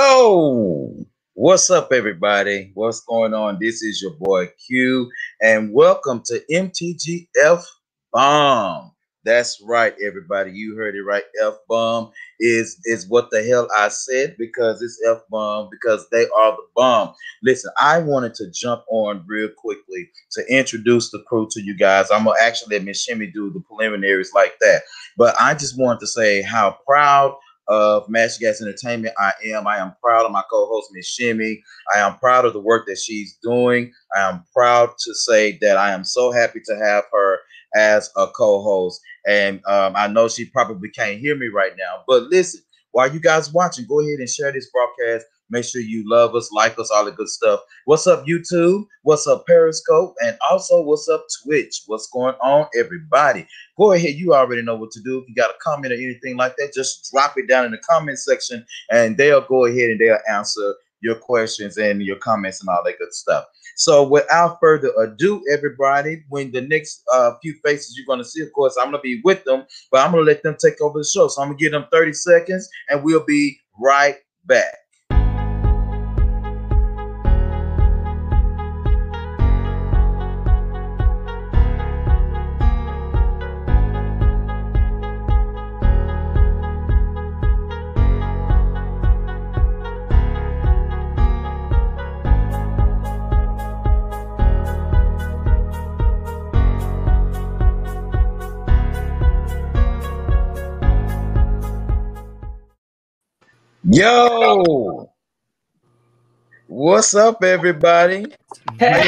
[0.00, 0.94] Yo,
[1.34, 2.70] what's up, everybody?
[2.72, 3.58] What's going on?
[3.60, 5.10] This is your boy Q,
[5.42, 7.62] and welcome to MTGF
[8.10, 8.92] Bomb.
[9.26, 10.52] That's right, everybody.
[10.52, 11.24] You heard it right.
[11.42, 16.22] F bomb is is what the hell I said because it's F bomb because they
[16.22, 17.12] are the bomb.
[17.42, 22.10] Listen, I wanted to jump on real quickly to introduce the crew to you guys.
[22.10, 24.80] I'm gonna actually let Miss Shimmy do the preliminaries like that,
[25.18, 27.36] but I just wanted to say how proud
[27.70, 29.14] of Mash the Gas Entertainment.
[29.18, 29.66] I am.
[29.66, 31.62] I am proud of my co-host Miss Shimmy.
[31.94, 33.92] I am proud of the work that she's doing.
[34.16, 37.38] I am proud to say that I am so happy to have her
[37.76, 39.00] as a co-host.
[39.26, 43.20] And um, I know she probably can't hear me right now, but listen, while you
[43.20, 45.26] guys watching, go ahead and share this broadcast.
[45.50, 47.60] Make sure you love us, like us, all the good stuff.
[47.84, 48.84] What's up, YouTube?
[49.02, 50.14] What's up, Periscope?
[50.22, 51.82] And also, what's up, Twitch?
[51.86, 53.46] What's going on, everybody?
[53.76, 54.14] Go ahead.
[54.14, 55.18] You already know what to do.
[55.18, 57.78] If you got a comment or anything like that, just drop it down in the
[57.78, 62.68] comment section and they'll go ahead and they'll answer your questions and your comments and
[62.68, 63.46] all that good stuff.
[63.76, 68.42] So without further ado, everybody, when the next uh, few faces you're going to see,
[68.42, 70.80] of course, I'm going to be with them, but I'm going to let them take
[70.80, 71.28] over the show.
[71.28, 74.79] So I'm going to give them 30 seconds and we'll be right back.
[103.92, 105.10] Yo,
[106.68, 108.24] what's up, everybody?
[108.78, 109.02] Hey.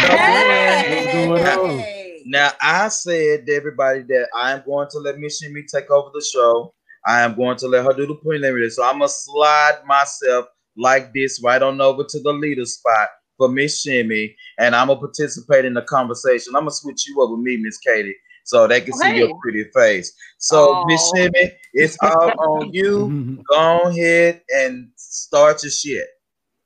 [1.39, 2.23] hey!
[2.27, 6.11] Now, I said to everybody that I am going to let Miss Shimmy take over
[6.13, 6.75] the show.
[7.07, 8.71] I am going to let her do the preliminary.
[8.71, 13.07] So I'm gonna slide myself like this right on over to the leader spot
[13.39, 16.57] for Miss Shimmy, and I'm gonna participate in the conversation.
[16.57, 19.19] I'm gonna switch you up with me, Miss Katie, so they can see Hey.
[19.19, 20.13] your pretty face.
[20.39, 21.17] So Miss Aw.
[21.17, 23.15] Shimmy, it's all on you.
[23.49, 26.07] Go ahead and start your shit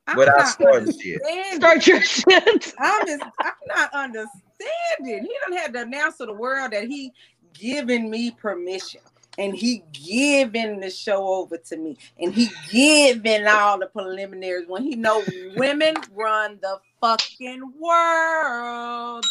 [0.07, 1.21] I'm without not starting shit.
[1.21, 1.55] understanding.
[1.57, 2.73] Start your shit.
[2.79, 5.25] I'm just, I'm not understanding.
[5.25, 7.13] He done had to announce to the world that he
[7.53, 9.01] giving me permission.
[9.39, 11.97] And he giving the show over to me.
[12.19, 15.23] And he giving all the preliminaries when he know
[15.55, 19.25] women run the fucking world.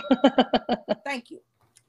[1.04, 1.40] Thank you.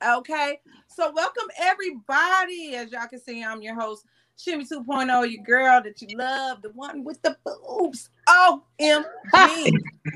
[0.06, 0.59] Okay.
[0.88, 2.75] So welcome everybody.
[2.75, 4.06] As y'all can see, I'm your host,
[4.38, 8.09] Shimmy 2.0, your girl that you love, the one with the boobs.
[8.28, 9.72] OMG.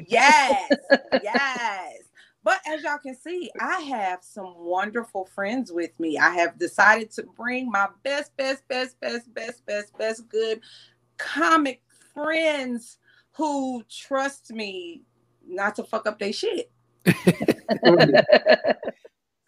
[0.07, 0.69] yes.
[1.23, 2.03] Yes.
[2.43, 6.17] But as y'all can see, I have some wonderful friends with me.
[6.17, 10.61] I have decided to bring my best, best, best, best, best, best, best, good
[11.17, 11.81] comic
[12.13, 12.99] friends
[13.31, 15.01] who trust me
[15.45, 16.71] not to fuck up their shit.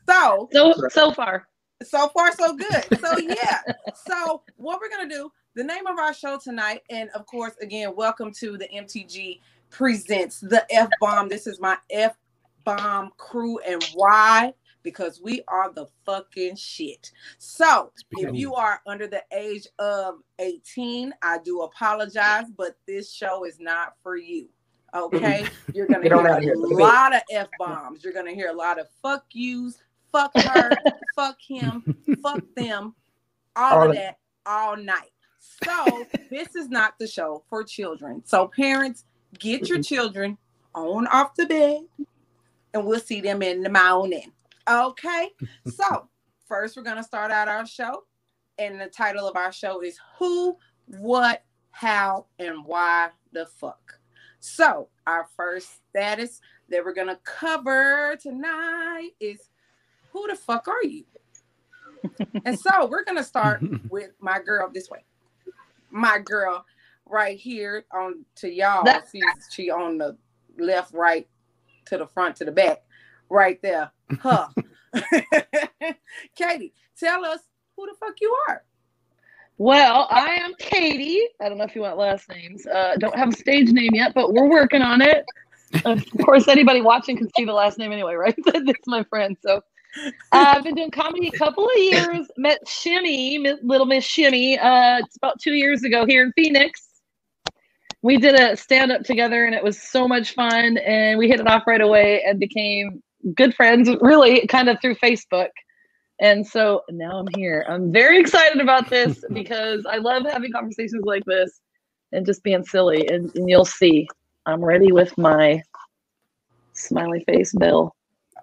[0.08, 1.48] So, so so far.
[1.84, 3.00] so far so good.
[3.00, 3.62] So yeah.
[4.08, 7.96] So what we're gonna do the name of our show tonight and of course again
[7.96, 9.40] welcome to the mtg
[9.70, 12.16] presents the f bomb this is my f
[12.64, 14.54] bomb crew and why
[14.84, 17.12] because we are the fucking shit.
[17.38, 23.44] So if you are under the age of 18 i do apologize but this show
[23.44, 24.48] is not for you
[24.94, 25.16] Mm-hmm.
[25.16, 26.54] okay you're gonna hear here.
[26.54, 29.78] a lot of f bombs you're gonna hear a lot of fuck yous
[30.12, 30.72] fuck her,
[31.16, 32.96] fuck him, fuck them,
[33.56, 35.12] all, All of of- that all night.
[35.64, 38.24] So this is not the show for children.
[38.26, 39.06] So parents,
[39.38, 40.38] get your children
[40.74, 41.82] on off the bed,
[42.74, 44.32] and we'll see them in the morning.
[44.68, 45.30] Okay.
[45.70, 46.10] So
[46.48, 48.04] first, we're gonna start out our show,
[48.58, 50.58] and the title of our show is Who,
[50.88, 53.99] What, How, and Why the Fuck.
[54.40, 56.40] So our first status
[56.70, 59.50] that we're gonna cover tonight is
[60.12, 61.04] who the fuck are you?
[62.46, 65.04] and so we're gonna start with my girl this way.
[65.92, 66.66] My girl
[67.06, 68.84] right here on to y'all.
[68.84, 70.18] That- She's she on the
[70.58, 71.28] left, right,
[71.86, 72.84] to the front, to the back,
[73.30, 73.92] right there.
[74.20, 74.48] Huh.
[76.36, 77.40] Katie, tell us
[77.76, 78.64] who the fuck you are.
[79.60, 81.22] Well, I am Katie.
[81.42, 82.66] I don't know if you want last names.
[82.66, 85.26] Uh, don't have a stage name yet, but we're working on it.
[85.84, 88.36] Of course, anybody watching can see the last name anyway, right?
[88.46, 89.36] That's my friend.
[89.44, 89.58] So
[89.98, 92.26] uh, I've been doing comedy a couple of years.
[92.38, 94.58] Met Shimmy, little Miss Shimmy.
[94.58, 96.88] Uh, it's about two years ago here in Phoenix.
[98.02, 100.78] We did a stand up together, and it was so much fun.
[100.78, 103.04] And we hit it off right away and became
[103.36, 105.50] good friends, really, kind of through Facebook.
[106.22, 107.66] And so now I'm here.
[107.70, 111.52] I'm very excited about this because I love having conversations like this.
[112.12, 113.08] and just being silly.
[113.08, 114.08] And, and you'll see.
[114.46, 115.62] I'm ready with my
[116.74, 117.96] smiley face bill.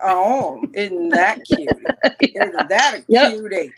[0.03, 1.83] Oh, isn't that cute?
[2.35, 3.31] Isn't that a Yep.
[3.31, 3.73] cutie?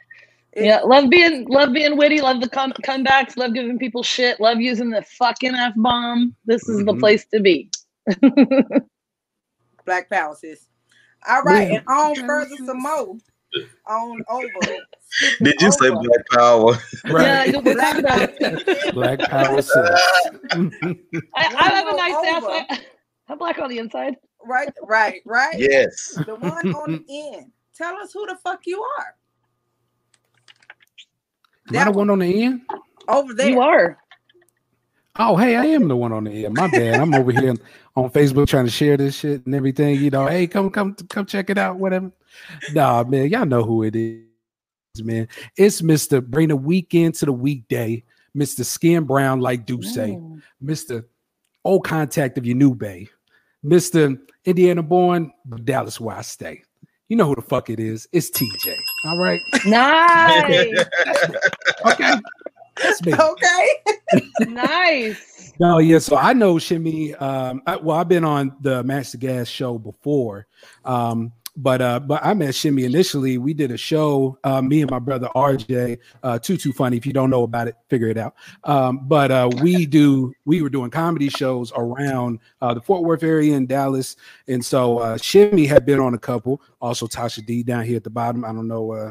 [0.56, 4.60] Yeah, love being love being witty, love the come comebacks, love giving people shit, love
[4.60, 6.34] using the fucking f bomb.
[6.46, 7.00] This is the Mhm.
[7.00, 7.70] place to be.
[9.86, 10.66] Black Power, sis.
[11.28, 11.78] All right, Yeah.
[11.78, 13.18] and on further some more.
[13.88, 14.48] On over.
[15.42, 15.90] Did you say.
[15.90, 16.76] Black Power?
[17.06, 17.50] Yeah, Right.
[17.52, 18.30] you'll be talking about.
[18.94, 19.74] Black power sis.
[19.74, 20.70] I,
[21.34, 22.66] I have a nice more ass.
[22.70, 22.80] I,
[23.30, 24.16] I'm black on the inside.
[24.44, 25.54] Right, right, right.
[25.58, 26.12] Yes.
[26.26, 27.52] The one on the end.
[27.74, 29.14] Tell us who the fuck you are.
[31.70, 32.62] Am I the one on the end?
[33.08, 33.48] Over there.
[33.50, 33.98] You are.
[35.16, 36.54] Oh, hey, I am the one on the end.
[36.54, 37.00] My bad.
[37.00, 37.54] I'm over here
[37.96, 39.96] on Facebook trying to share this shit and everything.
[39.96, 42.12] You know, hey, come, come, come check it out, whatever.
[42.73, 44.25] Nah, man, y'all know who it is,
[45.02, 45.29] man.
[45.56, 46.25] It's Mr.
[46.25, 48.02] Bring the weekend to the weekday,
[48.37, 48.64] Mr.
[48.64, 50.43] Skin Brown, like do say, Mm.
[50.64, 51.05] Mr.
[51.64, 53.08] Old Contact of your new bay,
[53.64, 54.19] Mr.
[54.44, 56.62] Indiana born, but Dallas where I stay.
[57.08, 58.06] You know who the fuck it is.
[58.12, 58.75] It's TJ.
[59.06, 59.41] All right.
[59.67, 60.84] Nice.
[61.87, 62.14] Okay.
[62.82, 63.14] That's me.
[63.14, 63.69] Okay.
[64.49, 65.52] nice.
[65.61, 65.99] No, yeah.
[65.99, 67.14] So I know Shimmy.
[67.14, 70.46] Um, I, well, I've been on the Mash the Gas show before,
[70.84, 73.37] um, but uh, but I met Shimmy initially.
[73.37, 74.38] We did a show.
[74.44, 75.99] Uh, me and my brother RJ.
[76.22, 76.96] Uh, too too funny.
[76.96, 78.37] If you don't know about it, figure it out.
[78.62, 80.32] Um, but uh, we do.
[80.44, 84.14] We were doing comedy shows around uh, the Fort Worth area in Dallas,
[84.46, 86.62] and so uh, Shimmy had been on a couple.
[86.81, 88.44] Also, Tasha D down here at the bottom.
[88.44, 89.10] I don't know uh,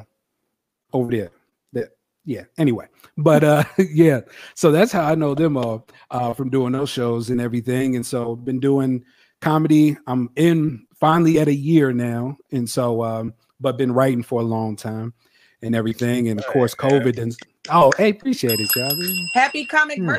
[0.93, 1.31] over there.
[1.73, 1.89] That
[2.23, 2.45] yeah.
[2.57, 4.21] Anyway, but uh, yeah.
[4.55, 7.97] So that's how I know them all uh, from doing those shows and everything.
[7.97, 9.03] And so been doing
[9.41, 9.97] comedy.
[10.07, 14.45] I'm in finally at a year now, and so um, but been writing for a
[14.45, 15.13] long time
[15.61, 16.29] and everything.
[16.29, 17.01] And of course, Hey, man.
[17.01, 17.37] COVID and
[17.69, 19.27] oh, hey, appreciate it, y'all.
[19.33, 20.15] Happy comic Hmm.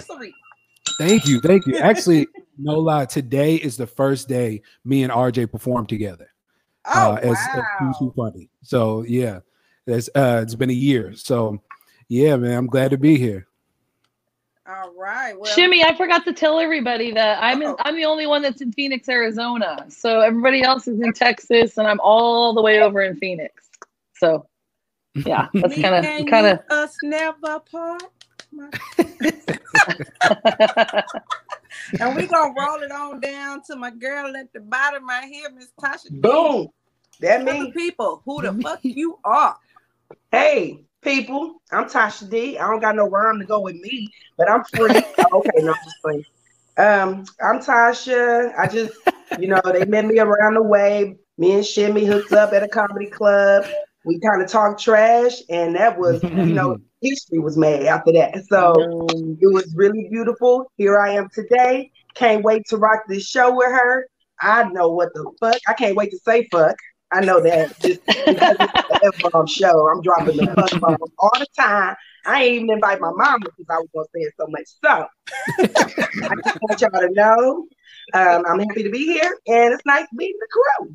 [0.98, 1.76] Thank you, thank you.
[1.76, 2.26] Actually,
[2.58, 6.28] no lie, today is the first day me and RJ performed together
[6.94, 7.92] Oh, uh, as, as wow.
[7.98, 8.50] Too Funny.
[8.62, 9.40] So yeah,
[9.86, 11.14] it's uh, it's been a year.
[11.14, 11.60] So
[12.08, 13.46] yeah, man, I'm glad to be here.
[14.68, 15.38] All right.
[15.38, 17.76] Well, Shimmy, I forgot to tell everybody that I'm in, oh.
[17.80, 19.86] I'm the only one that's in Phoenix, Arizona.
[19.88, 23.64] So everybody else is in Texas, and I'm all the way over in Phoenix.
[24.16, 24.46] So
[25.14, 26.60] yeah, that's kind of kind you, of.
[26.70, 28.02] us never part.
[32.00, 35.48] And we gonna roll it on down to my girl at the bottom right here,
[35.50, 36.10] Miss Tasha.
[36.10, 36.18] D.
[36.20, 36.68] Boom.
[37.20, 39.56] That means, people who the fuck you are.
[40.30, 42.58] hey, people, I'm Tasha D.
[42.58, 45.02] I don't got no rhyme to go with me, but I'm free.
[45.30, 46.24] Okay, no, I'm just playing.
[46.78, 48.56] Um, I'm Tasha.
[48.58, 48.94] I just,
[49.38, 51.16] you know, they met me around the way.
[51.36, 53.66] Me and Shimmy hooked up at a comedy club.
[54.04, 58.42] We kind of talked trash, and that was, you know, history was made after that.
[58.46, 58.72] So
[59.40, 60.72] it was really beautiful.
[60.78, 61.90] Here I am today.
[62.14, 64.08] Can't wait to rock this show with her.
[64.40, 65.58] I know what the fuck.
[65.68, 66.76] I can't wait to say fuck.
[67.10, 69.88] I know that just because it's an F-bomb show.
[69.88, 71.96] I'm dropping the fuck bomb all the time.
[72.26, 74.66] I ain't even invite my mama because I was gonna say it so much.
[74.84, 75.06] So
[76.24, 77.66] I just want y'all to know
[78.12, 80.94] um, I'm happy to be here and it's nice meeting the crew.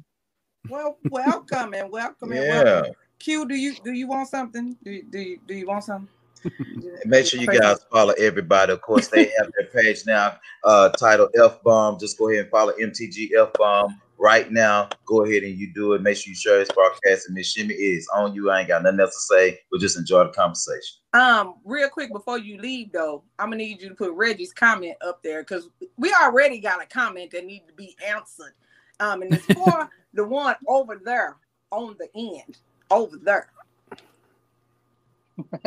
[0.70, 2.64] Well, welcome and welcome and Yeah.
[2.64, 2.94] welcome.
[3.20, 4.78] Q, do you do you want something?
[4.84, 6.10] Do you, do you, do you want something?
[7.06, 8.74] Make sure you guys follow everybody.
[8.74, 12.00] Of course, they have their page now, uh, titled F Bomb.
[12.00, 14.90] Just go ahead and follow MTG F Bomb right now.
[15.06, 16.02] Go ahead and you do it.
[16.02, 17.28] Make sure you share this broadcast.
[17.28, 18.50] And Miss Shimmy is on you.
[18.50, 19.60] I ain't got nothing else to say.
[19.72, 20.98] We'll just enjoy the conversation.
[21.14, 24.96] Um, real quick before you leave though, I'm gonna need you to put Reggie's comment
[25.06, 28.54] up there because we already got a comment that needs to be answered.
[29.00, 31.38] Um, and it's for the one over there
[31.72, 32.58] on the end,
[32.90, 33.50] over there.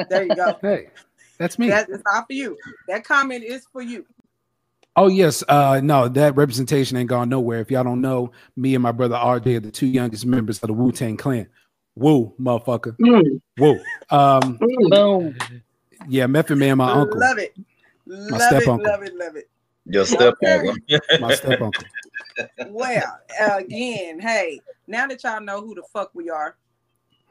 [0.08, 0.58] There you go.
[0.62, 0.88] Hey,
[1.38, 1.68] that's me.
[1.68, 2.56] That is not for you.
[2.88, 4.06] That comment is for you.
[4.98, 7.60] Oh yes, uh no, that representation ain't gone nowhere.
[7.60, 10.68] If y'all don't know, me and my brother RJ are the two youngest members of
[10.68, 11.46] the Wu Tang Clan.
[11.96, 12.96] Woo, motherfucker.
[12.98, 13.78] Mm, Woo.
[14.10, 14.90] Um, mm.
[14.90, 15.36] boom.
[16.08, 17.54] yeah, Method Man, my uncle, Love it.
[18.06, 18.90] Love step it, uncle.
[18.90, 19.50] love it, love it.
[19.84, 20.74] Your step uncle.
[21.20, 21.84] my step uncle.
[22.68, 26.56] Well, again, hey, now that y'all know who the fuck we are,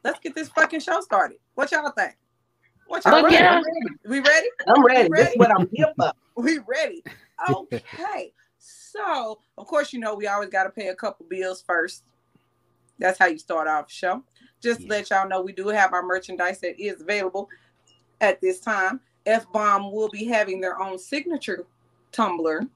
[0.04, 1.38] let's get this fucking show started.
[1.56, 2.16] What y'all think?
[2.88, 3.36] What y'all ready.
[3.36, 3.56] yeah.
[3.56, 3.66] Ready.
[4.08, 4.48] We ready?
[4.68, 5.10] I'm ready.
[5.10, 5.24] Ready?
[5.24, 6.12] This is what I'm here for.
[6.38, 7.02] We ready.
[7.50, 8.34] Okay.
[8.58, 12.04] so, of course, you know, we always got to pay a couple bills first.
[13.00, 14.24] That's how you start off the show.
[14.62, 14.94] Just to Yeah.
[14.94, 17.50] let y'all know, we do have our merchandise that is available
[18.22, 19.02] at this time.
[19.26, 21.66] F Bomb will be having their own signature
[22.12, 22.68] tumbler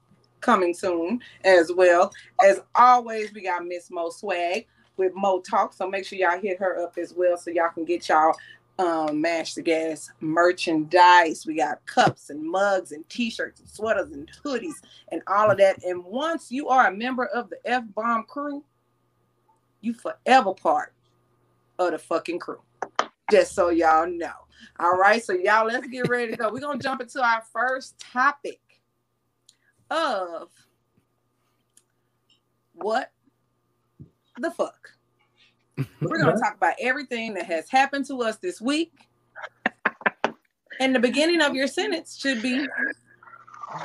[0.41, 2.11] coming soon as well.
[2.43, 4.65] As always, we got Miss Mo Swag
[4.97, 5.73] with Mo Talk.
[5.73, 8.35] So make sure y'all hit her up as well so y'all can get y'all
[8.79, 11.45] um Mash the Gas merchandise.
[11.45, 14.81] We got cups and mugs and t-shirts and sweaters and hoodies
[15.11, 15.83] and all of that.
[15.83, 18.63] And once you are a member of the F Bomb crew,
[19.81, 20.93] you forever part
[21.77, 22.61] of the fucking crew.
[23.29, 24.31] Just so y'all know.
[24.79, 26.51] All right, so y'all let's get ready to go.
[26.51, 28.59] We're gonna jump into our first topic
[29.89, 30.49] of
[32.73, 33.11] what
[34.37, 34.91] the fuck.
[36.01, 38.91] We're going to talk about everything that has happened to us this week.
[40.79, 42.65] And the beginning of your sentence should be,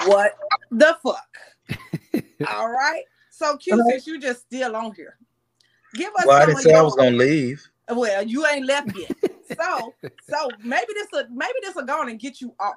[0.07, 0.37] What
[0.71, 2.25] the fuck?
[2.53, 3.03] All right.
[3.31, 5.19] So, Q, since you just still on here,
[5.95, 6.25] give us.
[6.27, 7.69] Well, I didn't say I was gonna leave.
[7.91, 9.11] Well, you ain't left yet.
[9.61, 9.95] so,
[10.29, 12.77] so maybe this will maybe this will go on and get you off.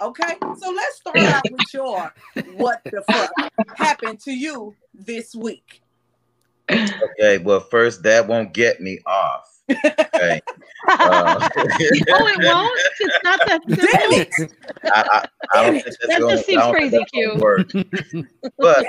[0.00, 0.36] Okay.
[0.58, 2.12] So let's start out with your
[2.54, 3.30] what the fuck
[3.76, 5.82] happened to you this week.
[6.70, 9.58] Okay, well, first that won't get me off.
[9.70, 10.40] Okay.
[10.88, 12.80] Uh, oh, it won't.
[12.98, 14.44] It's not that Damn simple.
[14.46, 14.52] it.
[14.92, 15.28] I, I,
[15.60, 17.28] I don't think that's That gonna, just seems I don't crazy, that's Q.
[17.28, 17.70] gonna work.
[18.58, 18.86] But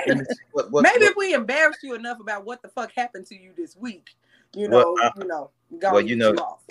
[0.50, 3.36] what, what, Maybe what- if we embarrass you enough about what the fuck happened to
[3.40, 4.08] you this week,
[4.56, 6.62] you Well, know, I- you know, go well, and you get know- off.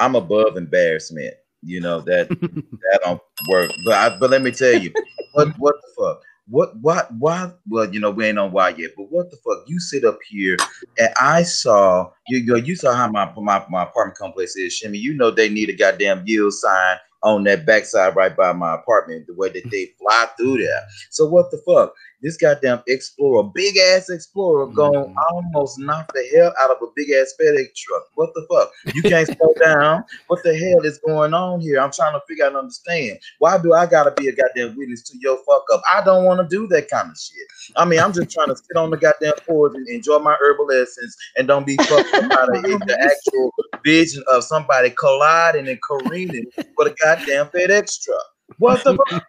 [0.00, 1.34] I'm above embarrassment.
[1.62, 3.20] You know that that don't
[3.52, 3.70] work.
[3.84, 4.92] But I, but let me tell you,
[5.34, 6.22] what what the fuck?
[6.48, 7.52] What what why?
[7.68, 8.92] Well, you know we ain't on why yet.
[8.96, 9.64] But what the fuck?
[9.66, 10.56] You sit up here
[10.98, 12.56] and I saw you go.
[12.56, 14.98] You saw how my my my apartment complex is, Shimmy.
[14.98, 19.26] You know they need a goddamn yield sign on that backside right by my apartment.
[19.28, 20.82] The way that they fly through there.
[21.10, 21.94] So what the fuck?
[22.22, 25.14] This goddamn Explorer, big ass Explorer, going Mhm.
[25.32, 28.04] almost knock the hell out of a big ass FedEx truck.
[28.14, 28.70] What the fuck?
[28.94, 30.04] You can't slow down.
[30.28, 31.80] What the hell is going on here?
[31.80, 33.18] I'm trying to figure out and understand.
[33.40, 35.82] Why do I gotta be a goddamn witness to your fuck up?
[35.92, 37.46] I don't want to do that kind of shit.
[37.76, 40.70] I mean, I'm just trying to sit on the goddamn porch and enjoy my herbal
[40.72, 43.52] essence and don't be fucked up by the, the actual
[43.84, 48.26] vision of somebody colliding and careening with a goddamn FedEx truck.
[48.58, 49.24] What the fuck?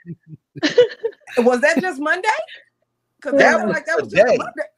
[1.45, 2.27] Was that just Monday?
[3.23, 4.23] Because That that was was like that was today.
[4.23, 4.69] just Monday.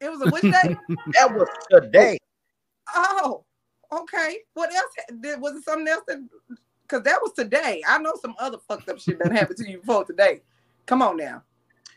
[0.00, 0.76] It was a which day?
[1.14, 2.18] That was today.
[2.94, 3.44] oh,
[3.92, 4.38] okay.
[4.54, 6.18] What else did was it something else that
[6.82, 7.82] because that was today.
[7.86, 10.42] I know some other fucked up shit that happened to you before today.
[10.86, 11.42] Come on now.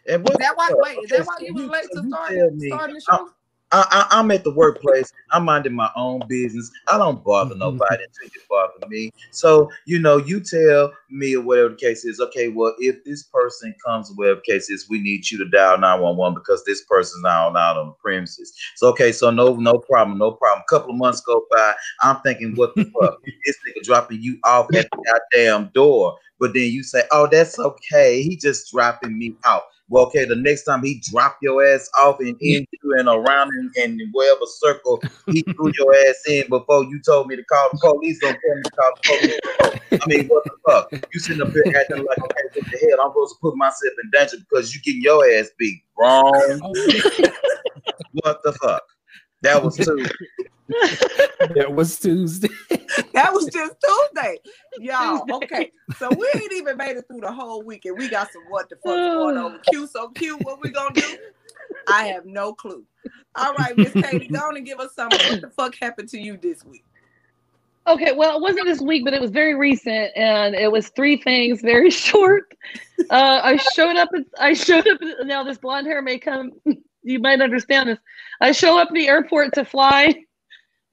[0.08, 2.34] And what Is that why the wait, is that why you was late to start
[2.68, 3.26] starting the show?
[3.26, 3.26] Uh,
[3.72, 5.14] I, I, I'm at the workplace.
[5.32, 6.72] I'm minding my own business.
[6.88, 7.60] I don't bother mm-hmm.
[7.60, 9.12] nobody until you bother me.
[9.32, 13.24] So, you know, you tell me or whatever the case is, okay, well, if this
[13.24, 17.24] person comes, whatever the case is, we need you to dial 911 because this person's
[17.24, 18.54] now out on the premises.
[18.76, 20.64] So, okay, so no, no problem, no problem.
[20.68, 21.74] A couple of months go by.
[22.02, 23.20] I'm thinking, what the fuck?
[23.46, 26.18] This nigga dropping you off at the goddamn door.
[26.40, 28.24] But then you say, oh, that's okay.
[28.24, 29.64] He just dropping me out.
[29.92, 33.50] Well, okay, the next time he drop your ass off and in you and around
[33.54, 37.44] and, and in wherever circle he threw your ass in before you told me to
[37.44, 40.02] call the police, don't tell me to call the police.
[40.02, 41.10] I mean, what the fuck?
[41.14, 43.02] You sitting up here acting like, okay, what the hell?
[43.04, 45.84] I'm supposed to put myself in danger because you getting your ass beat.
[46.00, 46.32] Wrong.
[48.14, 48.84] what the fuck?
[49.42, 50.10] That was Tuesday.
[51.56, 52.50] that was Tuesday.
[53.14, 54.38] That was just Tuesday.
[54.80, 55.72] Y'all, okay.
[55.98, 58.70] So we ain't even made it through the whole week and we got some what
[58.70, 59.88] the fuck going on with Q.
[59.88, 61.18] So Q, what we gonna do?
[61.88, 62.86] I have no clue.
[63.36, 66.20] All right, Miss Katie, go on and give us some what the fuck happened to
[66.20, 66.84] you this week.
[67.88, 71.18] Okay, well, it wasn't this week, but it was very recent, and it was three
[71.18, 72.54] things, very short.
[73.10, 74.10] Uh, I showed up.
[74.16, 75.00] At, I showed up.
[75.24, 76.52] Now, this blonde hair may come.
[77.04, 78.00] You might understand this.
[78.42, 80.14] I show up at the airport to fly,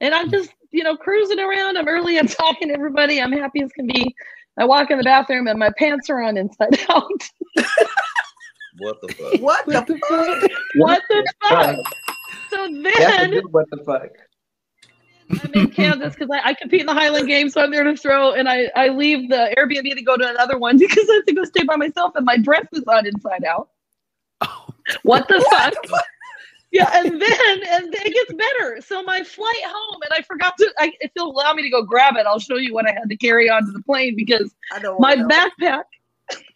[0.01, 1.77] and I'm just, you know, cruising around.
[1.77, 2.17] I'm early.
[2.17, 3.21] I'm talking to everybody.
[3.21, 4.15] I'm happy as can be.
[4.57, 7.29] I walk in the bathroom, and my pants are on inside out.
[8.79, 9.41] What the fuck?
[9.41, 10.51] What the fuck?
[10.75, 11.75] what the fuck?
[12.49, 14.09] So then what the fuck.
[15.43, 17.95] I'm in Kansas because I, I compete in the Highland Games, so I'm there to
[17.95, 21.25] throw, and I, I leave the Airbnb to go to another one because I have
[21.25, 23.69] to go stay by myself, and my dress is on inside out.
[24.41, 24.65] Oh.
[25.03, 25.73] What the fuck?
[26.71, 28.79] Yeah, and then and then it gets better.
[28.81, 30.71] So my flight home, and I forgot to.
[30.77, 33.09] I, if you'll allow me to go grab it, I'll show you what I had
[33.09, 35.27] to carry onto the plane because I don't my know.
[35.27, 35.83] backpack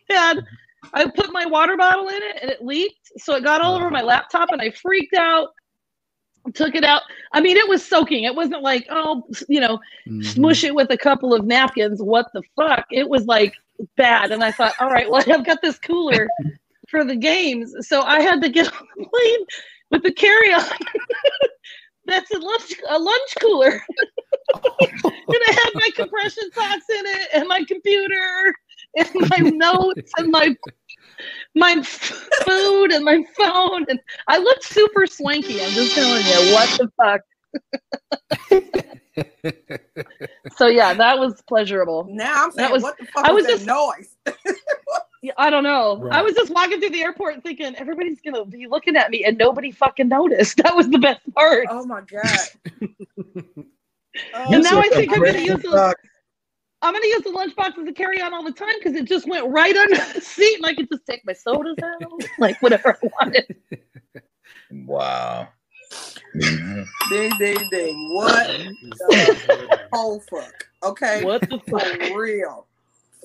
[0.10, 0.46] had.
[0.94, 3.90] I put my water bottle in it, and it leaked, so it got all over
[3.90, 5.50] my laptop, and I freaked out.
[6.54, 7.04] Took it out.
[7.32, 8.26] I mean, it was soaking.
[8.26, 10.26] It wasn't like, oh, you know, Mhm.
[10.26, 12.04] smush it with a couple of napkins.
[12.04, 12.86] What the fuck?
[12.92, 13.54] It was like
[13.96, 14.32] bad.
[14.32, 16.28] And I thought, all right, well, I've got this cooler
[16.94, 17.74] for the games.
[17.82, 19.46] So I had to get on the plane
[19.92, 20.64] with the carry on.
[22.06, 23.72] That's a lunch a lunch cooler.
[24.54, 28.54] and I had my compression socks in it and my computer
[28.98, 30.54] and my notes and my
[31.56, 35.64] my food and my phone and I looked super swanky.
[35.64, 37.22] I'm just telling you, what the fuck?
[40.58, 42.06] So yeah, that was pleasurable.
[42.10, 43.68] Now I'm saying, was- what the fuck I was, was that just-
[44.28, 44.36] noise?
[45.24, 45.98] Yeah, I don't know.
[46.00, 46.14] Right.
[46.20, 49.38] I was just walking through the airport thinking everybody's gonna be looking at me, and
[49.38, 50.58] nobody fucking noticed.
[50.64, 51.66] That was the best part.
[51.70, 52.38] oh my god.
[54.36, 55.98] Oh, And now I think I'm gonna use the- talk.
[56.84, 59.28] I'm gonna use the lunchbox as a carry on all the time because it just
[59.28, 62.96] went right under the seat, and I could just take my sodas out, like whatever
[63.02, 63.56] I wanted.
[64.86, 65.48] Wow.
[66.40, 68.10] Ding ding ding.
[68.14, 68.48] What
[69.10, 70.68] the whole fuck?
[70.84, 71.24] Okay.
[71.24, 71.68] What the fuck?
[71.70, 72.16] For fuck?
[72.18, 72.68] real.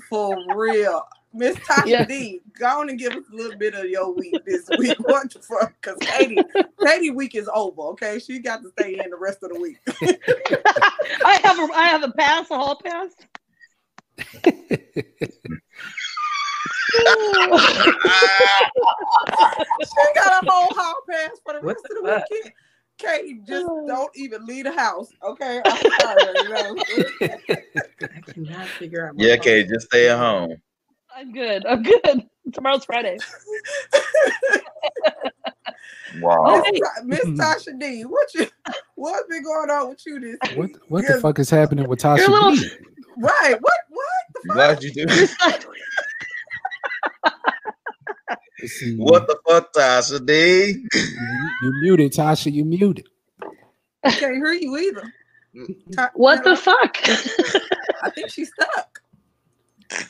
[0.08, 1.02] For real.
[1.34, 2.04] Miss Tasha Yeah.
[2.06, 4.96] D, go on and give us a little bit of your week this week.
[5.00, 5.74] What the fuck?
[5.80, 6.38] Because Katie,
[6.84, 7.82] Katie week is over.
[7.92, 9.78] Okay, she got to stay in the rest of the week.
[11.24, 13.10] I have a I have a pass, a hall pass.
[19.84, 22.24] she got a whole hall pass for the What rest of the the fuck?
[22.30, 22.52] weekend.
[22.98, 23.84] Katie, just Oh.
[23.86, 25.08] don't even leave the house.
[25.22, 26.22] Okay, I'm sorry.
[26.36, 26.76] you know.
[28.02, 29.16] I cannot figure out.
[29.16, 29.40] my Yeah, phone.
[29.40, 30.56] okay, just stay at home.
[31.18, 31.66] I'm good.
[31.66, 32.28] I'm good.
[32.52, 33.18] Tomorrow's Friday.
[36.20, 36.60] Wow.
[36.60, 36.80] Okay.
[37.04, 37.34] Miss hmm.
[37.34, 38.46] Tasha D, what you
[38.94, 42.18] what's been going on with you this What what the fuck is happening with Tasha?
[42.18, 42.70] You're little- B?
[43.18, 43.56] right?
[43.60, 44.56] What what the fuck?
[44.56, 45.06] Glad you do.
[48.96, 50.84] What the fuck, Tasha D?
[50.92, 51.08] You,
[51.62, 52.52] you muted, Tasha.
[52.52, 53.06] You muted.
[54.02, 55.12] I can't hear you either.
[55.94, 56.96] Ta- What you the know, fuck?
[58.02, 59.00] I think she's stuck.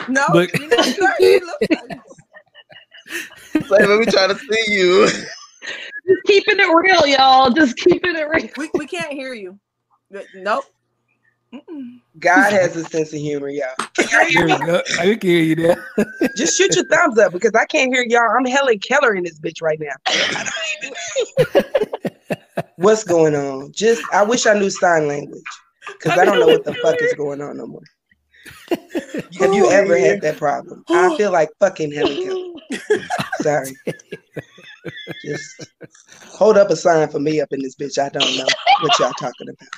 [0.08, 1.20] No, But- you're not stuck.
[1.20, 2.00] You look like-
[3.52, 5.06] Say, let me try to see you.
[5.06, 7.50] Just keeping it real, y'all.
[7.50, 8.48] Just keeping it real.
[8.56, 9.58] we, we can't hear you.
[10.34, 10.64] Nope.
[11.52, 12.00] Mm-mm.
[12.18, 13.68] God has a sense of humor, y'all.
[14.28, 14.82] Here we go.
[15.00, 15.86] I can hear you there.
[16.36, 18.28] Just shoot your thumbs up because I can't hear y'all.
[18.38, 19.92] I'm Helen Keller in this bitch right now.
[20.06, 20.50] I
[20.84, 20.92] don't
[21.54, 22.62] even know.
[22.76, 23.72] What's going on?
[23.72, 25.42] Just I wish I knew sign language
[25.86, 27.82] because I don't know what the fuck is going on no more.
[29.38, 30.84] Have you ever had that problem?
[30.88, 33.08] I feel like fucking Helen Keller.
[33.40, 33.76] Sorry.
[35.24, 35.70] Just
[36.24, 37.98] hold up a sign for me up in this bitch.
[37.98, 38.46] I don't know
[38.80, 39.58] what y'all talking about.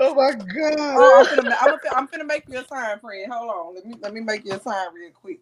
[0.00, 0.76] Oh my god.
[0.78, 3.32] Oh, I'm finna, I'm, finna, I'm finna make you a sign, friend.
[3.32, 3.74] Hold on.
[3.74, 5.40] Let me let me make you a sign real quick.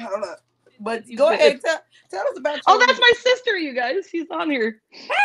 [0.00, 0.38] Hold up.
[0.80, 1.78] But go ahead, tell,
[2.10, 4.08] tell us about oh, your Oh, that's my sister, you guys.
[4.10, 4.80] She's on here.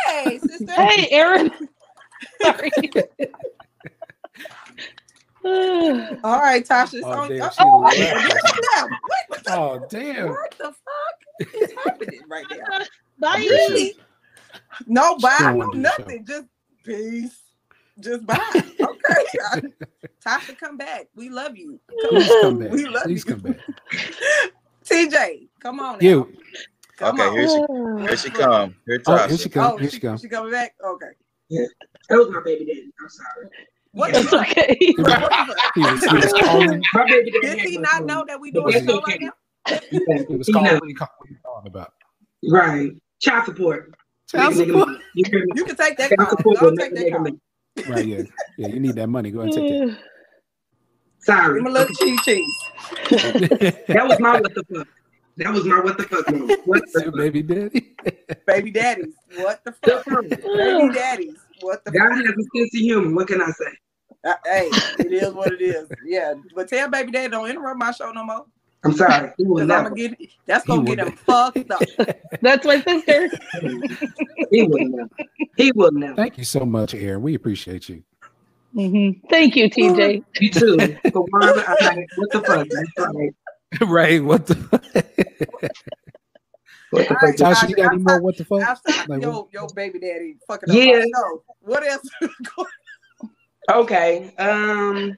[0.05, 0.71] Hey, sister.
[0.73, 1.51] Hey, Erin.
[2.41, 2.71] Sorry.
[6.23, 6.95] All right, Tasha.
[6.95, 7.29] It's Oh, on.
[7.29, 7.99] damn, oh, oh, left.
[8.75, 8.85] yeah.
[8.85, 10.27] Wait, what the, Oh damn.
[10.29, 12.79] what the fuck is happening right now?
[13.19, 13.35] Bye.
[13.37, 13.93] Really?
[14.85, 16.03] No bye, no wanna do the show.
[16.03, 16.25] nothing.
[16.25, 16.47] Just
[16.83, 17.39] peace.
[17.99, 18.37] Just bye.
[18.83, 19.67] Okay.
[20.25, 21.07] Tasha, come back.
[21.15, 21.79] We love you.
[22.01, 22.71] Come Please come back.
[22.71, 23.31] We love Please you.
[23.35, 23.59] come back.
[24.85, 25.99] TJ, come on.
[25.99, 26.05] Now.
[26.05, 26.33] You.
[26.97, 27.37] Come Okay, on.
[27.37, 27.59] here she
[28.07, 28.75] here she come.
[28.85, 29.77] Here Oh, here she Oh.
[29.77, 30.21] Here she, she comes.
[30.21, 30.75] she coming back?
[30.83, 31.11] Okay.
[31.49, 31.69] That
[32.09, 32.91] was my baby daddy.
[33.01, 33.47] I'm sorry.
[33.91, 34.49] What the fuck?
[34.51, 34.77] okay.
[34.97, 35.71] What the?
[35.75, 36.83] He was, he was calling.
[36.93, 37.61] My baby daddy.
[37.61, 39.13] Did he not know that we doing It's a show okay.
[39.13, 39.79] right now?
[40.29, 40.73] He was calling.
[40.75, 41.93] What he call- what calling about?
[42.49, 42.91] Right.
[43.19, 43.93] Child support.
[44.29, 44.89] Child Nigga, nigga, support.
[45.15, 45.45] You hear?
[45.55, 47.93] You can take that Child support Go will take that make a call.
[47.95, 48.05] Right.
[48.05, 48.21] Yeah.
[48.57, 48.67] Yeah.
[48.67, 49.31] You need that money.
[49.31, 49.99] Go ahead and take that.
[51.19, 51.59] Sorry.
[51.59, 52.55] Give him a little cheese cheese.
[53.09, 53.83] that.
[53.87, 54.87] That was my what the fuck.
[55.37, 56.59] That was my what the fuck moment.
[56.65, 57.13] What the fuck?
[57.17, 57.95] baby daddy.
[58.47, 59.13] Baby daddies.
[59.35, 60.05] What the The fuck?
[60.05, 60.23] fuck?
[60.29, 61.37] Baby daddies.
[61.61, 62.17] What the God fuck?
[62.17, 63.15] has a sense of humor.
[63.15, 63.65] What can I say?
[64.23, 65.87] Uh, hey, it is what it is.
[66.03, 66.33] Yeah.
[66.55, 68.45] But tell baby daddy don't interrupt my show no more.
[68.83, 69.31] I'm sorry.
[69.37, 69.89] He will I'm never.
[69.91, 71.81] get that's gonna He get him fucked up.
[72.41, 73.29] That's my sister.
[74.51, 75.09] He will never.
[75.55, 76.15] He will never.
[76.15, 77.21] Thank you so much, Erin.
[77.21, 78.03] We appreciate you.
[78.75, 79.21] Mhm.
[79.29, 80.23] Thank you, TJ.
[80.39, 80.97] You too.
[81.11, 82.67] For one, I'm what the fuck?
[83.71, 83.89] That's right.
[83.89, 84.23] right.
[84.23, 84.55] What the
[86.91, 87.57] What the All right, fuck?
[87.57, 88.61] Tasha, you got any more what the fuck?
[88.61, 90.99] Outside Like, your, your baby daddy fucking up Yeah.
[90.99, 91.43] my show.
[91.61, 92.07] What else?
[93.69, 94.33] Okay.
[94.37, 95.17] Um.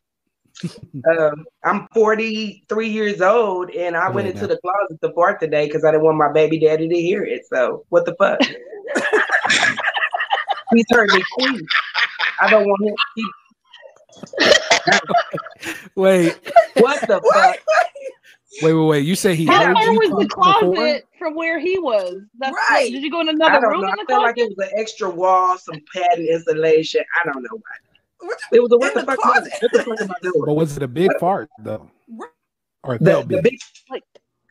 [1.08, 1.30] uh,
[1.64, 4.48] I'm 43 years old, and I went into now.
[4.48, 7.44] the closet to fart today because I didn't want my baby daddy to hear it.
[7.46, 8.40] So what the fuck?
[10.74, 11.62] He's heard me scream.
[12.42, 12.96] I don't want him.
[13.16, 13.26] He,
[15.94, 16.36] Wait.
[16.78, 17.56] what the fuck?
[18.62, 18.74] Wait.
[18.74, 18.86] Wait.
[18.88, 19.06] Wait.
[19.06, 20.76] You say he How heard you was the talk before?
[20.76, 22.22] closet from where he was?
[22.40, 22.92] That's Right.
[22.92, 23.88] Did you go in I another don't room know.
[23.88, 24.26] in I the felt closet?
[24.26, 27.04] like it was an extra wall, some padding insulation.
[27.22, 28.30] I don't know why.
[28.52, 29.20] It was a what In the the fuck?
[29.20, 29.54] closet.
[29.62, 30.44] What the fuck am I doing?
[30.46, 31.90] But was it a big fart though?
[32.84, 33.44] Or it The, felt the big?
[33.44, 33.60] big.
[33.90, 34.04] Like-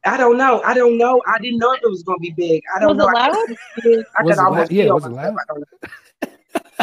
[0.07, 0.62] I don't know.
[0.62, 1.21] I don't know.
[1.27, 2.62] I didn't know if it was gonna be big.
[2.75, 3.09] I don't Was know.
[3.09, 3.47] it I loud?
[3.47, 4.05] could, see.
[4.18, 4.71] I Was could it almost loud?
[4.73, 5.35] Yeah, feel was it loud?
[5.37, 6.29] I don't know.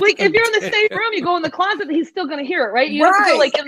[0.02, 2.44] Like if you're in the same room, you go in the closet, he's still gonna
[2.44, 2.92] hear it, right?
[2.92, 3.32] You have to Right.
[3.32, 3.66] go like in,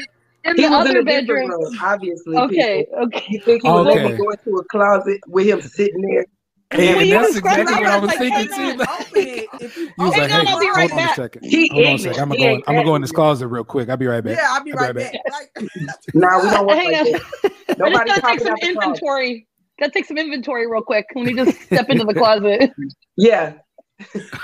[0.47, 1.49] in He the was other in a different bedroom.
[1.49, 2.37] room, obviously.
[2.37, 3.03] Okay, people.
[3.05, 3.23] okay.
[3.29, 4.17] You think he was Okay.
[4.17, 6.25] gonna a closet with him sitting there?
[6.71, 8.61] Hey, and that's exactly what I was like, thinking too.
[8.71, 9.49] on, Like, Open it.
[9.59, 11.11] If you, he was like, on, "Hey, I'll be hold right on back.
[11.11, 11.43] a second.
[11.45, 12.19] He Hold on a second.
[12.21, 12.45] I'm gonna go.
[12.45, 13.89] ain't I'm gonna go in this closet real quick.
[13.89, 14.37] I'll be right back.
[14.37, 15.13] yeah, I'll be I'll right back.
[15.31, 15.49] Like,
[16.13, 17.11] No, we don't work Hang like on.
[17.13, 17.21] that.
[17.45, 18.69] I just Nobody gotta take talking some closet.
[18.69, 19.47] inventory.
[19.79, 21.05] Gotta take some inventory real quick.
[21.15, 22.71] Let me just step into the closet.
[23.15, 23.53] Yeah,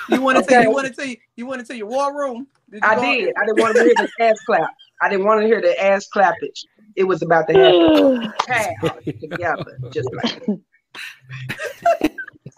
[0.10, 0.54] you want to Okay.
[0.54, 2.48] tell you want to tell you you want to tell your war room.
[2.72, 3.34] Did you I did.
[3.38, 4.70] I didn't want to hear the ass clap.
[5.04, 6.66] I didn't want to hear the ass clappage.
[6.96, 9.04] It was about to happen.
[9.20, 10.44] Together, just like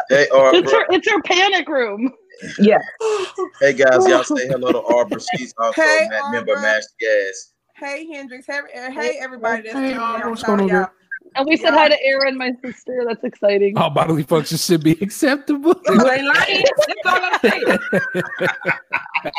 [0.10, 0.58] Hey, Arbor.
[0.60, 2.14] it's her it's her panic room.
[2.60, 2.78] yeah.
[3.62, 5.18] Hey guys, y'all say hello to Arbor.
[5.20, 6.82] She's also Hey, a member of Arbor.
[7.00, 7.54] Gas.
[7.78, 8.46] Hey Hendrix.
[8.46, 10.90] Hey, hey everybody that's Hey, tuning Arbor, what's going on, y'all.
[11.36, 13.04] And we said hi to Erin, my sister.
[13.08, 13.78] That's exciting.
[13.78, 15.76] All bodily functions should be acceptable.
[15.86, 16.64] You ain't lying.
[16.88, 18.24] That's all I'm saying.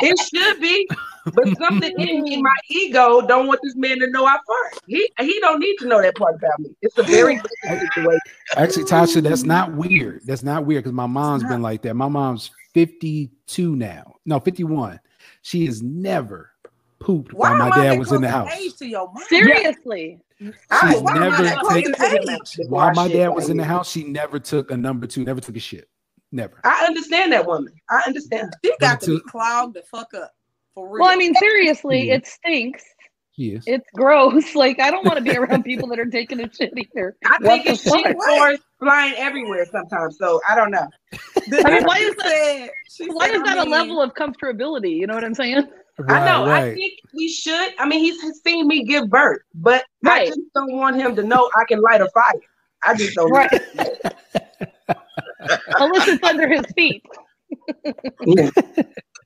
[0.01, 0.87] It should be,
[1.33, 4.81] but something in me, my ego, don't want this man to know I fart.
[4.85, 6.75] He he don't need to know that part about me.
[6.81, 8.19] It's a very bad situation.
[8.55, 10.21] Actually, Tasha, that's not weird.
[10.25, 11.93] That's not weird because my mom's been like that.
[11.93, 14.15] My mom's 52 now.
[14.25, 14.99] No, 51.
[15.41, 16.51] She has never
[16.99, 18.51] pooped Why while my dad was in the house.
[18.73, 19.23] to your mom?
[19.29, 20.19] Seriously.
[20.69, 23.49] I She's why I never that close taken- to him before While my dad was
[23.49, 25.89] in the house, she never took a number two, never took a shit.
[26.31, 26.59] Never.
[26.63, 27.73] I understand that woman.
[27.89, 28.53] I understand.
[28.63, 30.31] She got to be clogged the fuck up.
[30.75, 31.01] For real.
[31.03, 32.15] Well, I mean, seriously, Yeah.
[32.15, 32.83] it stinks.
[33.31, 33.63] She is.
[33.67, 34.53] It's gross.
[34.55, 37.15] Like I don't want to be around people that are taking a shit either.
[37.25, 38.15] I What think the it's shit fuck?
[38.23, 40.17] floors flying everywhere sometimes.
[40.19, 40.87] So I don't know.
[41.13, 44.91] I mean, why is that- said- Why said, is I that a level of comfortability?
[44.97, 45.67] You know what I'm saying?
[46.07, 46.45] I know.
[46.45, 47.73] I think we should.
[47.79, 51.49] I mean, he's seen me give birth, but I just don't want him to know
[51.55, 52.33] I can light a fire.
[52.83, 53.31] I just don't.
[53.31, 53.49] Right.
[55.79, 57.03] Unless it's under his feet.
[58.25, 58.49] Yeah.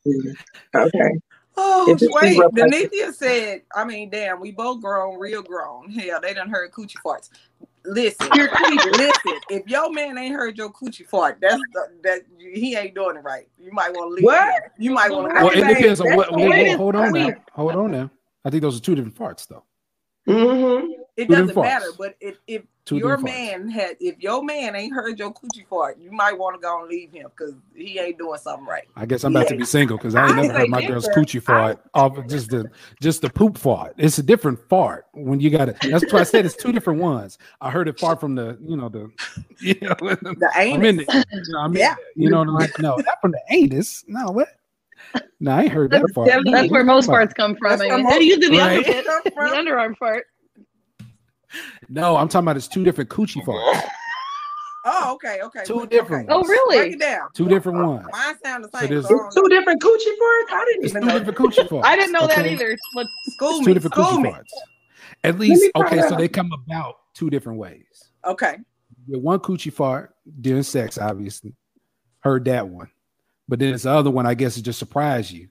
[0.06, 0.32] Yeah.
[0.76, 1.12] Okay.
[1.58, 2.38] Oh, If it's wait.
[2.40, 5.90] rough Denithia said, I mean, damn, we both grown, real grown.
[5.92, 7.30] Hell, they done heard coochie farts.
[7.84, 12.94] Listen, listen, if your man ain't heard your coochie fart, that's the, that he ain't
[12.94, 13.48] doing it right.
[13.60, 14.24] You might want to leave.
[14.24, 14.54] What?
[14.54, 14.62] him.
[14.78, 15.58] You might want to Well, go.
[15.60, 16.32] it depends on what.
[16.32, 17.34] Wait, wait, hold on now.
[17.54, 18.10] Hold on now.
[18.46, 19.64] I think those are two different farts, though.
[20.28, 20.92] Mm-hmm.
[21.18, 21.64] It Two doesn't different farts.
[21.64, 23.60] matter, but if if Two your different farts.
[23.60, 26.80] man had, if your man ain't heard your coochie fart, you might want to go
[26.82, 28.88] and leave him because he ain't doing something right.
[28.96, 31.08] I guess I'm about to be single because I ain't I never heard my girl's
[31.10, 33.94] coochie fart off of just the just the poop fart.
[33.98, 35.78] It's a different fart when you got it.
[35.90, 37.38] That's why I said it's two different ones.
[37.62, 39.12] I heard it fart from the you know the
[39.60, 41.06] you know The I'm in anus.
[41.08, 41.26] it.
[41.48, 41.96] You know, I'm Yeah.
[42.16, 42.80] You know what I'm like?
[42.80, 44.04] No, not from the anus.
[44.08, 44.48] No, what?
[45.40, 46.30] No, I ain't heard that That's fart.
[46.30, 47.30] telling That's where most Fart.
[47.30, 47.70] farts come from.
[47.78, 48.86] That's I mean, most- they usually the Right.
[48.86, 50.26] underarm, Come the underarm fart.
[51.90, 53.82] No, I'm talking about it's two different coochie farts.
[54.84, 55.62] Oh, okay, okay.
[55.64, 55.98] Two okay.
[55.98, 56.48] different Oh, ones.
[56.48, 56.90] Break really?
[56.94, 57.28] it down.
[57.34, 58.08] Two different ones.
[58.12, 58.90] Mine sound the same.
[58.90, 60.52] there's- so I It's two different coochie farts.
[60.54, 61.20] I didn't It's even two know.
[61.20, 61.86] different coochie farts.
[61.86, 62.76] I didn't know that either.
[62.96, 63.66] Let's, School It's me.
[63.66, 64.30] two different school coochie me.
[64.32, 64.50] farts.
[65.24, 67.86] At least okay, so they come about two different ways.
[68.26, 68.58] Okay.
[69.08, 71.54] With one coochie fart during sex, obviously.
[72.22, 72.90] Heard that one.
[73.48, 75.50] But then it's the other one, I guess, it just surprised you.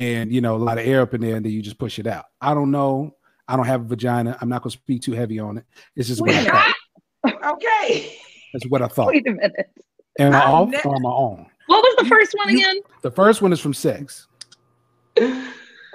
[0.00, 1.98] And you know, a lot of air up in there, and then you just push
[1.98, 2.26] it out.
[2.42, 3.16] I don't know.
[3.50, 4.38] I don't have a vagina.
[4.40, 5.64] I'm not gonna speak too heavy on it.
[5.96, 6.74] It's just what I thought.
[7.56, 8.16] Okay.
[8.52, 9.08] That's what I thought.
[9.08, 9.54] wait a minute.
[10.18, 11.10] Am I I've off ne- or am I?
[11.66, 12.80] What was the first one you- again?
[13.02, 14.26] The first one is from sex.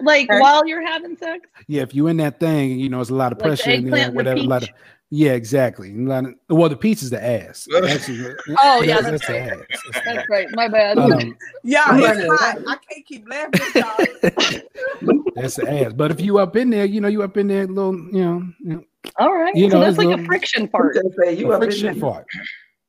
[0.01, 0.39] Like Okay.
[0.41, 1.47] while you're having sex?
[1.67, 3.71] Yeah, if you in that thing, you know, it's a lot of Like the pressure
[3.71, 4.39] in there, eggplant and the whatever.
[4.39, 4.75] A lot of, peach?
[5.11, 5.89] Yeah, exactly.
[5.89, 7.67] A well, the piece is the ass.
[7.87, 9.51] Actually, Oh, yeah, that's, that's the right.
[9.51, 9.57] ass.
[9.69, 10.25] That's the That's ass.
[10.29, 10.47] right.
[10.53, 10.97] My bad.
[10.97, 12.57] Um, Y'all, I'm it's hot.
[12.67, 15.21] I can't keep laughing y'all.
[15.35, 15.93] that's the ass.
[15.93, 18.47] But if you up in there, you know, you up in there, little, you know,
[18.59, 18.83] you know
[19.19, 19.55] All right.
[19.55, 20.91] You so know, that's it's like a friction I'm
[21.23, 21.95] say you a up in friction there.
[22.01, 22.25] fart.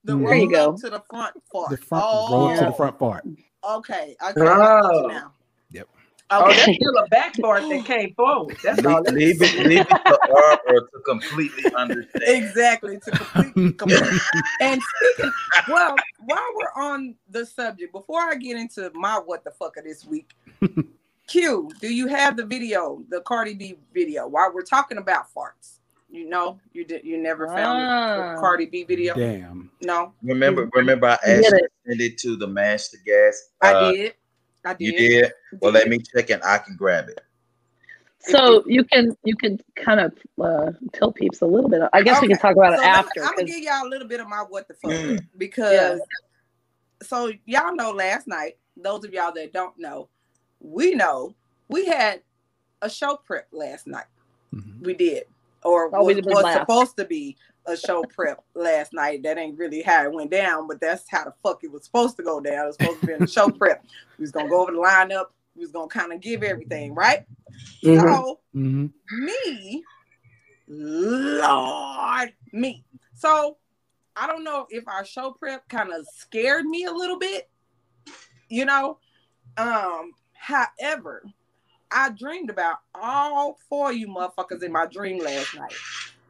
[0.05, 0.77] The There you go.
[0.77, 1.71] to the front part.
[1.71, 3.25] The front oh, roll to the front part.
[3.27, 3.37] Okay.
[3.69, 4.17] Okay.
[4.21, 5.07] I got you Oh.
[5.09, 5.33] now.
[6.31, 6.41] Yep.
[6.43, 6.57] Oh, Okay.
[6.57, 8.57] that's still a back fart that came forward.
[8.63, 9.03] That's all.
[9.03, 12.25] Leave, That leave it, leave it to Arbor to completely understand.
[12.27, 12.99] exactly.
[12.99, 14.21] To completely, complete.
[14.61, 15.33] And speaking,
[15.69, 19.85] well, while we're on the subject, before I get into my what the fuck of
[19.85, 20.35] this week,
[21.29, 24.27] Q, do you have the video, the Cardi B video?
[24.27, 25.79] While we're talking about farts,
[26.11, 28.35] you know, you did, you never found Ah.
[28.35, 29.15] the Cardi B video.
[29.15, 29.71] Damn.
[29.83, 31.61] No, Remember, remember, I You asked you it.
[31.61, 33.51] to send it to the Mash the Gas.
[33.61, 34.15] I Uh, did.
[34.67, 34.81] I did.
[34.81, 35.33] You did.
[35.61, 37.21] Well, let me check and I can grab it.
[38.19, 41.81] So you can you can kind of uh, tell peeps a little bit.
[41.93, 43.23] I guess we can talk about it So let me- after.
[43.23, 45.21] I'm gonna give y'all a little bit of my what the fuck Mm.
[45.39, 46.01] because
[47.03, 50.09] so y'all know last night, those of y'all that don't know,
[50.61, 51.35] we know
[51.69, 52.23] we had
[52.83, 54.07] a show prep last night.
[54.53, 54.83] Mhm.
[54.85, 55.25] We did,
[55.67, 56.61] or was, was laugh.
[56.61, 59.25] supposed to be a show prep last night.
[59.25, 62.17] That ain't really how it went down, but that's how the fuck it was supposed
[62.19, 62.65] to go down.
[62.65, 63.85] It was supposed to be in the show prep.
[64.17, 65.27] We was gonna go over the lineup.
[65.57, 67.25] We was gonna kind of give everything right.
[67.83, 68.01] Mhm.
[68.01, 68.93] So Mhm.
[69.11, 69.85] me,
[70.69, 72.85] Lord, me.
[73.15, 73.59] So
[74.15, 77.51] I don't know if our show prep kind of scared me a little bit,
[78.49, 78.99] you know.
[79.57, 81.25] Um, however,
[81.91, 85.73] I dreamed about all four of you motherfuckers in my dream last night.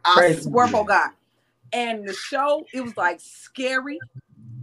[0.04, 0.42] I Crazy.
[0.42, 1.10] swear for God.
[1.72, 3.98] And the show, it was like scary,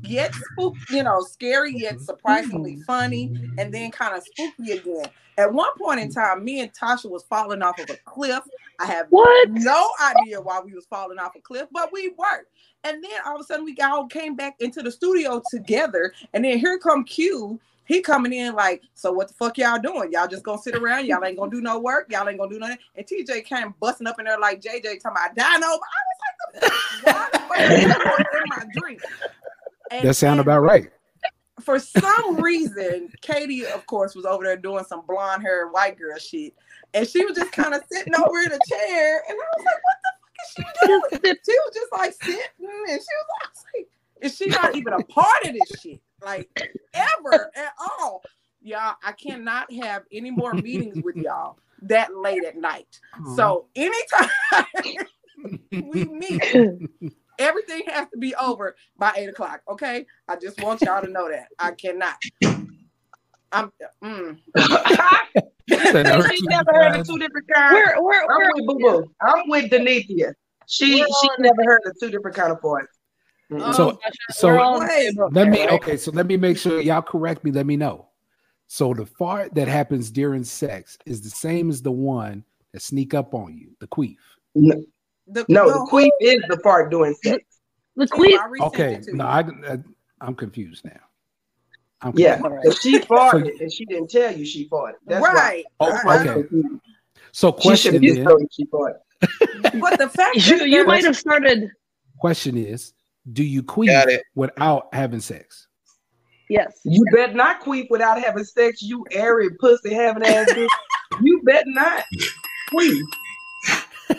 [0.04, 2.84] yet spook, you know, scary yet surprisingly mm.
[2.86, 5.06] funny, and then kind of spooky again.
[5.38, 8.44] At one point in time, me and Tasha was falling off of a cliff.
[8.80, 9.50] I have What?
[9.50, 12.46] no idea why we was falling off a cliff, but we were.
[12.84, 16.14] And then all of a sudden we all came back into the studio together.
[16.34, 17.60] And then here come Q.
[17.86, 20.12] He coming in like, so what the fuck y'all doing?
[20.12, 21.06] Y'all just gonna sit around?
[21.06, 22.08] Y'all ain't gonna do no work?
[22.10, 22.78] Y'all ain't gonna do nothing?
[22.96, 25.68] And TJ came busting up in there like JJ talking about Dino.
[25.68, 25.80] I was
[27.06, 29.00] like, the fuck in my dream?
[29.92, 30.90] And- That sound about right.
[31.62, 36.18] for some reason, Katie, of course, was over there doing some blonde hair white girl
[36.18, 36.54] shit.
[36.94, 39.24] And she was just kind of sitting over in a chair.
[39.28, 41.38] And I was like, what the fuck is she doing?
[41.46, 43.88] She was just like sitting and she was like, I was like,
[44.22, 46.00] is she not even a part of this shit?
[46.24, 46.50] Like
[46.94, 48.24] ever at all.
[48.62, 53.00] Y'all, I cannot have any more meetings with y'all that late at night.
[53.36, 54.30] So anytime
[55.72, 56.42] we meet,
[57.38, 59.62] everything has to be over by eight o'clock.
[59.70, 62.16] Okay, I just want y'all to know that I cannot.
[63.52, 63.72] I'm.
[64.04, 64.40] Mm.
[65.70, 67.00] She never heard guys.
[67.02, 67.74] of two different kinds.
[67.74, 69.12] We're we're I'm we're with Boo Boo.
[69.22, 70.34] I'm with Denithia.
[70.68, 72.88] She she never heard of two different kind of farts.
[73.60, 74.00] So- Oh,
[74.32, 76.58] so- we're all on the Wait, same boat Let me okay, so let me make
[76.58, 77.52] sure y'all correct me.
[77.52, 78.08] Let me know.
[78.68, 83.14] So the fart that happens during sex is the same as the one that sneak
[83.14, 84.18] up on you, the queef.
[84.56, 84.84] No,
[85.28, 87.44] The, no, the the queen is the fart doing sex.
[87.96, 88.40] The who- queen.
[88.40, 89.26] I resent Okay, no.
[89.26, 89.78] I, I
[90.22, 91.00] I'm confused now.
[92.02, 92.64] I'm Yeah, confused.
[92.66, 94.96] but she farted and she didn't tell you she farted.
[95.06, 95.34] That's why.
[95.34, 95.66] right.
[95.80, 96.48] Oh, I- I okay.
[97.32, 99.80] So question have just is, you she farted.
[99.80, 101.70] But the fact You, that you might have started.
[102.20, 102.94] question is,
[103.32, 104.24] do you Got queef it.
[104.36, 105.68] without having sex?
[106.50, 106.82] Yes.
[106.84, 110.68] You bet not queef without having sex, you airy pussy having ass bitch.
[111.22, 112.04] You bet not
[112.74, 113.02] queef.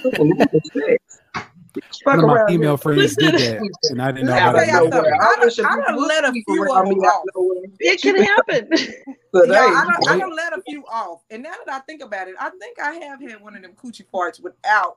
[0.04, 1.20] without sex.
[2.04, 2.78] Fuck One of my around female here.
[2.78, 5.12] friends did that, and I didn't know how to tell y'all do something.
[5.12, 5.20] it.
[5.20, 7.24] I wish done- I you done let a few of them off.
[7.80, 8.68] It can happen.
[9.32, 11.22] But Yeah, hey, I don't, I don't let a few off.
[11.30, 13.72] And now that I think about it, I think I have had one of them
[13.72, 14.96] coochie parts without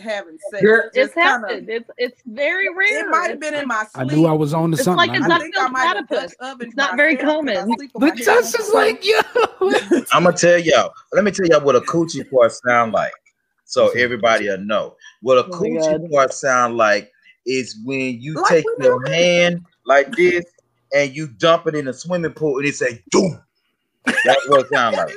[0.00, 0.62] having sex.
[0.62, 1.68] Girl, It's Just kinda- happened.
[1.68, 3.06] It's it's very rare.
[3.06, 4.12] It might have It's- been in my sleep.
[4.12, 4.96] I knew I was on to It's something.
[4.96, 5.28] like I a knew.
[5.28, 6.34] duck- I think I might platypus.
[6.40, 7.76] Dutch It's not very myself 'cause I common.
[7.76, 10.04] sleep with The my head judge on is like, yo.
[10.12, 10.92] I'm gonna tell y'all.
[11.12, 13.12] Let me tell y'all what a coochie fart sound like,
[13.64, 16.10] so everybody will know what a Oh coochie God.
[16.12, 17.10] fart sound like
[17.46, 19.10] is when you Like take your know.
[19.12, 20.44] hand like this
[20.94, 23.40] and you dump it in a swimming pool and it say doom.
[24.24, 25.14] That's what it sound like.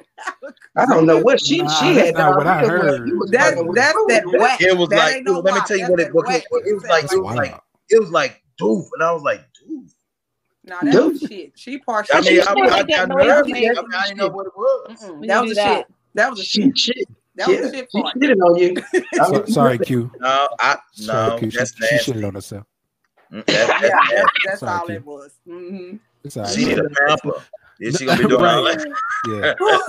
[0.00, 0.54] Is not.
[0.74, 2.14] how I don't know what she Nah, she had.
[2.14, 3.06] not what I heard.
[3.08, 4.60] you That, that's that whack.
[4.60, 6.74] It was That like no let me tell you That's what it, what it, it
[6.74, 7.04] was like.
[7.12, 9.90] It was like it was like doof, and I was like doof.
[10.64, 11.52] Nah, that was shit.
[11.56, 12.16] She partial.
[12.16, 13.52] I mean, you I, still I like that got noise nervous.
[13.52, 14.98] I, mean, I didn't know what it was.
[15.00, 15.18] Mm-mm.
[15.20, 15.76] When That was a that.
[15.78, 15.86] shit.
[16.14, 16.78] That was a shit.
[16.78, 17.08] shit.
[17.36, 18.14] That was Yeah, a shit she fart.
[18.16, 19.02] shitted on you.
[19.24, 20.10] So- sorry, Q.
[20.20, 21.50] No, I Sorry, no, Q.
[21.50, 22.12] She, that's she nasty.
[22.12, 22.64] shitted on herself.
[23.30, 24.94] That's, that's that's, that's Sorry, all Q.
[24.96, 25.32] it was.
[25.46, 26.54] hmm It's.
[26.54, 27.32] She need a pamper.
[27.80, 28.78] Is she gonna be doing all Right.
[28.78, 28.96] that?
[29.26, 29.82] Yeah, oh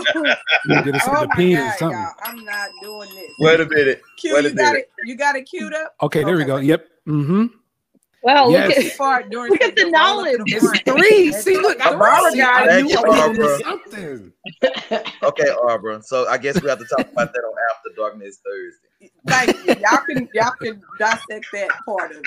[0.83, 1.99] get us my the penis, god, something.
[1.99, 2.13] y'all!
[2.23, 3.31] I'm not doing this.
[3.39, 4.01] Wait a minute.
[4.17, 4.89] Q, wait a you got minute.
[4.97, 5.07] it.
[5.07, 5.95] You got it queued up.
[6.01, 6.57] Okay, there we go.
[6.57, 6.85] Yep.
[7.07, 7.45] Mm-hmm.
[8.23, 8.69] Wow, Yes.
[8.69, 10.53] look She at fart during Look at sex, the roll up to knowledge.
[10.53, 10.85] It's front.
[10.85, 11.31] three.
[11.31, 13.59] See, look, I, Barbara see, got I knew Thank I you, was on to Barbara.
[13.59, 14.33] something.
[15.23, 16.01] Okay, Arbor.
[16.03, 19.11] So I guess we have to talk about that on After Darkness Thursday.
[19.27, 19.75] Thank you.
[19.79, 22.25] Y'all can y'all can dissect that part of it.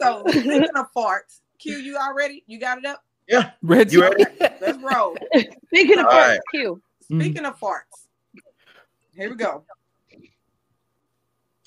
[0.00, 2.44] So speaking of farts, Q, you already?
[2.46, 3.02] You got it up?
[3.28, 3.50] Yeah.
[3.62, 4.24] Reggie, You ready?
[4.60, 5.16] Let's roll.
[5.66, 6.40] speaking of All farts, right.
[6.52, 6.82] Q.
[7.12, 7.20] Mm.
[7.22, 8.06] Speaking of farts,
[9.12, 9.64] here we go.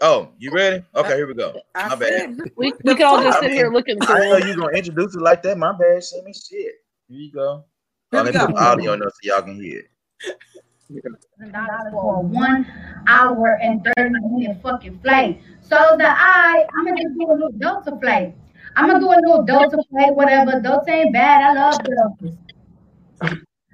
[0.04, 0.84] Oh, you ready?
[0.96, 1.62] Okay, here we go.
[1.76, 2.36] I My bad.
[2.58, 3.44] We, we can all just fart.
[3.44, 5.60] sit here looking I know you were gonna introduce it like that.
[5.60, 6.34] My bad, Shimmy.
[6.34, 6.50] Shit.
[6.50, 6.74] Here
[7.08, 7.64] you go.
[8.12, 9.84] Here Oh, we let me put the audio on so y'all can hear
[10.90, 11.04] it.
[11.92, 12.66] for one
[13.08, 15.40] hour and 30 minute fucking play.
[15.62, 18.36] So that I was like, all right, I'm gonna just do a little Delta flight.
[18.76, 20.60] I'm gonna do a little Delta flight, whatever.
[20.62, 21.44] Delta ain't bad.
[21.44, 22.38] I love Deltas.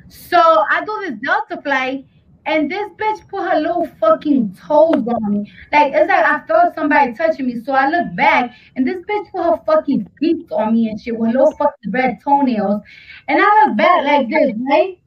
[0.10, 2.06] So I do this Delta flight,
[2.46, 5.52] and this bitch put her little fucking toes on me.
[5.72, 7.62] Like it's like I felt somebody touching me.
[7.62, 11.18] So I look back, and this bitch put her fucking feet on me and shit
[11.18, 12.82] with little fucking red toenails.
[13.28, 15.00] And I look back like this, right?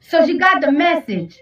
[0.00, 1.38] So she got the message.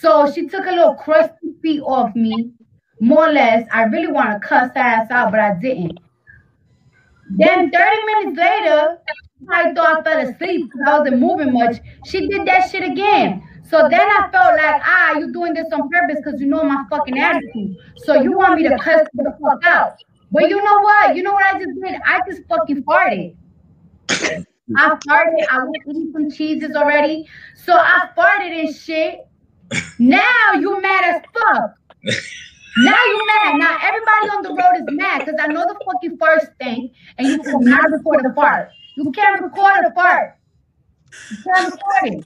[0.00, 2.52] So she took a little crusty feet off me,
[3.00, 3.68] more or less.
[3.72, 5.98] I really want to cuss her ass out, but I didn't.
[7.30, 8.98] Then 30 minutes later,
[9.50, 11.76] I thought I fell asleep because I wasn't moving much.
[12.06, 13.42] She did that shit again.
[13.68, 16.84] So then I felt like, ah, you doing this on purpose because you know my
[16.88, 17.76] fucking attitude.
[17.98, 19.92] So you want me to cuss the fuck out.
[20.30, 21.16] But you know what?
[21.16, 22.00] You know what I just did?
[22.04, 23.36] I just fucking farted.
[24.10, 25.46] I farted.
[25.50, 27.26] I was eating some cheeses already.
[27.56, 29.20] So I farted and shit.
[29.98, 31.74] Now you mad as fuck.
[32.76, 33.58] Now you mad.
[33.58, 37.26] Now everybody on the road is mad because I know the fucking first thing, and
[37.26, 38.70] you cannot record the fart.
[38.96, 40.36] You can't record the fart.
[41.30, 42.24] You can't record it.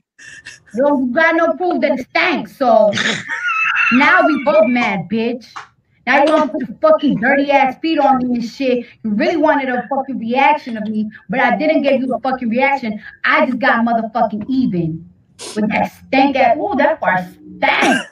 [0.74, 2.56] You don't- got no proof that it stinks.
[2.56, 2.90] So
[3.92, 5.46] now we both mad, bitch.
[6.06, 8.86] Now you want to put your fucking dirty ass feet on me and shit.
[9.04, 12.48] You really wanted a fucking reaction of me, but I didn't give you a fucking
[12.48, 13.00] reaction.
[13.24, 15.08] I just got motherfucking even
[15.54, 16.56] with that stank ass.
[16.56, 17.24] Ooh, that fart
[17.58, 18.06] stank.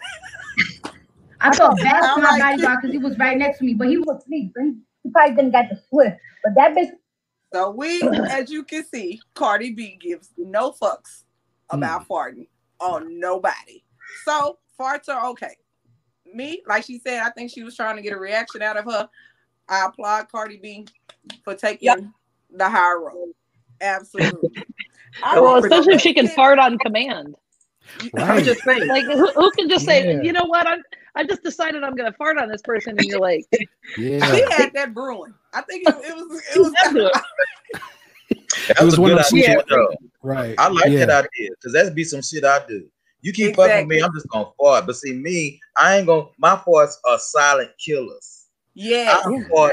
[1.40, 3.98] I felt bad for my body because he was right next to me, but he
[3.98, 4.52] was asleep.
[4.58, 4.72] He,
[5.02, 6.18] he probably didn't get the swift.
[6.44, 6.90] But that bitch,
[7.52, 11.24] So we, as you can see, Cardi B gives no fucks
[11.70, 12.08] about mm.
[12.08, 12.46] farting
[12.80, 13.84] on nobody.
[14.24, 15.56] So farts are okay.
[16.32, 18.84] Me, like she said, I think she was trying to get a reaction out of
[18.84, 19.08] her.
[19.68, 20.86] I applaud Cardi B
[21.44, 22.12] for taking
[22.50, 23.32] the high road.
[23.80, 24.64] Absolutely.
[25.22, 27.34] Well, especially if she can fart on command.
[28.16, 28.86] I'm just saying.
[28.88, 30.22] Like, who, who can just say, Yeah.
[30.22, 30.66] you know what?
[30.66, 30.82] I'm,
[31.14, 33.44] I just decided I'm going to fart on this person, and you're like,
[33.98, 34.24] Yeah.
[34.32, 35.34] She had that brewing.
[35.52, 36.42] I think it, it was.
[36.54, 36.72] It was.
[36.72, 36.92] That's.
[38.68, 39.94] That It was was a one good of those idea, situations- though.
[40.22, 40.54] Right.
[40.58, 41.06] I like yeah.
[41.06, 42.86] that idea because that'd be some shit I do.
[43.22, 44.86] You keep fucking me, I'm just gonna fart.
[44.86, 46.26] But see, me, I ain't gonna.
[46.38, 48.46] My farts are silent killers.
[48.74, 49.16] Yeah.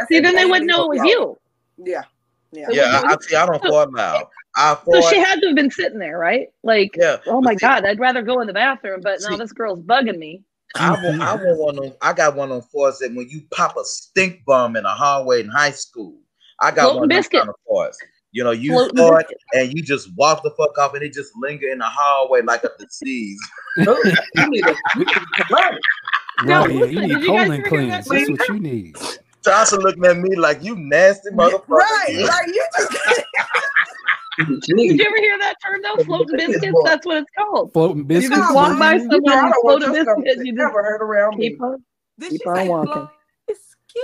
[0.09, 1.37] See, then they wouldn't know it was you.
[1.77, 2.03] Yeah.
[2.51, 2.67] Yeah.
[2.71, 3.35] Yeah, I, I see.
[3.35, 4.25] I don't fart loud.
[4.57, 6.47] I So she had to have been sitting there, right?
[6.63, 7.17] Like, yeah.
[7.27, 9.81] oh my see, God, I'd rather go in the bathroom, but See- now this girl's
[9.81, 10.43] bugging me.
[10.75, 11.93] I want, I want one of them.
[12.01, 14.89] I got one on them farts that when you pop a stink bomb in a
[14.89, 16.17] hallway in high school,
[16.59, 17.39] I got Floating one of them biscuit.
[17.39, 17.95] kind of farts.
[18.33, 19.37] You know, you Floating fart biscuit.
[19.53, 22.63] and you just walk the fuck off and it just linger in the hallway like
[22.65, 23.39] a disease.
[23.77, 23.95] You
[24.49, 25.79] need to you need to.
[26.43, 26.69] No, Right.
[26.91, 28.07] you need you guys colon ever cleanse.
[28.07, 28.95] That's what you need.
[29.45, 31.67] Tasha looking at me like you nasty motherfucker.
[31.69, 32.15] Right.
[32.19, 33.23] Like you just.
[34.37, 36.03] Did you ever hear that term though?
[36.03, 36.71] Floating Biscuits, biscuits?
[36.73, 36.81] boy.
[36.85, 37.73] That's what it's called.
[37.73, 38.35] Floating You biscuits.
[38.37, 40.39] just walk by You know, someone I and don't float want a your stomach biscuit.
[40.41, 41.49] to You never hurt around me.
[41.49, 41.83] keep on
[42.19, 43.07] Did Keep on walking.
[43.47, 44.03] biscuit?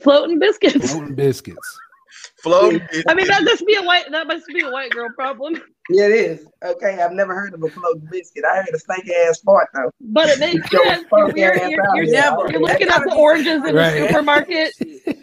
[0.00, 0.90] floating biscuits.
[0.92, 1.78] Floating biscuits.
[2.42, 4.10] Floating I mean, that must be a white.
[4.10, 5.60] That must be a white girl problem.
[5.90, 6.46] Yeah, it is.
[6.64, 8.44] Okay, I've never heard of a floating biscuit.
[8.44, 9.90] I heard a stank ass fart though.
[10.00, 11.06] But it makes Your sense.
[11.08, 12.30] funky You're, you're, you're, there.
[12.30, 12.50] Never.
[12.50, 14.00] you're looking at the oranges in Right.
[14.00, 14.72] the supermarket.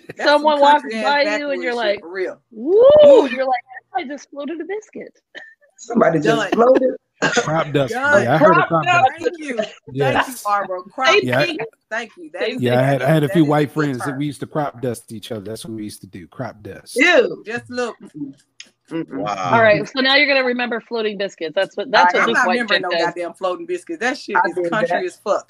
[0.24, 2.40] Someone walks by you and you're like, real.
[2.52, 3.28] Woo!
[3.30, 3.62] You're like,
[3.96, 5.20] I just floated a biscuit.
[5.78, 6.52] Somebody just Done.
[6.52, 6.96] floated.
[7.44, 7.94] Crop dust.
[7.94, 8.24] Done.
[8.24, 9.10] Yeah, I heard of Crop crop dust.
[9.20, 9.24] dust.
[9.24, 9.58] Thank you.
[9.98, 10.82] Thank you, Barbara.
[10.84, 11.46] Crop Same Yeah.
[11.46, 11.58] thing.
[11.90, 12.30] Thank you.
[12.34, 14.48] That is Yeah, I had I had a few white friends that we used to
[14.48, 15.42] crop dust each other.
[15.42, 16.28] That's what we used to do.
[16.28, 16.96] Crop dust.
[16.96, 17.44] Ew.
[17.46, 17.96] Just look.
[18.90, 19.08] Mm-mm.
[19.18, 19.52] Wow.
[19.54, 21.54] All right, so now you're gonna remember floating biscuits.
[21.56, 23.06] That's what that's I- what I'm this not white remembering no does.
[23.06, 24.00] goddamn floating biscuits.
[24.02, 25.06] That shit I is country that.
[25.06, 25.50] as fuck.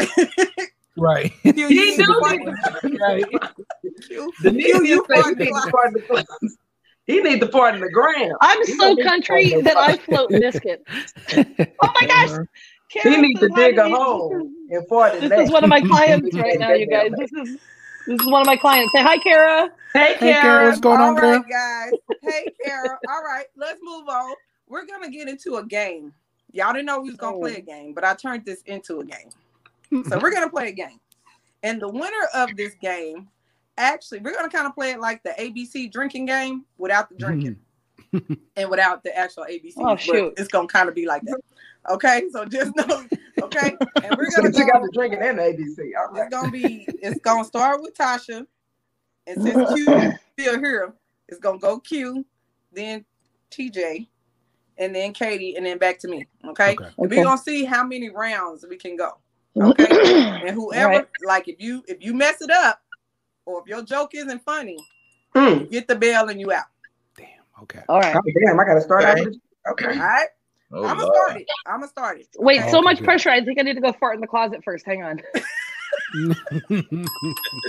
[1.00, 1.32] Right.
[1.44, 2.20] You, He you, knew you,
[3.00, 3.24] right.
[4.10, 5.92] you, The you, you nigga said fart
[7.08, 8.38] he need to fart in the He need to fart in the ground.
[8.42, 9.98] I'm He so don't need to country that I ground.
[9.98, 10.86] float biscuit.
[11.82, 12.30] Oh my gosh!
[12.30, 12.44] Uh-huh.
[13.02, 13.90] He Karen need to dig a me.
[13.90, 15.46] hole and fart in This that.
[15.46, 17.12] is one of my clients right now, you guys.
[17.16, 17.58] This is
[18.06, 18.92] this is one of my clients.
[18.92, 19.70] Say hi, Kara.
[19.94, 21.40] Hey, Hey, Kara, what's going All on, girl?
[21.40, 21.94] right, guys.
[22.22, 22.98] Hey, Kara.
[23.08, 24.36] All right, let's move on.
[24.68, 26.12] We're gonna get into a game.
[26.52, 27.38] Y'all didn't know we was gonna Oh.
[27.38, 29.30] play a game, but I turned this into a game.
[30.02, 31.00] So we're gonna play a game,
[31.62, 33.28] and the winner of this game,
[33.78, 37.56] actually, we're gonna kind of play it like the ABC drinking game without the drinking
[38.56, 39.74] and without the actual ABC.
[39.78, 40.34] Oh, shoot.
[40.36, 41.40] It's gonna kind of be like that.
[41.90, 43.04] Okay, so just know.
[43.40, 45.92] Okay, and we're gonna you got the drinking and the ABC.
[45.96, 46.88] All It's gonna be.
[47.00, 48.44] It's gonna start with Tasha,
[49.28, 50.92] and since Q still here,
[51.28, 52.26] it's gonna go Q,
[52.72, 53.04] then
[53.52, 54.08] TJ,
[54.78, 56.26] and then Katie, and then back to me.
[56.46, 56.72] Okay.
[56.72, 56.84] Okay.
[56.84, 57.16] And Okay.
[57.18, 59.18] We're gonna see how many rounds we can go.
[59.56, 59.86] Okay.
[59.86, 61.06] And whoever, Right.
[61.24, 62.80] like, if you if you mess it up,
[63.48, 64.78] or if your joke isn't funny,
[65.34, 65.70] Mm.
[65.70, 66.64] get the bell and you out.
[67.16, 67.26] Damn.
[67.62, 67.80] Okay.
[67.88, 68.14] All right.
[68.16, 69.24] Oh, damn, I gotta start out Okay.
[69.26, 69.36] with
[69.70, 69.86] Okay.
[69.86, 70.28] All right.
[70.72, 71.46] Oh, I'm gonna start it.
[71.66, 72.28] I'm gonna start it.
[72.38, 72.70] Wait, Okay?
[72.70, 73.04] so much good.
[73.04, 73.30] pressure.
[73.30, 74.84] I think I need to go fart in the closet first.
[74.86, 75.20] Hang on.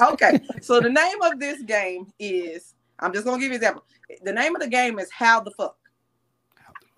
[0.00, 3.84] Okay, so the name of this game is I'm just gonna give you an example.
[4.22, 5.76] The name of the game is How the Fuck.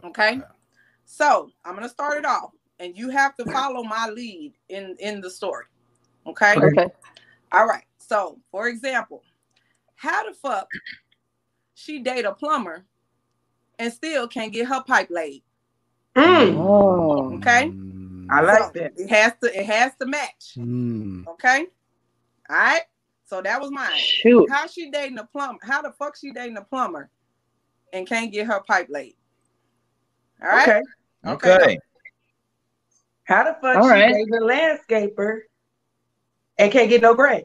[0.04, 0.40] Okay.
[1.04, 5.20] So I'm gonna start it off, and you have to follow my lead in in
[5.20, 5.64] the story.
[6.26, 6.54] Okay.
[6.56, 6.66] Okay.
[6.66, 6.86] Okay.
[7.52, 7.84] All right.
[7.98, 9.22] So for example,
[9.96, 10.68] how the fuck
[11.74, 12.84] she date a plumber
[13.78, 15.42] and still can't get her pipe laid?
[16.16, 16.56] Mm.
[16.58, 17.34] Oh.
[17.36, 17.70] Okay.
[17.70, 18.26] Mm.
[18.30, 18.92] I like So that.
[18.96, 20.54] It has to it has to match.
[20.56, 21.26] Mm.
[21.28, 21.66] Okay.
[22.50, 22.82] All right.
[23.26, 23.96] So that was mine.
[23.96, 24.50] Shoot.
[24.50, 25.58] How she dating a plumber?
[25.62, 27.10] How the fuck she dating a plumber
[27.92, 29.14] and can't get her pipe laid?
[30.42, 30.68] All right.
[30.68, 30.82] Okay.
[31.26, 31.54] Okay.
[31.54, 31.78] Okay.
[33.24, 34.14] How the fuck All she right.
[34.14, 35.40] a landscaper
[36.58, 37.42] and can't get no grass.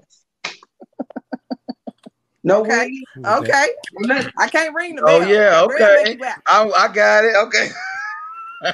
[2.44, 2.86] No Okay.
[2.86, 3.68] weed, Okay.
[3.94, 4.32] nothing.
[4.38, 6.04] I can't ring the Oh, yeah, okay.
[6.06, 6.42] make you happy.
[6.48, 7.36] I, I got it.
[7.36, 7.70] Okay.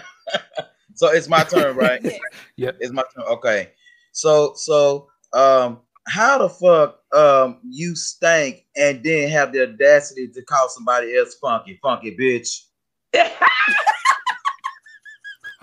[0.95, 1.99] so it's my turn, right?
[2.03, 2.11] Yeah.
[2.57, 2.77] Yep.
[2.79, 3.25] It's my turn.
[3.27, 3.71] Okay.
[4.11, 10.41] So so um how the fuck um you stank and then have the audacity to
[10.43, 12.64] call somebody else funky, funky bitch?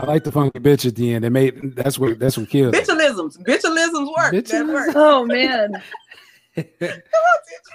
[0.02, 1.22] I like the funky bitch at the end.
[1.22, 2.74] They made that's what that's what killed.
[2.74, 2.84] it.
[2.84, 3.38] Bitchalisms.
[3.44, 4.34] Bitchalisms work.
[4.34, 4.72] Bitchalisms.
[4.72, 4.92] works.
[4.96, 5.72] Oh man.
[6.56, 6.98] Come on, TJ,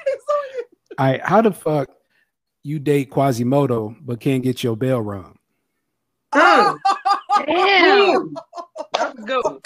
[0.05, 0.65] it's on you.
[0.99, 1.89] All right, how the fuck
[2.63, 5.37] you date Quasimodo but can't get your bell rung?
[6.33, 6.77] Mm.
[7.45, 8.35] Damn.
[8.93, 9.43] That's good.
[9.43, 9.61] one.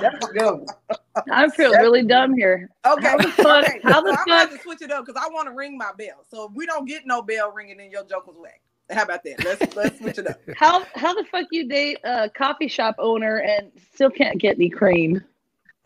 [0.00, 0.66] That's good.
[1.30, 2.70] I feel really dumb here.
[2.86, 3.06] Okay.
[3.06, 3.80] How the fuck- okay.
[3.82, 5.90] how the so I'm gonna to switch it up because I want to ring my
[5.98, 6.24] bell.
[6.30, 8.62] So if we don't get no bell ringing, then your joke was whack.
[8.90, 9.44] How about that?
[9.44, 10.40] Let's let's switch it up.
[10.56, 14.70] How how the fuck you date a coffee shop owner and still can't get any
[14.70, 15.22] cream?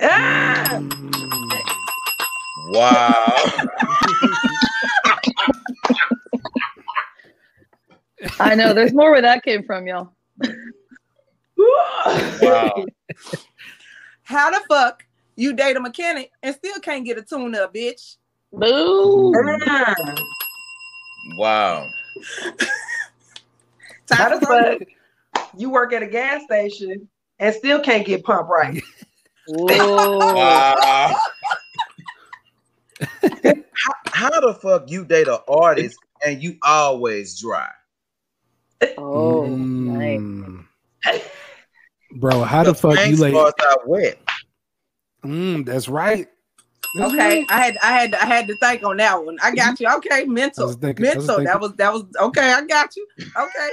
[0.00, 0.68] Ah!
[0.70, 1.12] Mm.
[2.70, 3.34] Wow.
[8.40, 8.72] I know.
[8.72, 10.12] There's more where that came from, y'all.
[12.40, 12.86] wow.
[14.22, 18.16] How the fuck you date a mechanic and still can't get a tune up, bitch?
[18.52, 19.34] Boo.
[19.66, 19.94] Ah.
[21.36, 21.88] Wow.
[24.12, 24.88] How Time the fuck
[25.56, 27.08] you work at a gas station
[27.38, 28.82] and still can't get pumped right?
[29.48, 30.18] Whoa.
[30.18, 31.16] Wow.
[33.22, 37.68] how, how the fuck you date an artist and you always dry?
[38.98, 40.20] Oh, nice.
[40.20, 40.64] Mm.
[42.16, 43.32] Bro, how the fuck you Paint lay?
[43.86, 44.18] wet.
[45.24, 46.26] Mm, that's right.
[46.94, 47.46] That's Okay, right.
[47.48, 49.38] I had I had I had to think on that one.
[49.42, 49.88] I got you.
[49.96, 51.44] Okay, mental, thinking- I was mental.
[51.44, 52.52] That was that was okay.
[52.52, 53.06] I got you.
[53.18, 53.70] Okay, TJ.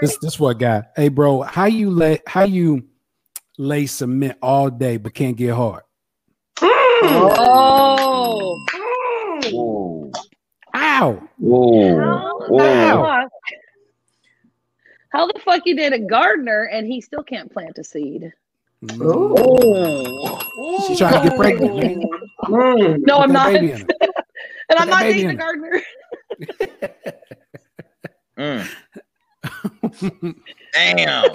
[0.00, 0.82] This this what guy.
[0.96, 2.20] Hey, bro, how you lay?
[2.26, 2.84] How you
[3.58, 5.82] lay cement all day but can't get hard?
[6.60, 8.58] Oh.
[9.50, 10.12] Whoa.
[10.74, 11.28] Ow!
[11.38, 11.98] Whoa.
[11.98, 13.02] How the Whoa.
[13.02, 13.30] fuck?
[15.10, 18.32] How the fuck you did a gardener and he still can't plant a seed?
[18.84, 18.98] Mm.
[18.98, 20.86] Whoa.
[20.88, 22.00] She trying to get pregnant, man.
[22.44, 22.98] Mm.
[23.06, 23.52] No, Put I'm not.
[23.52, 23.86] baby in.
[24.70, 25.82] And I'm not baby dating a gardener.
[28.38, 28.66] Mm.
[30.72, 31.30] Damn.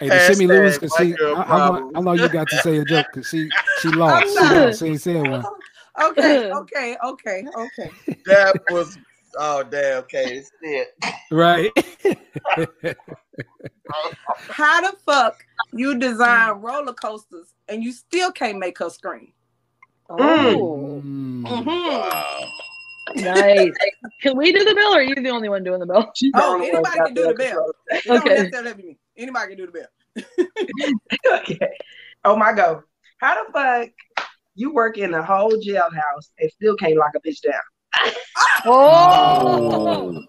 [0.00, 0.78] Hey, did Shimmy lose?
[0.78, 3.06] Hashtag Cause she, how, how long, how long you got to say a joke?
[3.12, 3.48] Cause she
[3.80, 4.26] she lost.
[4.26, 4.78] She, lost.
[4.80, 5.44] she ain't said one.
[6.02, 7.90] Okay, okay, okay, okay.
[8.26, 8.98] That was
[9.38, 9.98] oh damn.
[10.04, 10.88] Okay, it's it.
[11.30, 11.70] Right.
[14.50, 19.32] How the fuck you design roller coasters and you still can't make her scream?
[20.10, 21.42] Oh, Mm.
[21.44, 21.66] Mhm.
[21.66, 22.52] Wow.
[23.16, 23.70] nice.
[24.20, 26.10] Can we do the bill or are you the only one doing the bill?
[26.14, 27.48] She's Oh, the only anybody got can do the that bell.
[27.48, 27.72] control.
[28.06, 28.34] Don't Okay.
[28.34, 28.98] necessarily have me.
[29.16, 31.36] Anybody can do the bell.
[31.40, 31.70] okay.
[32.24, 32.82] Oh my go.
[33.18, 33.88] How the fuck
[34.54, 37.60] you work in a whole jailhouse and still can't lock a bitch down?
[38.66, 40.22] Oh.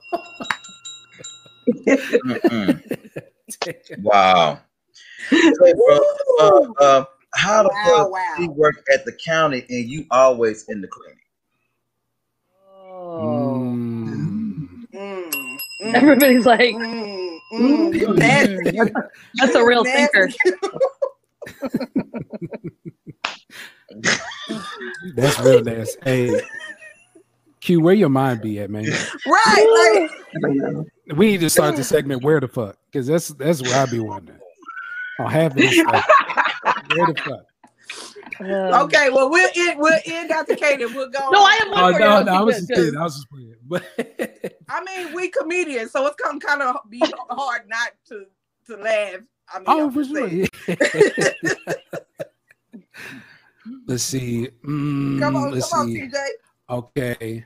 [4.02, 4.60] Wow.
[5.32, 6.00] Say, bro,
[6.40, 7.06] uh, uh,
[7.36, 8.36] how the Wow, fuck wow.
[8.40, 11.18] you work at the county and you always in the clinic?
[12.70, 13.20] Oh.
[13.22, 14.70] Mm.
[14.94, 17.94] Mm, mm, Everybody's like, mm, mm.
[18.74, 18.90] You
[19.36, 20.12] that's a real Nasty.
[20.14, 20.30] thinker.
[25.16, 26.00] That's real nasty.
[26.04, 26.42] Hey,
[27.64, 28.84] Q, where your mind be at, man?
[29.26, 30.10] Right,
[31.16, 34.00] We need to start the segment where the fuck, because that's that's where I be
[34.00, 34.40] wondering.
[35.20, 36.06] On half of this stuff.
[36.96, 37.46] Where the fuck?
[38.42, 38.74] Um.
[38.86, 40.56] Okay, well we'll end we'll end Dr.
[40.56, 40.86] Katie.
[40.88, 41.30] We'll go.
[41.30, 42.98] No, I have one Oh for no, no, I was just kidding.
[42.98, 43.56] I was just playing.
[43.66, 43.86] But
[44.70, 48.26] I mean, we comedians, so it's gonna kind of be hard not to
[48.68, 49.22] to laugh.
[49.54, 50.28] I mean, oh, I'm for sure.
[50.28, 50.48] yeah.
[53.88, 54.50] Let's see.
[54.66, 56.02] Mm, Come on, let's come on, see.
[56.02, 56.28] TJ.
[56.70, 57.46] Okay.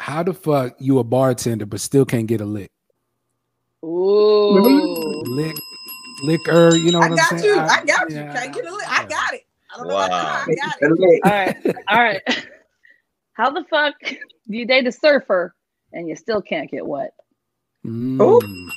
[0.00, 2.70] How the fuck you a bartender but still can't get a lick?
[3.84, 5.22] Ooh.
[5.26, 5.54] Lick,
[6.24, 6.74] liquor.
[6.74, 7.54] You know I what got I'm saying?
[7.54, 7.60] you.
[7.60, 8.16] I got you.
[8.16, 8.90] yeah, Can't get a lick.
[8.90, 9.42] I got it.
[9.72, 10.06] I don't know Wow.
[10.06, 10.52] about you.
[10.52, 10.92] I got it.
[10.92, 11.20] Okay.
[11.24, 11.56] All right.
[11.88, 12.22] All right.
[13.34, 14.16] How the fuck do
[14.56, 15.54] you date a surfer
[15.92, 17.12] and you still can't get wet?
[17.86, 18.70] Mm.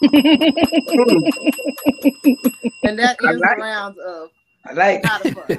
[2.84, 4.28] And that I is like the rounds of
[4.66, 5.48] I like how to fuck.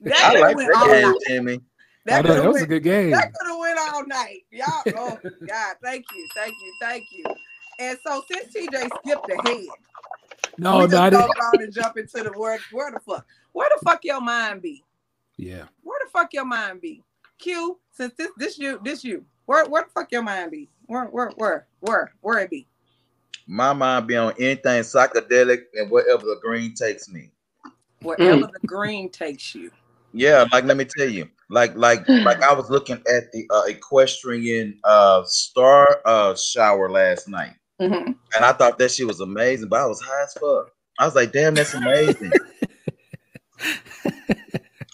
[0.00, 0.86] that I could like went that all
[1.26, 1.60] game, night.
[2.06, 2.18] Jimmy.
[2.18, 3.10] I That that have was a good game.
[3.10, 4.44] that could have went all night.
[4.50, 7.24] Y'all, oh God, thank you, thank you, thank you.
[7.78, 9.66] And so since TJ skipped ahead,
[10.58, 11.64] No, we just no, I go didn't.
[11.64, 12.60] and jump into the word.
[12.72, 13.26] Where the fuck?
[13.52, 14.84] Where the fuck your mind be?
[15.36, 15.64] Yeah.
[15.82, 17.02] Where the fuck your mind be?
[17.38, 19.24] Q, since this this you this you.
[19.46, 20.68] Where where the fuck your mind be?
[20.86, 22.66] Where where where where where it be?
[23.46, 27.30] My mind be on anything psychedelic and whatever the green takes me.
[28.02, 28.52] Wherever mm.
[28.52, 29.70] the green takes you.
[30.12, 33.64] Yeah, like let me tell you, like like like I was looking at the uh,
[33.66, 38.06] equestrian uh star uh shower last night, Mhm.
[38.34, 40.70] and I thought that shit was amazing, but I was high as fuck.
[40.98, 42.32] I was like, damn, that's amazing.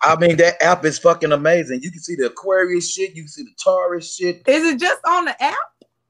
[0.03, 1.81] I mean, that app is fucking amazing.
[1.83, 4.43] You can see the Aquarius shit, you can see the Taurus shit.
[4.47, 5.57] Is it just on the app?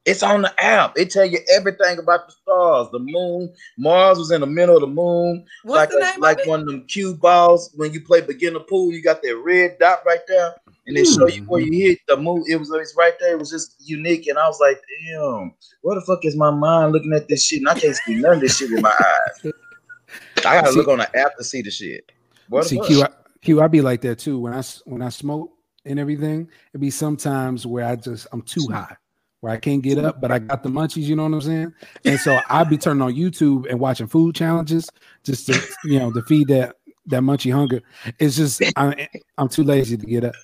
[0.06, 0.96] It's on the app.
[0.96, 3.52] It tell you everything about the stars, the moon.
[3.76, 5.44] Mars was in the middle of the moon.
[5.64, 6.48] What's like the a- name like it?
[6.48, 8.92] one of them cue balls when you play beginner pool.
[8.92, 10.54] You got that red dot right there,
[10.86, 11.72] and they show you where hmm.
[11.72, 12.44] you hit the moon.
[12.48, 13.32] It was it's right there.
[13.32, 15.52] It was just unique, and I was like, damn,
[15.82, 17.58] where the fuck is my mind looking at this shit?
[17.58, 19.52] And I can't see none of this shit with my eyes.
[20.38, 22.12] I gotta See- look on the app to see the shit.
[22.48, 22.86] What the See, fuck?
[22.86, 23.08] Q, I,
[23.42, 24.38] Q, I be like that too.
[24.38, 25.52] When I s- when I smoke
[25.84, 28.96] and everything, It'd be sometimes where I just I'm too high,
[29.40, 31.02] where I can't get up, but I got the munchies.
[31.04, 31.74] You know what I'm saying?
[32.04, 34.88] And so I'd be turning on YouTube and watching food challenges
[35.24, 36.76] just to you know to feed that
[37.06, 37.82] that munchie hunger.
[38.18, 39.08] It's just I,
[39.38, 40.34] I'm too lazy to get up.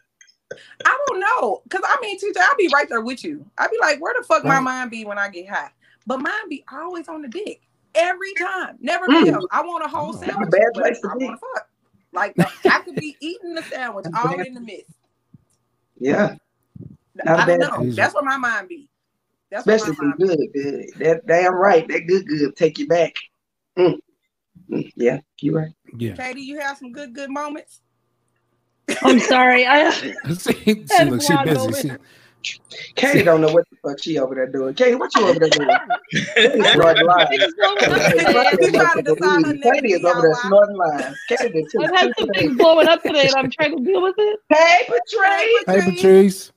[0.84, 1.62] I don't know.
[1.70, 3.44] Cause I mean, TJ, I'll be right there with you.
[3.58, 5.70] I'll be like, where the fuck my mind be when I get high?
[6.06, 7.62] But mine be always on the dick.
[7.94, 8.76] Every time.
[8.80, 9.24] Never Mm.
[9.24, 9.46] fails.
[9.50, 10.20] I want a whole Oh.
[10.20, 10.50] sandwich.
[10.50, 11.24] Bad place to I be.
[11.24, 11.68] want to fuck.
[12.12, 12.34] Like
[12.66, 14.94] I could be eating the sandwich all in the midst.
[15.98, 16.34] Yeah,
[17.14, 17.70] Not I don't bad.
[17.78, 17.90] know.
[17.92, 18.88] That's where my mind be.
[19.50, 20.86] That's especially where my mind you good, good.
[21.06, 21.86] That damn right.
[21.88, 22.56] That good, good.
[22.56, 23.14] Take you back.
[23.78, 23.98] Mm.
[24.70, 25.72] Mm, Yeah, you right.
[25.98, 26.14] Yeah.
[26.14, 27.80] Katie, you have some good, good moments.
[29.02, 29.66] I'm sorry.
[29.66, 29.90] I
[30.34, 31.92] see, see, look, she busy.
[32.42, 32.58] She,
[32.96, 34.74] Katie don't know what the fuck she over there doing.
[34.74, 35.76] Katie, what you over there doing?
[36.72, 37.28] Snorting lines.
[37.30, 38.32] Things blowing up Hey, today.
[38.32, 39.14] fuck that You trying to motherfucker.
[39.16, 41.16] decide her name Katie is over there snorting lines.
[41.28, 41.66] Katie.
[41.80, 44.40] I've had some things blowing up today, and I'm trying to deal with it.
[44.48, 45.64] Hey, Patrice.
[45.66, 46.52] hey, Patrice.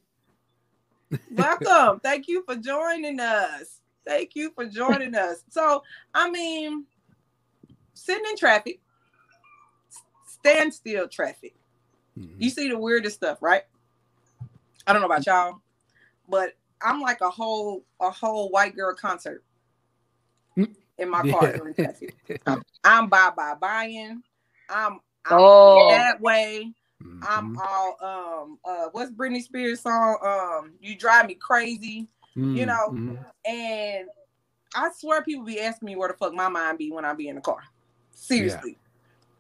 [1.32, 1.99] Welcome.
[2.01, 3.82] Thank you for joining us.
[4.05, 5.43] Thank you for joining us.
[5.49, 6.86] So, I mean,
[7.93, 8.80] sitting in traffic,
[10.28, 11.55] standstill traffic.
[12.18, 12.36] Mhm.
[12.39, 13.63] You see the weirdest stuff, right?
[14.88, 15.61] I don't know about y'all,
[16.30, 19.43] but I'm like a whole a whole white girl concert
[20.55, 20.76] Mm.
[20.99, 21.57] in my car Yeah.
[21.57, 22.16] during traffic.
[22.84, 24.22] I'm bye bye buying.
[24.70, 24.93] I'm,
[25.26, 25.89] I'm Oh.
[25.89, 26.74] that way.
[27.28, 27.58] I'm Mhm.
[27.64, 30.18] all um uh what's Britney Spears song?
[30.22, 32.08] Um You Drive Me Crazy.
[32.36, 33.26] you know, Mhm.
[33.46, 34.10] And
[34.76, 37.28] I swear people be asking me where the fuck my mind be when I be
[37.30, 37.64] in the car.
[38.14, 38.78] Seriously.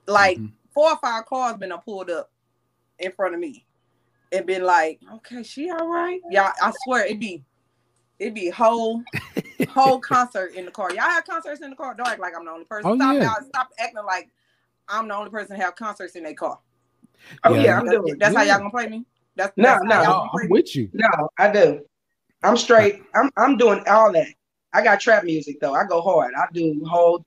[0.07, 0.53] Like Mhm.
[0.73, 2.31] four or five cars been pulled up
[2.99, 3.65] in front of me
[4.31, 6.21] and been like, okay, she all right.
[6.29, 7.43] Y'all, I swear it be
[8.19, 9.03] it be whole
[9.69, 10.91] whole concert in the car.
[10.91, 11.93] Y'all have concerts in the car.
[11.95, 12.91] Don't act like I'm the only person.
[12.91, 13.23] Oh, stop, yeah.
[13.23, 14.29] y'all, stop acting like
[14.87, 16.59] I'm the only person have concerts in their car.
[17.43, 17.61] Oh Yeah.
[17.63, 18.17] yeah, I'm That's, doing.
[18.19, 19.05] that's how y'all gonna play me?
[19.35, 19.95] That's, No, that's how no.
[20.03, 20.89] y'all gonna play I'm with you.
[20.93, 21.81] No, I do.
[22.43, 23.03] I'm straight.
[23.15, 24.27] I'm I'm doing all that.
[24.73, 25.73] I got trap music though.
[25.73, 26.33] I go hard.
[26.37, 27.25] I do whole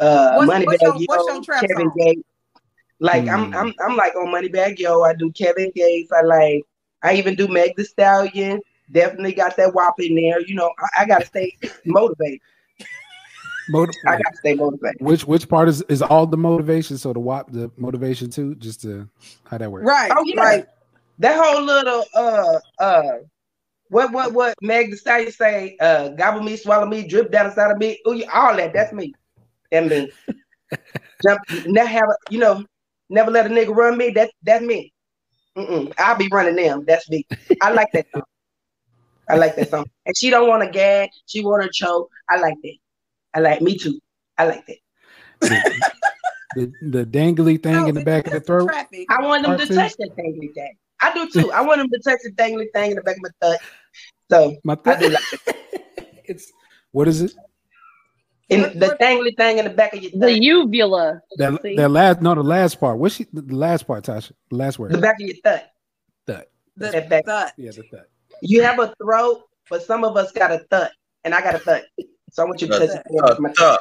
[0.00, 1.96] uh What's- Money what's Bag your- what's Yo, your trap Kevin song?
[1.98, 2.22] Gates.
[3.00, 3.56] Like I'm Hmm.
[3.56, 5.02] I'm I'm like on Moneybagg Yo.
[5.02, 6.12] I do Kevin Gates.
[6.12, 6.62] I like
[7.02, 8.60] I even do Meg the Stallion.
[8.92, 10.40] Definitely got that WAP in there.
[10.40, 11.56] You know, I, I gotta stay
[11.86, 12.40] motivated.
[13.70, 15.00] Motiv- I gotta stay motivated.
[15.00, 16.98] which which part is is all the motivation?
[16.98, 19.08] So the WAP, the motivation too, just to
[19.44, 19.86] how that works.
[19.86, 20.12] Right.
[20.14, 20.40] Oh, yeah.
[20.40, 20.66] Right.
[21.18, 23.12] That whole little uh uh
[23.88, 27.70] what what what Meg the Stallion say, uh gobble me, swallow me, drip down inside
[27.70, 28.00] of me.
[28.06, 29.14] Oh yeah, all that, that's me.
[29.70, 30.10] That me.
[31.22, 32.64] Jump never have a you know,
[33.08, 34.10] never let a nigga run me.
[34.10, 34.92] That that's me.
[35.56, 35.92] Mm-mm.
[35.98, 36.84] I'll be running them.
[36.86, 37.26] That's me.
[37.60, 38.22] I like that song.
[39.28, 39.86] I like that song.
[40.06, 42.10] And she don't want to gag, she want to choke.
[42.28, 42.76] I like that.
[43.34, 44.00] I like me too.
[44.38, 45.92] I like that.
[46.56, 48.68] The, the dangly thing No, in the back of the throat.
[48.68, 49.06] Traffic.
[49.08, 50.76] I want them to touch that dangly thing.
[51.00, 51.52] I do too.
[51.52, 53.58] I want them to touch the dangly thing in the back of my throat.
[54.30, 55.56] So My I do like that.
[56.24, 56.50] it's
[56.90, 57.32] what is it?
[58.48, 61.20] In What- the what- dangly thing in the back of your The uvula.
[61.36, 62.98] That that last no the last part.
[62.98, 64.32] What's she, the the last part, Tasha?
[64.50, 64.90] The last word.
[64.90, 65.60] the back of your throat.
[66.26, 66.46] Thud.
[66.76, 67.24] The, That back.
[67.26, 68.04] the- Yeah, the thud.
[68.42, 70.90] You have a throat, but some of us got a thud,
[71.24, 71.84] and I got a thud.
[72.32, 73.40] So I want you to touch Uh, it.
[73.40, 73.78] with uh,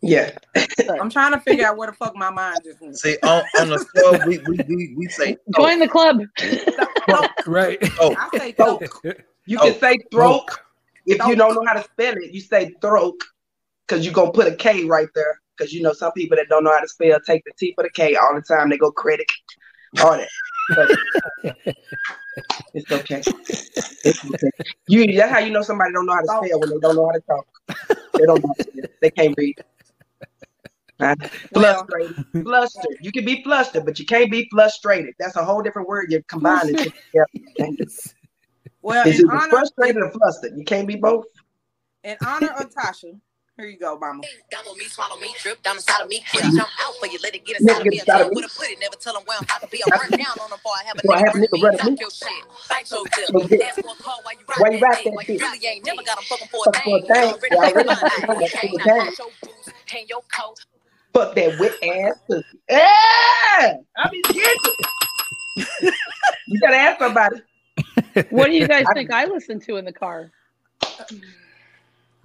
[0.00, 0.36] Yeah.
[1.00, 2.98] I'm trying to figure out where the fuck my mind just went.
[2.98, 6.20] see, on, on the show, we, we, we, we say, Join the club.
[7.08, 7.78] No, Right.
[8.00, 8.82] oh, I say throat.
[9.46, 10.42] You Oh, can say throat
[11.06, 12.32] if you don't know how to spell it.
[12.32, 13.20] You say throat
[13.86, 15.40] because you're gonna put a K right there.
[15.56, 17.84] Because you know some people that don't know how to spell take the T for
[17.84, 18.70] the K all the time.
[18.70, 19.28] They go critic,
[20.00, 20.96] all that.
[22.74, 23.22] It's okay.
[24.04, 24.50] It's okay.
[24.88, 27.06] You that's how you know somebody don't know how to spell when they don't know
[27.06, 27.46] how to talk.
[28.14, 28.84] They don't know how to spell.
[29.00, 29.56] They can't read.
[30.98, 32.26] Well- Frustrated.
[32.44, 32.96] Flustered.
[33.00, 35.14] You can be flustered, but you can't be frustrated.
[35.18, 36.06] That's a whole different word.
[36.10, 37.28] You're combining it together.
[37.32, 37.86] You can't do-
[38.82, 40.52] Well, It's either honor, frustrated or flustered.
[40.56, 41.24] You can't be both.
[42.04, 43.18] in honor of Tasha,
[43.56, 44.22] here you go, Mama.
[44.50, 47.34] Gobble me, swallow me, drip down inside of me, quick jump out for you, let
[47.34, 47.98] it get inside of get me.
[48.00, 48.42] inside Until of me.
[48.42, 49.82] where to put it, never tell them where I'm about to be.
[49.84, 51.62] I'm run down on them before I have a Before I have a nigga nigga
[51.62, 51.78] run run me.
[51.78, 51.96] me.
[51.96, 53.50] Talk your shit, bite your Your dip.
[53.50, 53.62] dip.
[53.62, 55.34] Ask for a call while you Why you rock rock that thing, that like you
[55.34, 55.42] shit?
[55.42, 57.14] really ain't never got 'em fucking for a Fuck for a thing.
[57.14, 57.28] thing.
[57.30, 58.40] You already You already know know my my name.
[58.40, 58.48] name.
[58.50, 58.98] Can't Can't.
[58.98, 60.58] not your boots, hang your coat.
[61.14, 62.58] Fuck that wet ass pussy.
[62.68, 62.78] Yeah!
[63.96, 64.74] I be getting
[66.48, 67.36] You gotta ask somebody.
[68.30, 70.30] What do you guys I- think I listen to in the car?
[71.12, 71.20] Mm.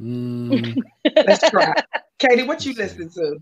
[0.01, 0.77] Mm,
[1.25, 1.73] Let's try.
[2.19, 3.37] Katie, what you listening to?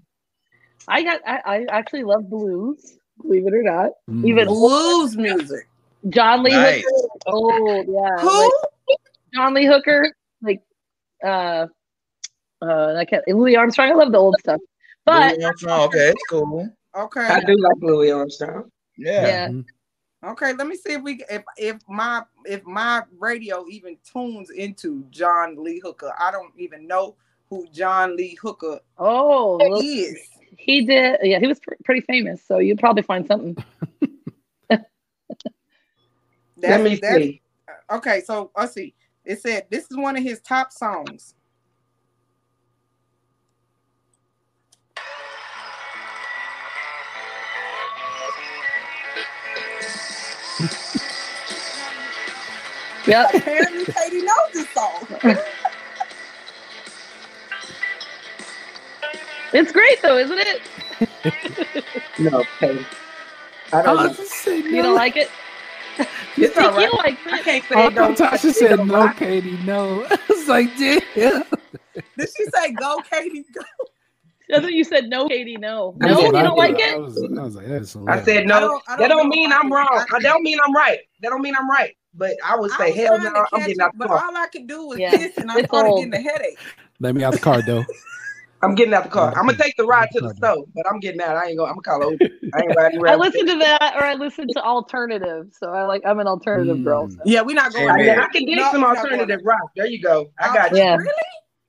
[0.88, 1.22] I got.
[1.26, 2.98] I, I actually love blues.
[3.22, 4.26] Believe it or not, mm.
[4.28, 5.68] Even- Blues music.
[6.10, 6.84] John Lee Nice.
[6.86, 7.08] Hooker.
[7.28, 8.44] Oh yeah, Who?
[8.88, 9.00] like
[9.34, 10.12] John Lee Hooker.
[10.42, 10.62] Like,
[11.24, 11.66] uh,
[12.62, 13.28] uh, I can't.
[13.28, 13.90] Louis Armstrong.
[13.92, 14.62] I love the old stuff,
[15.06, 16.70] but Louis Armstrong, okay, it's cool.
[16.96, 17.22] Okay.
[17.22, 18.70] I do like Louis Armstrong.
[18.98, 19.28] Yeah.
[19.50, 19.62] yeah,
[20.28, 25.06] Okay, let me see if we if if my if my radio even tunes into
[25.10, 26.12] John Lee Hooker.
[26.20, 27.16] I don't even know
[27.50, 30.20] who John Lee Hooker oh, well, is.
[30.58, 31.20] he did.
[31.24, 33.56] Yeah, he was pr- pretty famous, so you'd probably find something.
[34.70, 34.82] Let
[36.82, 37.42] me that's- see.
[37.90, 38.94] Okay, so let's see.
[39.24, 41.36] It said this is one of his top songs.
[53.08, 53.32] Yep.
[53.36, 55.08] Apparently, Katie knows this song.
[59.54, 60.62] It's great though, isn't it?
[62.20, 62.88] No, oh, Katie.
[63.74, 64.14] I Oh, don't know.
[64.14, 65.30] just say You don't like it?
[66.38, 66.92] It's all right.
[66.92, 67.44] You like I it?
[67.44, 68.18] can't say Oh, it don't.
[68.18, 69.18] Tasha said no, rock.
[69.18, 70.06] Katie, no.
[70.10, 71.44] I was like, damn.
[72.18, 73.46] Did she say go, Katie?
[73.54, 73.62] Go?
[74.50, 75.10] That's what you said.
[75.10, 75.58] No, Katie.
[75.58, 75.94] No.
[75.98, 76.58] No, you I don't did.
[76.58, 77.00] like I it.
[77.02, 78.26] was, I was like, that's I hilarious.
[78.26, 78.60] said I no.
[78.62, 79.88] don't- I that don't don't mean I I'm wrong.
[79.92, 81.00] I- That don't mean I'm right.
[81.22, 81.96] That don't mean I'm right.
[82.14, 83.46] But I would I say was hell no.
[83.54, 84.24] I'm getting out the but car.
[84.26, 86.00] all I could do was Yeah, piss, and I it's started old.
[86.12, 86.60] getting a headache.
[87.00, 87.86] Let me out the car, though.
[88.64, 89.34] I'm getting out the car.
[89.38, 90.38] I'm gonna take the ride to the Okay.
[90.38, 91.36] store, but I'm getting out.
[91.38, 91.70] I ain't gonna.
[91.72, 92.26] I'm gonna call Uber.
[92.56, 95.50] I ain't riding I listen to that, or I listen to alternative.
[95.52, 96.02] So I like.
[96.08, 97.08] I'm an alternative girl.
[97.08, 97.12] Mm.
[97.12, 97.22] So.
[97.26, 98.04] Yeah, we're not going.
[98.04, 99.60] Yeah, I, I can dig No, some we're not going alternative rock.
[99.76, 100.32] There you go.
[100.40, 100.78] I got you.
[100.78, 100.96] Yeah.
[100.96, 101.14] Really?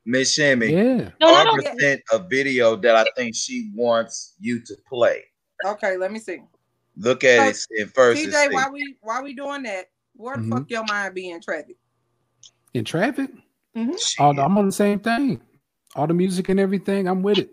[0.09, 1.11] Miss Shimmy, Yeah.
[1.21, 1.71] No, no, Barbara no.
[1.79, 5.23] sent a video that I think she wants you to play.
[5.67, 6.39] Okay, let me see.
[6.97, 8.25] Look at it in first.
[8.25, 9.87] and TJ, why we why we doing that?
[10.15, 10.51] Where the Mhm.
[10.51, 11.77] fuck your mind be in traffic?
[12.73, 13.31] In traffic,
[13.77, 14.19] Shit.
[14.19, 15.43] all the, I'm on the same thing.
[15.95, 17.51] All the music and everything, I'm with it.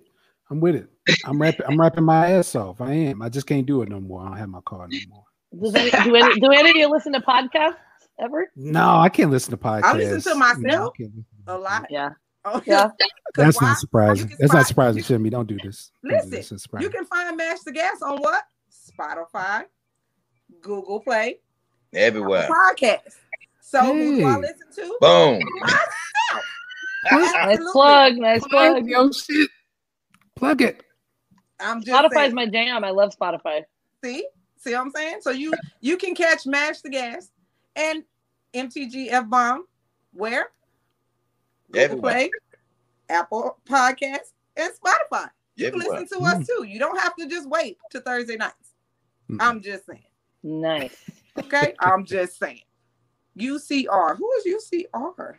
[0.50, 0.88] I'm with it.
[1.26, 1.66] I'm rapping.
[1.68, 2.80] I'm rapping my ass off.
[2.80, 3.22] I am.
[3.22, 4.22] I just can't do it no more.
[4.22, 5.24] I don't have my car no more.
[5.62, 7.76] Does any, do, any, do any of you listen to podcasts
[8.20, 8.50] ever?
[8.56, 9.84] No, I can't listen to podcasts.
[9.84, 11.86] I listen to No, myself I can't listen to A lot.
[11.90, 12.10] Yeah.
[12.46, 12.84] Oh, Yeah.
[12.90, 12.92] 'Cause
[13.36, 13.68] That's why?
[13.70, 14.30] not surprising.
[14.30, 14.98] You can That's not surprising.
[15.00, 15.92] you- Shimmy, don't do this.
[16.04, 16.52] Don't do Listen, this.
[16.52, 18.44] It's You can find Mash the Gas on what?
[18.72, 19.64] Spotify,
[20.62, 21.40] Google Play,
[21.94, 22.48] everywhere.
[22.50, 23.16] podcast.
[23.62, 24.98] So who do I listen to?
[25.02, 25.42] Boom.
[27.12, 27.72] Nice Absolutely.
[27.72, 28.16] plug.
[28.18, 28.72] Nice plug.
[28.78, 29.50] Plug your shit.
[30.36, 30.84] Plug it.
[31.60, 32.34] I'm just Spotify's saying.
[32.36, 32.84] my jam.
[32.84, 33.62] I love Spotify.
[34.04, 34.28] See,
[34.58, 35.18] see what I'm saying?
[35.22, 37.30] So you you can catch Mash the Gas
[37.76, 38.04] and
[38.56, 39.66] MTG F Bomb
[40.14, 40.48] where?
[41.76, 42.14] Google Everywhere.
[42.14, 42.32] Play,
[43.10, 45.30] Apple Podcasts, and Spotify.
[45.56, 46.64] You can listen to us too.
[46.64, 48.74] You don't have to just wait to Thursday nights.
[49.40, 50.04] I'm just saying.
[50.44, 50.96] Nice.
[51.38, 52.62] Okay, I'm just saying.
[53.38, 54.18] UCR.
[54.18, 55.36] Who is UCR?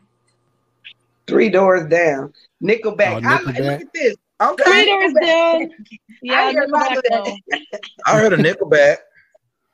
[1.26, 2.32] Three doors down.
[2.62, 3.22] Nickelback.
[3.24, 3.59] Oh, I, Nickelback.
[3.59, 4.16] look at this.
[4.64, 5.70] Three doors down.
[6.22, 7.37] Yeah, I hear a Nickelback, of no.
[7.49, 7.80] that.
[8.07, 8.97] I heard a Nickelback.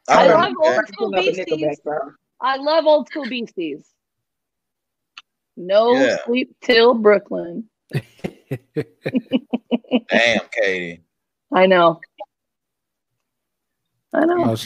[0.09, 0.77] I heard love Nickelback.
[0.77, 1.47] old school beasties.
[1.49, 2.15] Nickelback.
[2.41, 3.87] I love old school beasties.
[5.57, 6.17] No Yeah.
[6.27, 7.65] sleep till Brooklyn.
[10.11, 11.03] Damn, Katie.
[11.53, 12.01] I know.
[14.15, 14.45] I know.
[14.47, 14.57] Oh,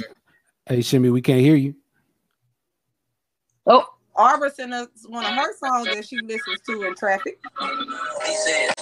[0.66, 1.74] hey, Shimmy, we can't hear you.
[3.66, 7.38] Oh, Arbor sent us one of her songs that she listens to in traffic.
[7.60, 8.72] He says,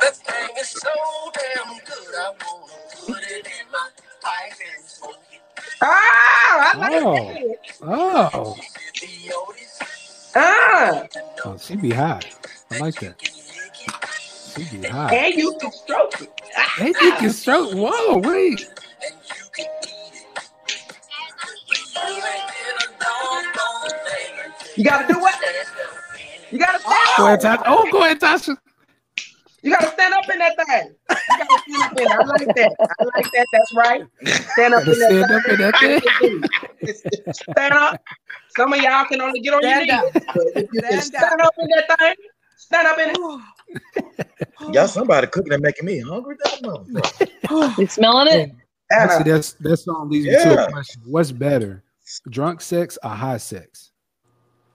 [0.00, 0.88] that thing is so
[1.34, 2.72] damn good, I wanna
[3.06, 3.88] put it in my
[4.22, 5.40] pipe and smoke it.
[5.82, 7.30] Oh, I like Oh.
[7.36, 7.60] it.
[7.82, 8.56] Oh,
[9.00, 9.65] The Otis,
[10.38, 11.06] Ah,
[11.46, 12.20] oh she be high.
[12.70, 13.16] I like that.
[14.54, 15.14] She be high.
[15.14, 16.30] and you can stroke it.
[16.78, 17.72] and you can stroke.
[17.72, 18.60] Whoa, wait.
[18.60, 18.66] you
[19.54, 20.48] can eat it.
[21.94, 24.52] You ain't did a doggone thing.
[24.76, 25.34] You gotta do what?
[26.50, 27.28] You gotta stand Go up.
[27.28, 27.62] ahead, Tasha.
[27.66, 28.56] Oh, go ahead, Tasha.
[29.62, 30.94] You gotta stand up in that thing.
[31.28, 32.10] You gotta stand up in it.
[32.10, 32.72] I like that.
[33.00, 33.46] I like that.
[33.52, 34.02] That's right.
[34.52, 36.00] Stand up in Gotta stand that up in that thing.
[36.20, 37.32] thing.
[37.32, 38.00] Stand up.
[38.48, 39.90] Some of y'all can only get on your knees.
[39.92, 40.12] up.
[40.34, 42.14] But if you can Stand stand up in that thing,
[42.56, 43.16] Stand up in it.
[44.72, 46.36] Y'all, somebody cooking and making me hungry.
[46.42, 47.76] That motherfucker.
[47.78, 48.50] You smelling it?
[48.90, 51.02] Anna, Actually, that's that song leads me to a question.
[51.06, 51.82] What's better,
[52.30, 53.90] drunk sex or high sex?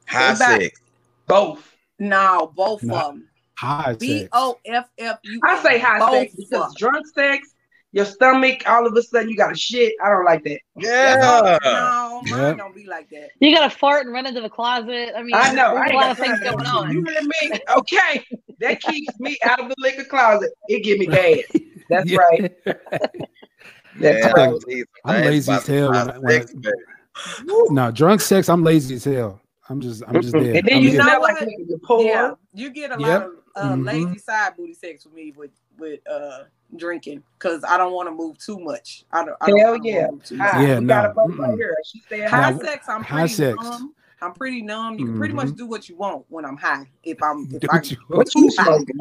[0.07, 0.79] High sex.
[1.27, 1.73] both.
[1.99, 2.95] No, both No.
[2.95, 3.27] of them.
[3.61, 4.29] High B sex.
[4.33, 5.39] O F F U.
[5.43, 7.47] I say high both sex because drunk sex,
[7.91, 9.93] your stomach, all of a sudden you got a shit.
[10.03, 10.59] I don't like that.
[10.77, 11.57] Yeah.
[11.63, 12.57] No, mine Yep.
[12.57, 13.29] don't be like that.
[13.39, 15.11] You gotta fart and run into the closet.
[15.15, 15.75] I mean, I know.
[15.75, 16.73] There's ain't a lot of things time going for that.
[16.73, 16.91] on.
[16.91, 17.59] You hear me?
[17.77, 18.25] Okay.
[18.61, 20.51] That keeps me out of the liquor closet.
[20.67, 21.43] It give me gas.
[21.89, 22.17] That's Yeah.
[22.17, 22.53] right.
[22.65, 24.47] That's Yeah, right.
[24.49, 24.83] I'm lazy.
[25.05, 28.49] I'm lazy as hell when I- when I- No, drunk sex.
[28.49, 29.39] I'm lazy as hell.
[29.69, 30.55] I'm just, I'm just there.
[30.55, 31.47] And then I'm you know like what?
[31.47, 32.05] nigga.
[32.05, 33.21] Yeah, you get a lot Yep.
[33.23, 33.85] of uh, Mhm.
[33.85, 36.43] lazy side booty sex with me with with uh
[36.75, 39.05] drinking because I don't want to move too much.
[39.11, 39.35] I don't.
[39.41, 40.07] I don't, I Hell don't yeah.
[40.11, 40.51] move too much.
[40.51, 40.65] High.
[40.67, 41.23] Yeah, we got no.
[41.23, 41.55] a vote right Mm-mm.
[41.57, 41.75] here.
[41.85, 42.63] She said High Now, high.
[42.65, 43.63] sex, I'm high pretty sex.
[43.63, 43.93] numb.
[44.23, 44.99] I'm pretty numb.
[44.99, 46.87] You can pretty much do what you want when I'm high.
[47.03, 47.97] If I'm, if Do I, what you.
[48.07, 48.99] What you smoking?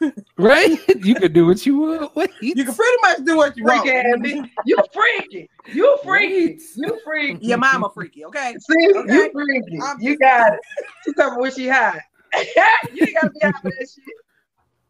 [0.38, 0.78] Right?
[1.04, 2.16] You can do what you want.
[2.16, 2.30] Wait.
[2.40, 4.26] you can pretty much do what you freak want.
[4.26, 4.48] ass?
[4.66, 5.48] You freaky.
[5.72, 6.58] You freaky.
[6.76, 7.46] You freaky.
[7.46, 8.54] Your mama freaky, okay?
[8.60, 9.14] See, Okay.
[9.14, 9.78] you freaky.
[9.82, 10.60] I'm You got it.
[11.04, 12.00] She talking about when she high.
[12.94, 14.14] you ain't gotta be out for that shit.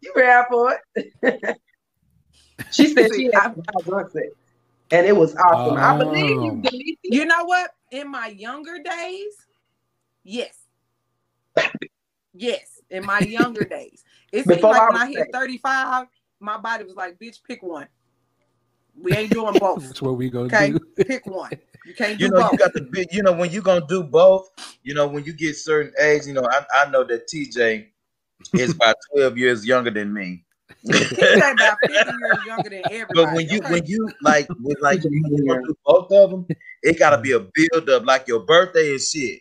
[0.00, 1.58] You were out for it.
[2.70, 4.26] she said she had some high drunk sex.
[4.90, 5.76] And it was awesome.
[5.76, 6.60] I believe you, Oh.
[6.62, 6.96] Delisi.
[7.04, 7.70] You know what?
[7.90, 9.34] In my younger days,
[10.22, 10.56] yes,
[12.34, 12.80] yes.
[12.90, 16.06] In my younger days, It's like I when was I hit 35,
[16.40, 17.88] my body was like, "Bitch, pick one.
[19.00, 19.82] We ain't doing both.
[19.82, 21.04] That's what we gonna Okay, do.
[21.04, 21.50] pick one.
[21.86, 23.86] You can't do You know, both." you got the big, you know, when you're gonna
[23.86, 24.50] do both,
[24.82, 27.86] you know, when you get certain age, you know, I, I know that TJ
[28.54, 30.44] is about 12 years younger than me.
[30.82, 33.06] He's about 50 years younger than everybody.
[33.14, 33.70] But when you okay?
[33.70, 36.46] when you like with like you both of them,
[36.82, 39.40] it gotta be a build up like your birthday and shit.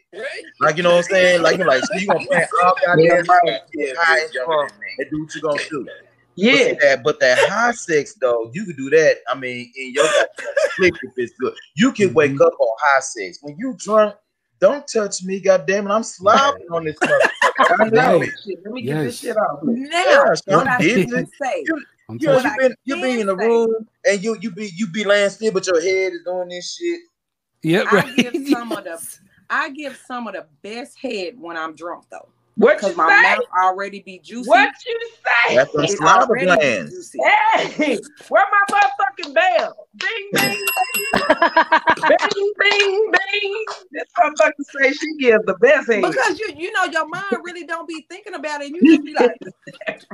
[0.59, 1.41] Like you know what I'm saying?
[1.41, 3.61] Like you're like, so you gonna plan all goddamn Yeah, right.
[3.73, 5.87] yeah, high and do what you gonna do.
[6.35, 6.51] Yeah.
[6.51, 9.17] But, see that, but that high sex though, you can do that.
[9.29, 10.03] I mean, in your
[10.37, 11.53] goddamn sleep if it's good.
[11.75, 12.41] You can wake Mhm.
[12.45, 13.39] up on high sex.
[13.41, 14.15] When you drunk,
[14.59, 15.91] don't touch me, goddamn it.
[15.91, 17.29] I'm slobbing on this motherfucker.
[17.79, 18.19] I know.
[18.19, 18.29] Right.
[18.45, 19.59] Shit, let me get this shit out.
[19.63, 21.25] now, Gosh, what I I'm did busy.
[21.41, 21.65] say,
[22.09, 24.87] I'm You know, you been you be in the room and you you be you
[24.87, 26.99] be laying still, but your head is doing this shit.
[27.63, 29.17] Yep, I give some of the
[29.49, 33.07] I give some of the best head when I'm drunk though, What you because my
[33.07, 33.21] say?
[33.21, 34.49] mouth already be juicy.
[34.49, 35.55] What you say?
[35.55, 36.57] That's some It slobber already
[36.89, 37.19] juicy.
[37.23, 37.99] Hey,
[38.29, 39.87] where my motherfucking bell?
[39.97, 40.65] Bing, bing,
[42.07, 43.65] bing, bing, bing.
[43.91, 44.51] This motherfucker
[44.81, 46.01] say she gives the best head.
[46.03, 48.71] Because you you know your mind really don't be thinking about it.
[48.71, 49.37] You just be like,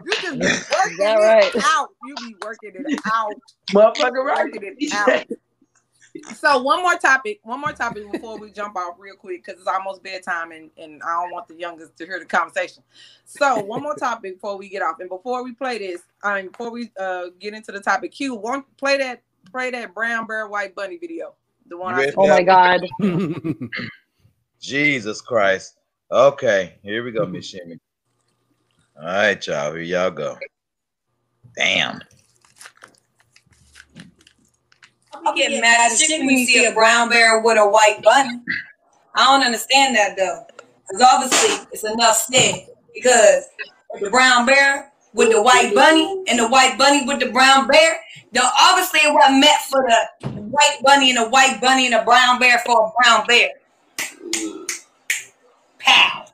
[0.04, 1.90] you just be working Yeah, it out.
[2.02, 3.34] You be working it out.
[3.72, 4.46] Motherfucker, right?
[4.46, 5.10] Working it out.
[6.36, 9.68] So one more topic, one more topic before we jump off real quick because it's
[9.68, 12.84] almost bedtime and, and I don't want the youngest to hear the conversation.
[13.24, 16.52] So one more topic before we get off and before we play this, I mean
[16.52, 20.48] before we uh get into the topic, Q, one play that play that brown bear
[20.48, 21.36] white bunny video,
[21.68, 21.96] the one.
[21.96, 22.82] I oh my god.
[24.60, 25.78] Jesus Christ.
[26.12, 27.80] Okay, here we go, Miss Shimmy.
[29.00, 29.74] All right, y'all.
[29.74, 30.38] Here y'all go.
[31.56, 32.02] Damn.
[35.26, 38.42] I get mad as shit when you see a brown bear with a white bunny.
[39.16, 40.46] I don't understand that though.
[40.88, 42.68] Because obviously it's enough said.
[42.94, 43.46] Because
[44.00, 48.00] the brown bear with the white bunny and the white bunny with the brown bear,
[48.32, 49.86] then obviously it wasn't meant for
[50.22, 53.50] the white bunny and the white bunny and the brown bear for a brown bear.
[55.80, 56.26] Pow.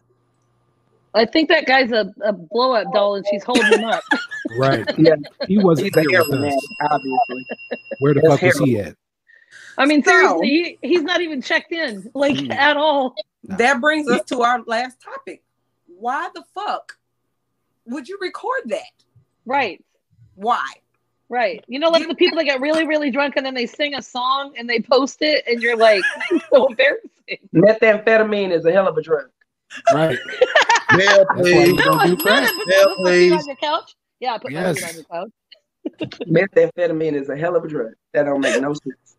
[1.13, 4.03] I think that guy's a, a blow up doll and she's holding him up.
[4.59, 4.85] right.
[4.97, 5.15] Yeah.
[5.47, 6.67] He wasn't He's a here with heroin us.
[6.91, 7.45] obviously.
[7.99, 8.95] Where the That's fuck was he at?
[9.77, 10.47] I mean, So- seriously,
[10.81, 12.53] he, he's not even checked in, like Mm.
[12.53, 13.15] at all.
[13.43, 15.41] That brings us to our last topic.
[15.87, 16.97] Why the fuck
[17.85, 18.81] would you record that?
[19.45, 19.83] Right,
[20.35, 20.63] Why?
[21.29, 21.63] right.
[21.67, 24.01] You know, like the people that get really, really drunk and then they sing a
[24.01, 26.01] song and they post it, and you're like,
[26.53, 27.09] so embarrassing.
[27.53, 29.29] Methamphetamine is a hell of a drug.
[29.93, 30.17] Right.
[30.95, 31.71] Well, why please.
[31.73, 32.43] we don't do crack.
[32.43, 32.53] not.
[32.67, 33.33] Yeah, put my feet please.
[33.33, 33.95] on your couch.
[34.21, 34.83] Yeah, I put my Yes.
[34.89, 35.31] on your couch.
[36.25, 37.91] Methamphetamine is a hell of a drug.
[38.13, 39.17] That don't make no sense.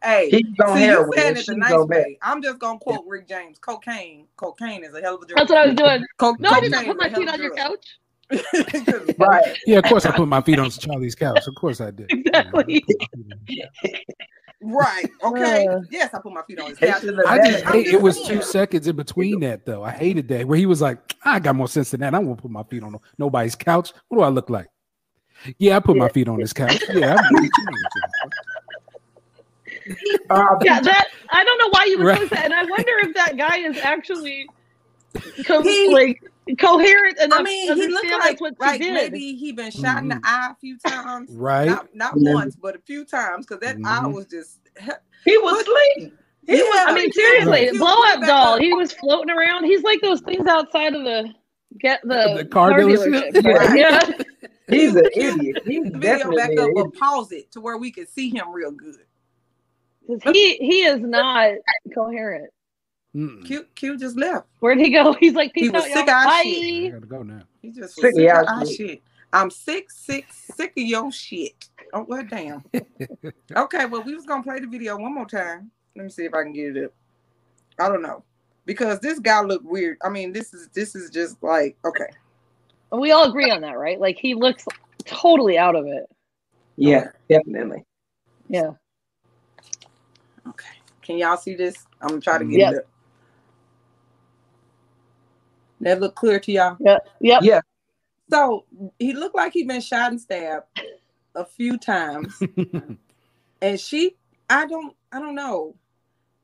[0.00, 1.12] Hey, He's on see, you heroin.
[1.18, 1.88] saying it the nice back.
[1.88, 2.18] way.
[2.22, 3.58] I'm just gonna quote Rick James.
[3.58, 5.38] Cocaine, cocaine is a hell of a drug.
[5.38, 6.04] That's what I was doing.
[6.18, 7.98] Co- No, I did not put my feet on your couch.
[9.18, 9.58] Right.
[9.66, 11.46] Yeah, of course I put my feet on Charlie's couch.
[11.48, 12.06] Of course I did.
[12.10, 12.84] Exactly.
[14.62, 15.06] Right.
[15.24, 15.66] Okay.
[15.66, 15.80] Uh.
[15.90, 17.00] yes, I put my feet on his They couch.
[17.02, 17.70] should have I done just it.
[17.70, 19.82] hate it was two seconds in between that though.
[19.84, 22.14] I hated that where he was like, I got more sense than that.
[22.14, 23.92] I won't put my feet on nobody's couch.
[24.08, 24.66] What do I look like?
[25.58, 26.82] Yeah, I put my feet on his couch.
[26.92, 27.16] Yeah,
[30.30, 32.18] I Yeah, that I don't know why you would Right.
[32.18, 34.54] post that, and I wonder if that guy is actually co-
[35.62, 36.22] He- like
[36.58, 37.40] coherent enough.
[37.40, 38.94] I mean, to he looked like that's what like she did.
[39.12, 40.20] maybe he been shot in the Mhm.
[40.24, 41.30] eye a few times.
[41.32, 41.66] Right.
[41.66, 42.34] Not, not Yeah.
[42.34, 44.12] once, but a few times, because that eye Mhm.
[44.14, 44.58] was just.
[45.24, 46.14] He was asleep.
[46.46, 47.78] He Yeah, was I mean, seriously, Right.
[47.78, 48.58] blow up doll.
[48.58, 49.64] He was floating around.
[49.64, 51.32] He's like those things outside of the
[51.78, 53.30] get the, The car dealership?
[53.32, 53.76] dealership.
[53.76, 54.10] Yeah.
[54.68, 54.78] Yeah.
[54.78, 55.62] He's an idiot.
[55.66, 56.72] He's the video back up, idiot.
[56.74, 58.96] but pause it to where we can see him real good.
[60.06, 61.52] 'Cause he he is not
[61.94, 62.50] coherent.
[63.14, 63.44] Mm-mm.
[63.44, 64.46] Q Q just left.
[64.60, 65.12] Where'd he go?
[65.20, 66.02] He's like, He peace was out, sick y'all.
[66.02, 66.42] of our Bye.
[66.44, 66.84] shit.
[66.86, 67.42] I gotta go now.
[67.60, 68.76] He just sick, sick of our shit.
[68.76, 69.02] shit.
[69.34, 71.68] I'm sick, sick, sick of your shit.
[71.92, 72.62] Oh well, damn.
[73.56, 75.70] okay, well we was gonna play the video one more time.
[75.96, 76.92] Let me see if I can get it up.
[77.78, 78.24] I don't know
[78.66, 79.98] because this guy looked weird.
[80.04, 82.08] I mean, this is this is just like okay.
[82.92, 83.98] We all agree on that, right?
[84.00, 84.64] Like he looks
[85.04, 86.04] totally out of it.
[86.76, 87.84] Yeah, definitely.
[88.48, 88.72] Yeah.
[90.48, 90.68] Okay,
[91.02, 91.76] can y'all see this?
[92.00, 92.72] I'm gonna try to get Yep.
[92.72, 92.84] it up.
[95.82, 96.78] That look clear to y'all?
[96.80, 96.98] Yeah.
[97.20, 97.42] Yep.
[97.42, 97.60] Yeah.
[98.30, 98.66] So
[98.98, 100.66] he looked like he'd been shot and stabbed
[101.34, 102.46] a few times,
[103.62, 104.16] and she,
[104.50, 105.76] I don't, I don't know.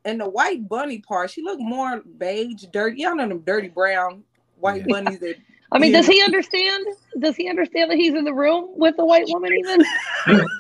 [0.05, 3.03] And the white bunny part, she looked more beige, dirty.
[3.03, 4.25] Y'all know them dirty brown
[4.57, 4.89] white Yeah.
[4.89, 5.37] bunnies that.
[5.73, 5.99] I mean, Yeah.
[5.99, 6.87] does he understand?
[7.21, 9.85] Does he understand that he's in the room with the white woman even?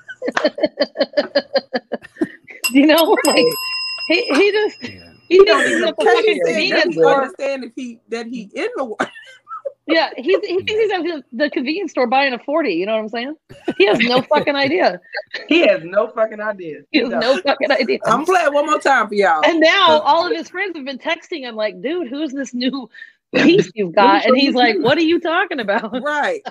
[2.71, 3.47] you know, like
[4.09, 5.08] he, he just Yeah.
[5.29, 7.23] He don't just even at the fucking convenience store.
[7.23, 8.97] understand if he that he in the wa-
[9.91, 12.75] Yeah, he's he thinks he's at the- the convenience store buying a forty.
[12.75, 13.37] You know what I'm saying?
[13.79, 15.01] He has no fucking idea.
[15.49, 16.81] He has no fucking idea.
[16.93, 17.99] He has no fucking idea.
[18.05, 19.43] I'm playing one more time for y'all.
[19.47, 22.91] And now all of his friends have been texting him like, "Dude, who's this new
[23.35, 26.03] piece you've got?" And he's like, "What are you talking about?
[26.03, 26.43] Right.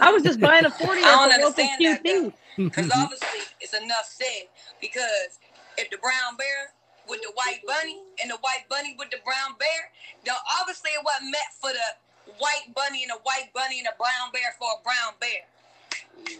[0.00, 4.06] I was just buying a forty I at don't understand that, Because obviously it's enough
[4.08, 4.46] said.
[4.80, 5.40] Because
[5.78, 6.70] if the brown bear
[7.08, 9.90] with the white bunny and the white bunny with the brown bear,
[10.24, 13.96] then obviously it wasn't meant for the white bunny and a white bunny and a
[13.96, 16.36] brown bear for a brown bear.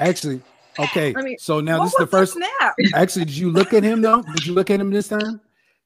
[0.00, 0.40] Actually,
[0.78, 1.14] okay.
[1.16, 2.32] I mean, so now this is the was first.
[2.34, 2.74] snap.
[2.94, 4.22] Actually, did you look at him though?
[4.22, 5.40] Did you look at him this time?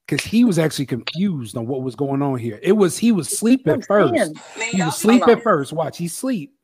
[0.06, 2.58] Because he was actually confused on what was going on here.
[2.62, 4.12] It was he was asleep at first.
[4.12, 4.34] Man,
[4.70, 5.72] He was asleep at first.
[5.72, 6.54] Watch, he sleep,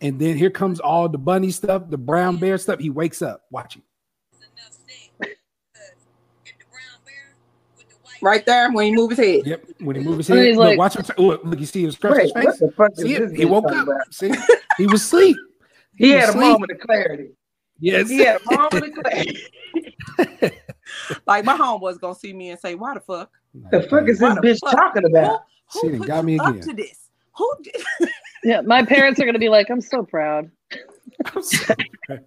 [0.00, 2.80] and then here comes all the bunny stuff, the brown bear stuff.
[2.80, 3.42] He wakes up.
[3.50, 3.82] Watch it.
[4.32, 5.10] it's enough said.
[5.20, 5.36] Because
[6.46, 7.36] if the brown bear
[7.76, 9.46] with the white Right there when he move his head.
[9.46, 9.64] Yep.
[9.80, 11.02] When he move his head, look, like- watch him.
[11.04, 12.58] T- look, look, you see him scratch Wait, his what face.
[12.60, 13.32] the fuck See it?
[13.36, 13.84] He woke up.
[13.88, 14.12] about?
[14.14, 14.32] See,
[14.78, 15.36] he was asleep.
[15.98, 17.30] He was had a moment of clarity.
[17.80, 18.10] Yes.
[18.10, 19.38] He had a moment of clarity.
[21.26, 23.30] Like my homeboy's gonna see me and say, "Why the fuck?
[23.72, 24.72] The fuck is this Why bitch fuck?
[24.76, 25.40] talking about?
[25.72, 26.68] who She done put got me up again.
[26.68, 27.08] to this?
[27.36, 28.10] Who did?"
[28.44, 30.50] Yeah, my parents are gonna be like, "I'm so proud."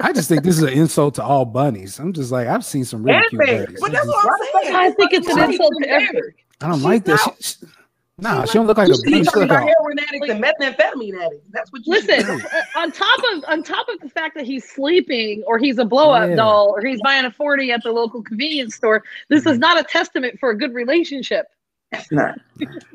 [0.00, 1.98] I just think this is an insult to all bunnies.
[1.98, 3.80] I'm just like, I've seen some really And cute bunnies.
[3.80, 4.76] But I that's what Why I'm the saying.
[4.76, 6.34] I think it's an insult you to every.
[6.60, 7.20] I don't She's like that.
[7.26, 7.66] not- She, she-
[8.18, 9.18] nah, she don't look like a You bunny.
[9.18, 11.46] She talking about like a, heroin addicts and methamphetamine addicts.
[11.50, 14.44] That's what you Listen, should uh, on top of on top of the fact that
[14.46, 16.36] he's sleeping or he's a blow up Yeah.
[16.36, 19.84] doll or he's buying a 40 at the local convenience store, this is not a
[19.84, 21.46] testament for a good relationship.
[21.92, 22.38] It's not.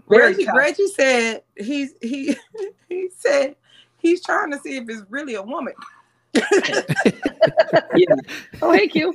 [0.08, 0.46] Reggie.
[0.56, 2.36] Reggie said he's he
[2.90, 3.56] he said
[4.02, 5.74] he's trying to see if it's really a woman.
[7.96, 8.16] Yeah.
[8.62, 9.14] Oh, hey, Q.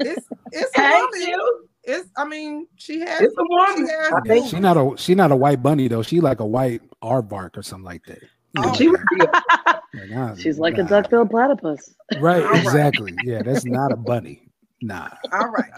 [0.00, 1.20] It's it's a Hey, woman.
[1.24, 1.68] Q.
[1.84, 3.86] It's I mean she has It's a woman.
[3.86, 6.02] She has I Yeah, think she not a she not a white bunny though.
[6.02, 8.18] She like a white aardvark or something like that.
[8.58, 8.72] Oh.
[8.74, 9.30] she would be a
[9.94, 10.88] like, nah, She's like a nah.
[10.88, 11.94] duck-billed platypus.
[12.20, 12.62] Right, All right.
[12.62, 13.14] exactly.
[13.24, 14.48] Yeah, that's not a bunny.
[14.82, 15.08] Nah.
[15.32, 15.70] All right.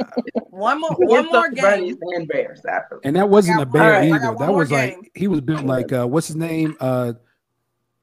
[0.51, 2.03] One more one more up to bunnies game.
[2.17, 2.65] and bears.
[2.65, 3.01] after.
[3.05, 4.19] And that wasn't a bear one- I either.
[4.39, 6.77] That more was like he was built like uh what's his name?
[6.81, 7.13] Uh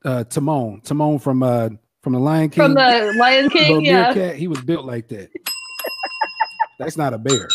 [0.06, 0.82] uh Timon.
[0.82, 1.70] Timon from uh
[2.02, 2.64] from the Lion King.
[2.64, 4.14] From the Lion Little King, yeah.
[4.14, 5.30] meerkat, he was built like that.
[6.80, 7.48] That's not a bear.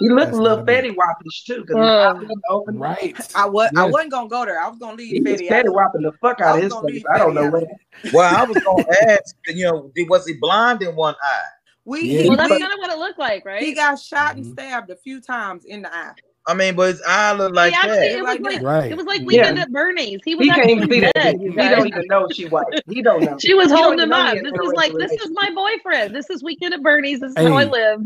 [0.00, 0.76] He looked That's a little not a bear.
[0.82, 1.60] fatty whoppish too.
[1.60, 2.14] Because Uh.
[2.20, 2.78] he was open.
[2.78, 3.16] Right.
[3.36, 4.60] I was I wasn't gonna go there.
[4.60, 5.92] I was gonna leave He was Fetty fatty out.
[5.94, 6.84] the fuck out of was his face.
[6.94, 7.52] leave I don't know out.
[7.52, 7.66] when.
[8.12, 11.40] Well, I was gonna ask, you know, was he blind in one eye?
[11.84, 12.22] We Yeah.
[12.22, 13.62] he, Well, that's we- kind of what it looked like, right?
[13.62, 14.52] he got shot and Mhm.
[14.52, 16.12] stabbed a few times in the eye.
[16.46, 18.12] I mean, but his eye looked like He actually, that.
[18.12, 18.62] it was Like like that.
[18.62, 18.90] Right.
[18.92, 19.26] it was like Yeah.
[19.26, 20.20] weekend at Bernie's.
[20.24, 21.36] He was He can't even actually see that.
[21.38, 22.64] He you don't even know she white.
[22.88, 23.36] He don't know.
[23.38, 24.34] She was He holding even him up.
[24.34, 26.14] This is like this is my boyfriend.
[26.14, 27.20] This is weekend at Bernie's.
[27.20, 28.00] This is how I live.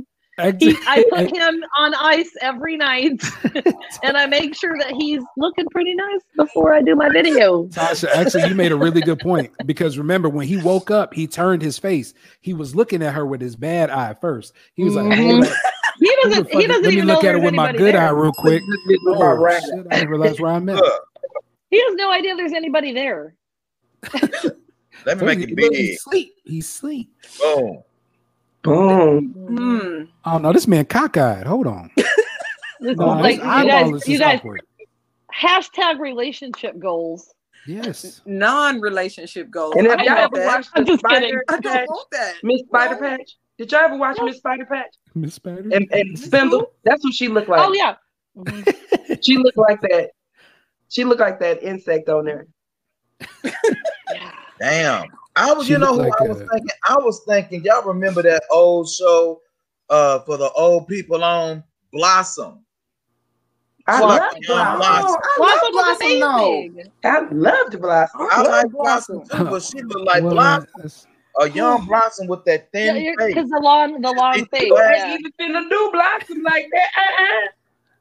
[0.59, 3.23] He, I put him on ice every night,
[4.03, 7.67] and I make sure that he's looking pretty nice before I do my video.
[7.69, 11.29] Tasha, actually, you made a really good point because remember when he woke up, he
[11.29, 12.15] turned his face.
[12.41, 14.55] He was looking at her with his bad eye first.
[14.75, 15.55] He was like, Mhm.
[16.31, 16.49] Doesn't.
[16.53, 18.03] He doesn't let me even know look at it with my good there.
[18.03, 19.63] eye real quick." This bitch was about Oh, right.
[19.63, 20.83] shit, I didn't realize where I'm at.
[21.71, 23.35] He has no idea there's anybody there.
[24.13, 25.73] let me So make he- it big.
[25.75, 26.35] He's sleep.
[26.45, 27.11] He's sleep.
[27.41, 27.83] Boom.
[28.63, 29.29] Boom.
[29.33, 30.05] Hmm.
[30.25, 31.47] Oh no, this man cockeyed.
[31.47, 31.91] Hold on.
[32.81, 33.91] This No, like you guys.
[33.95, 34.41] is You guys.
[34.41, 34.61] upward.
[35.35, 37.33] hashtag relationship goals.
[37.67, 38.21] Yes.
[38.27, 39.75] Non-relationship goals.
[39.79, 40.47] And I have y'all ever that.
[40.47, 41.29] watched I'm Miss just kidding.
[41.31, 42.35] Spider I don't want that.
[42.43, 43.37] Miss Spider Patch?
[43.59, 44.95] Did y'all ever watch Miss Spider Patch?
[45.15, 45.69] Miss Spider.
[45.73, 46.73] And and Spindle?
[46.85, 47.61] That's what she looked like.
[47.61, 47.95] Oh yeah.
[49.23, 50.11] She looked like that.
[50.89, 52.47] She looked like that insect on there.
[54.61, 55.07] Damn.
[55.37, 56.71] I was, She you know, who looked I was a- thinking.
[56.89, 57.65] I was thinking.
[57.65, 59.41] Y'all remember that old show
[59.91, 62.65] uh for the old people on Blossom?
[63.87, 64.09] I Blossom.
[64.25, 64.79] love Young Blossom.
[64.79, 65.21] Blossom.
[65.23, 66.59] I Blossom love Blossom, though.
[66.59, 66.93] amazing.
[67.05, 68.21] I loved Blossom.
[68.31, 71.07] I love like Blossom too, but she looked like Well, Blossom, that's-
[71.41, 73.35] a young Blossom with that Yeah, thin face.
[73.35, 74.63] because the long, the long It's face.
[74.69, 75.17] You ain't Yeah.
[75.19, 76.91] even finna do Blossom like that.
[76.97, 77.49] Uh-uh.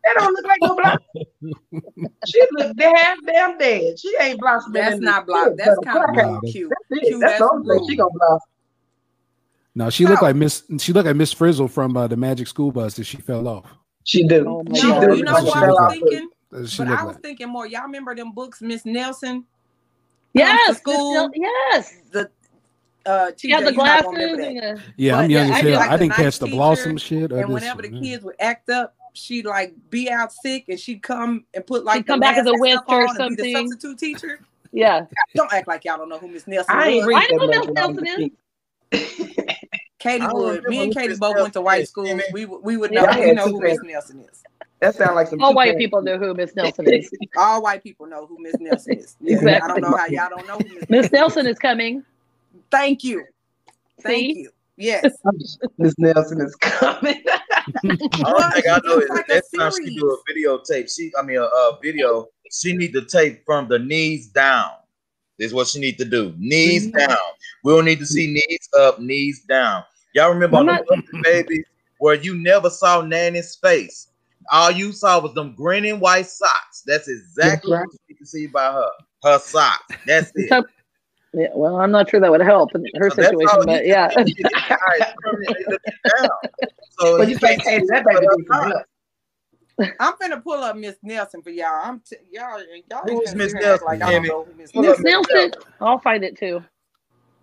[0.04, 1.00] That don't look like no Blossom.
[2.26, 4.00] she look damn damn dead.
[4.00, 4.82] She ain't blossoming.
[4.82, 5.50] That's not block.
[5.50, 6.70] shit, That's kind of cute.
[6.70, 7.08] That's it.
[7.08, 8.40] Cute That's the only way she gonna blossom.
[9.76, 10.28] no, she looked Wow.
[10.30, 10.64] like Miss.
[10.80, 13.66] She looked like Miss Frizzle from uh, the Magic School Bus that she fell off.
[14.04, 14.46] She did.
[14.46, 15.18] Oh my she No, God.
[15.18, 16.00] you know what I she was look like.
[16.02, 16.30] thinking?
[16.52, 17.24] But I was like.
[17.24, 17.66] thinking more.
[17.66, 19.46] Y'all remember them books, Miss Nelson?
[20.34, 20.78] Yes.
[20.78, 21.14] school.
[21.14, 21.96] Nel- Yes.
[22.12, 22.30] The
[23.06, 24.06] uh, TJ, She had the glasses.
[24.06, 24.48] gonna remember that.
[24.66, 25.64] And, uh, Yeah, I'm young yeah, as I hell.
[25.72, 27.32] did like I the didn't catch the blossom shit.
[27.32, 30.66] or And this whenever the shit, kids would act up, she'd like be out sick,
[30.70, 33.22] and she'd come and put like She'd come back as a mask witch or on
[33.22, 33.72] and be the something.
[33.72, 34.40] substitute teacher.
[34.72, 35.06] yeah.
[35.36, 37.08] Don't act like y'all don't know who Miss Nelson I ain't was.
[37.08, 38.32] read I know who much Miss when I was Nelson a kid.
[40.00, 40.48] Katie I would.
[40.48, 42.10] remember Me and Katie both went to white is, schools.
[42.10, 42.24] Jimmy.
[42.34, 43.06] We we would know.
[43.06, 43.80] I We know who Miss.
[43.84, 44.44] Nelson is.
[44.82, 45.42] That sounds like some.
[45.42, 47.10] All white people know who Miss Nelson is.
[47.38, 49.16] All white people know who Miss Nelson is.
[49.22, 50.90] Yeah, I don't know how y'all don't know who Miss.
[50.90, 52.04] Miss Nelson is coming.
[52.74, 53.24] Thank you.
[54.02, 54.40] Thank See?
[54.42, 54.50] you.
[54.78, 55.06] Yes.
[55.78, 57.24] Miss Nelson is coming.
[57.86, 59.96] Only thing I know It's is like a next time she series.
[60.00, 63.78] do a videotape, she I mean a, a video, she need to tape from the
[63.80, 64.72] knees down.
[65.38, 66.34] This is what she need to do.
[66.38, 66.98] Knees Mm-hmm.
[66.98, 67.18] down.
[67.64, 69.84] We don't need to see knees up, knees down.
[70.16, 71.64] Y'all remember on not- the Muppet baby
[72.00, 74.08] where you never saw Nanny's face.
[74.52, 76.84] All you saw was them grinning white socks.
[76.86, 77.88] That's exactly That's right.
[77.88, 78.90] what you can see by her.
[79.24, 79.96] Her socks.
[80.06, 80.66] That's it.
[81.34, 83.90] So- yeah, well, I'm not sure that would help in her So situation, but you
[83.92, 84.10] yeah.
[84.10, 84.36] can see.
[84.38, 86.30] It's permanently looking down.
[87.00, 88.72] So But you you say, can't hey, that baby needs some socks.
[88.72, 88.86] help.
[90.00, 91.82] I'm finna pull up Miss Nelson for y'all.
[91.84, 92.60] I'm t- y'all
[92.90, 94.30] y'all Who ain't is finna Miss sit here and act Nelson, like I don't Jimmy?
[94.30, 95.36] know who Miss Pull Miss up Nelson.
[95.36, 96.64] Nelson, I'll find it too.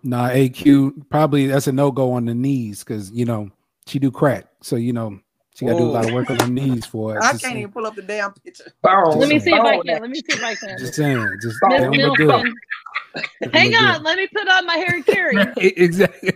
[0.04, 3.50] Nah, AQ probably that's a no go on the knees because you know
[3.86, 5.18] she do crack, so you know
[5.54, 7.18] she got to do a lot of work on her knees for it.
[7.22, 7.58] I Just can't saying.
[7.58, 8.72] even pull up the damn picture.
[8.82, 9.18] Bone.
[9.18, 9.84] Let me see if I Bone.
[9.84, 10.00] can.
[10.00, 10.78] Let me see if I can.
[10.78, 12.28] Just saying, just Miss they Miss don't good.
[12.28, 12.54] Nelson.
[13.40, 15.52] They don't Hang on, let me put on my Harry Caray.
[15.56, 16.32] exactly.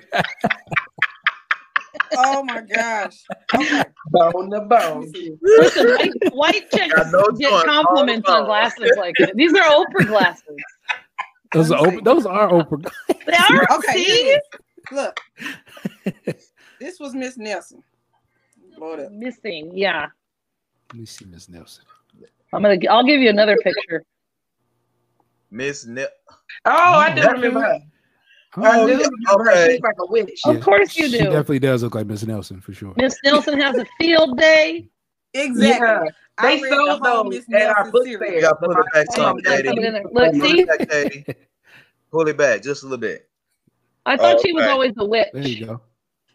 [2.16, 3.24] Oh my gosh.
[3.54, 3.84] Okay.
[4.10, 5.12] Bone to bone.
[5.42, 9.34] Listen, white, white chicks no get joints, compliments on glasses like that.
[9.36, 10.62] These are Oprah glasses.
[11.52, 12.04] Those are open.
[12.04, 12.84] Those are open.
[13.26, 13.78] They are.
[13.78, 13.92] Okay.
[13.92, 14.04] See?
[14.04, 14.60] here it is.
[14.90, 15.20] Look.
[16.80, 17.82] This was Miss Nelson.
[18.78, 19.12] Load up.
[19.12, 19.72] Missing.
[19.76, 20.06] Yeah.
[20.92, 21.84] Let me see Miss Nelson.
[22.52, 22.78] I'm gonna.
[22.88, 24.04] I'll give you another picture.
[25.50, 26.06] Miss Ne-
[26.64, 27.78] Oh, I do remember her.
[28.56, 29.70] I Oh, do yeah, remember her.
[29.70, 30.40] She's like a witch.
[30.46, 31.18] Of course you do.
[31.18, 32.94] She definitely does look like Miss Nelson for sure.
[32.96, 34.88] Miss Nelson has a field day.
[35.32, 35.86] Exactly.
[35.88, 36.04] Yeah.
[36.42, 38.34] They sold the those Miss at our Nelson book fair.
[38.34, 39.68] You gotta pull it back some, I Katie.
[39.68, 40.12] put it.
[40.12, 41.24] Look, see, back, Katie.
[42.12, 43.28] Pull it back just a little bit.
[44.06, 45.28] I thought Oh, she was always a witch.
[45.32, 45.80] There you go.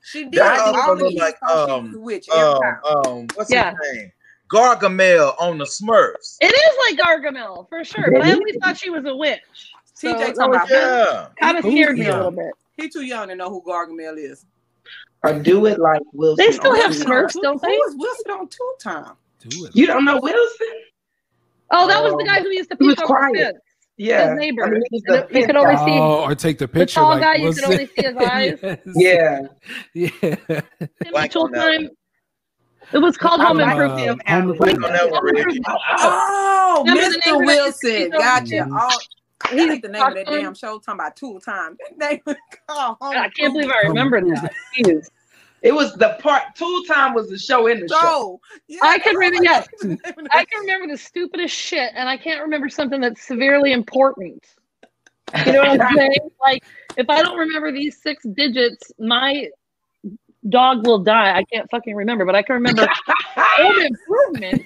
[0.03, 0.33] She did.
[0.33, 3.51] That All also the like, thought she um, was a witch every Um, um, what's
[3.51, 3.71] Yeah.
[3.71, 4.11] his name?
[4.51, 6.37] Gargamel on the Smurfs.
[6.41, 9.41] It is like Gargamel for sure, but I always thought she was a witch.
[9.93, 11.27] So TJ it talking about Yeah.
[11.39, 12.53] kind of scared me a little bit.
[12.77, 14.45] he too young to know who Gargamel is.
[15.23, 16.45] Or do it like Wilson.
[16.45, 17.77] They still have Smurfs, Who- don't Who they?
[17.77, 19.15] was Wilson on Tool Time?
[19.47, 19.75] Do it.
[19.75, 20.67] You don't know Wilson?
[21.71, 23.55] Oh, that was the guy who used to he was peek over quiet.
[23.99, 24.19] The fence.
[24.19, 24.29] Yeah.
[24.31, 24.63] His neighbor.
[24.65, 26.95] I mean, And you could only see- Oh, or take the picture.
[26.95, 28.59] tall like, guy, you could only see his eyes.
[28.63, 28.79] Yes.
[28.95, 29.39] Yeah.
[29.93, 30.35] Yeah.
[30.79, 31.89] Him Blank Tool that time.
[32.91, 33.99] It was called Home Improvement.
[33.99, 34.85] him, Home Improvement.
[34.85, 35.57] on that one, Home Reggie.
[35.57, 35.65] Improvement.
[35.99, 37.45] Oh, Remember Mr.
[37.45, 38.09] Wilson.
[38.09, 38.47] Gotcha.
[38.47, 38.77] channel?
[38.81, 38.97] Oh,
[39.45, 41.77] I He think the name of that damn show talking about Tool Time.
[41.97, 42.35] That name was
[42.67, 44.11] called Home I can't believe I Improvement.
[44.11, 45.09] remember that.
[45.63, 45.67] Jeez.
[45.67, 47.99] It was the part Tool Time was the show in the show.
[48.01, 49.67] So, yeah, I can remember- yes.
[49.81, 49.97] the
[50.31, 54.45] I can remember the stupidest shit, and I can't remember something that's severely important.
[55.45, 56.29] You know what I'm saying?
[56.41, 56.63] Like,
[56.97, 59.49] if I don't remember these six digits, my
[60.47, 61.37] dog will die.
[61.37, 62.87] I can't fucking remember, but I can remember
[63.35, 64.63] home improvement.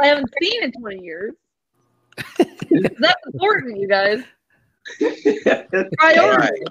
[0.00, 1.34] I haven't seen in 20 years.
[2.38, 4.22] That's important, you guys.
[5.02, 6.64] All Priority.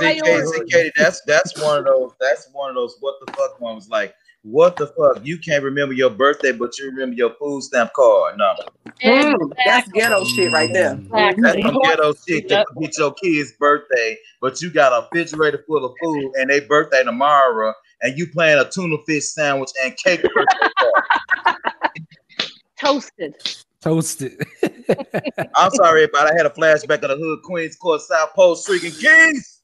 [0.00, 0.16] Right.
[0.16, 2.12] See, Katie, see, Katie, that's that's one of those.
[2.20, 2.96] That's one of those.
[3.00, 3.88] What the fuck ones?
[3.88, 5.24] Like, what the fuck?
[5.24, 8.36] You can't remember your birthday, but you remember your food stamp card.
[8.38, 8.54] No,
[9.04, 10.98] Mm, That's ghetto shit right there.
[11.10, 12.66] that's some ghetto shit to Yep.
[12.72, 17.02] forget your kid's birthday, but you got a refrigerator full of food and they birthday
[17.02, 20.22] tomorrow, and you plan a tuna fish sandwich and cake.
[20.22, 20.90] birthday.
[22.80, 23.34] Toasted.
[23.80, 24.40] Toasted.
[25.54, 28.98] I'm sorry, but I had a flashback of the hood, Queens Court, South Post, freaking
[29.00, 29.55] Kings.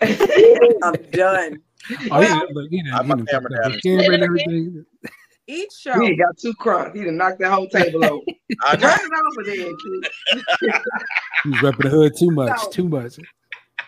[0.00, 1.60] I'm done.
[2.10, 3.80] Oh, he, look, he done, I he put done camera down.
[3.80, 4.86] camera and everything.
[5.48, 6.94] Each show, He got two crunk.
[6.94, 8.22] He done knocked that whole table over.
[8.62, 8.88] I know.
[8.88, 10.82] Turn it over there, kid.
[11.44, 12.58] He's repping the hood too much.
[12.62, 12.70] No.
[12.70, 13.14] Too much.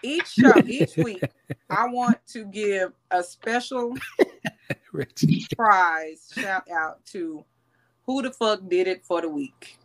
[0.02, 1.22] each show, each week,
[1.70, 3.94] I want to give a special
[5.56, 7.44] prize shout out to
[8.06, 9.78] who the fuck did it for the week.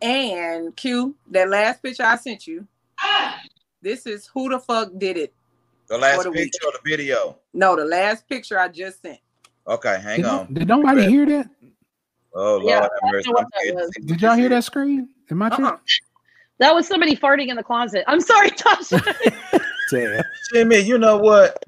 [0.00, 2.66] And Q, that last picture I sent you,
[3.88, 5.32] this is who the fuck did it.
[5.88, 6.52] The last For the week.
[6.52, 7.38] picture of the video.
[7.54, 9.18] No, the last picture I just sent.
[9.66, 10.54] Okay, hang Did, no- on.
[10.54, 11.48] did nobody hear that?
[12.34, 13.28] Oh Lord, Yeah, have mercy.
[13.28, 13.90] know what I'm that was.
[14.04, 15.08] Did y'all hear that scream?
[15.30, 15.64] Am I true?
[15.66, 15.78] Uh-uh.
[16.58, 18.04] That was somebody farting in the closet.
[18.06, 19.00] I'm sorry, Tasha.
[19.90, 20.22] Damn.
[20.52, 21.62] Jimmy, you know what?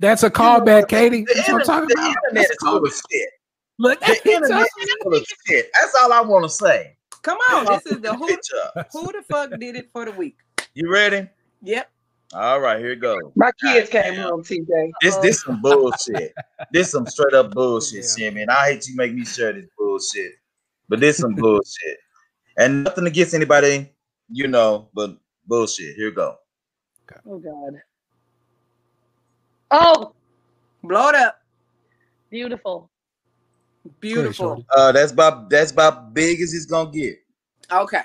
[0.00, 1.24] That's a callback, Katie.
[1.24, 2.08] The, That's what I'm talking the about.
[2.08, 3.28] internet That's is full of shit.
[3.78, 5.70] Look, The internet is full of shit.
[5.74, 6.96] That's all I want to say.
[7.22, 8.86] Come on, this is the who, Picture.
[8.92, 10.36] who the fuck did it for the week.
[10.74, 11.28] You ready?
[11.62, 11.90] Yep.
[12.34, 13.20] All right, here it goes.
[13.36, 14.90] My kids came home, TJ.
[15.00, 16.34] This this some bullshit.
[16.72, 18.28] this some straight up bullshit, Yeah.
[18.28, 18.42] Jimmy.
[18.42, 20.32] And I hate you make me share this bullshit.
[20.88, 21.98] But this some bullshit.
[22.58, 23.92] And nothing against anybody,
[24.30, 25.94] you know, but bullshit.
[25.96, 26.36] Here we go.
[27.28, 27.80] oh God.
[29.70, 30.12] Oh,
[30.82, 31.40] Blow it up.
[32.30, 32.90] beautiful.
[34.00, 34.64] Beautiful.
[34.76, 37.18] Uh that's about that's about big as it's gonna get.
[37.70, 38.02] Okay.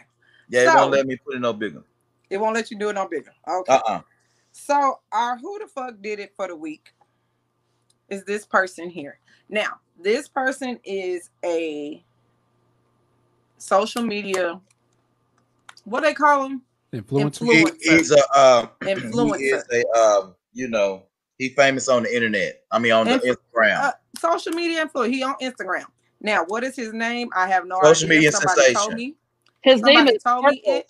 [0.49, 1.83] Yeah, it So- won't let me put it no bigger.
[2.31, 3.33] It won't let you do it no bigger.
[3.47, 3.73] Okay.
[3.73, 4.01] Uh-uh.
[4.53, 6.93] So our who the fuck did it for the week
[8.09, 9.19] is this person here.
[9.49, 12.03] Now, this person is a
[13.57, 14.59] social media,
[15.83, 16.61] what they call him?
[16.93, 17.45] Influencer.
[17.45, 17.97] He, Influencer.
[17.97, 18.69] he's a um
[19.37, 21.03] he is a um, you know,
[21.37, 22.63] he famous on the internet.
[22.71, 23.77] I mean on the Instagram.
[23.77, 25.11] Uh, social media influencer.
[25.11, 25.85] He on Instagram.
[26.21, 27.29] Now, what is his name?
[27.35, 28.15] I have no Social idea.
[28.15, 28.75] media Somebody sensation.
[28.75, 29.15] told me.
[29.63, 30.85] His name is told me it.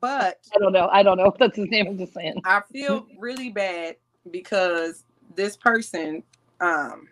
[0.00, 0.88] But I don't know.
[0.92, 1.86] I don't know if that's his name.
[1.88, 2.40] I'm just saying.
[2.44, 3.96] I feel really bad
[4.30, 6.22] because this person
[6.60, 7.08] um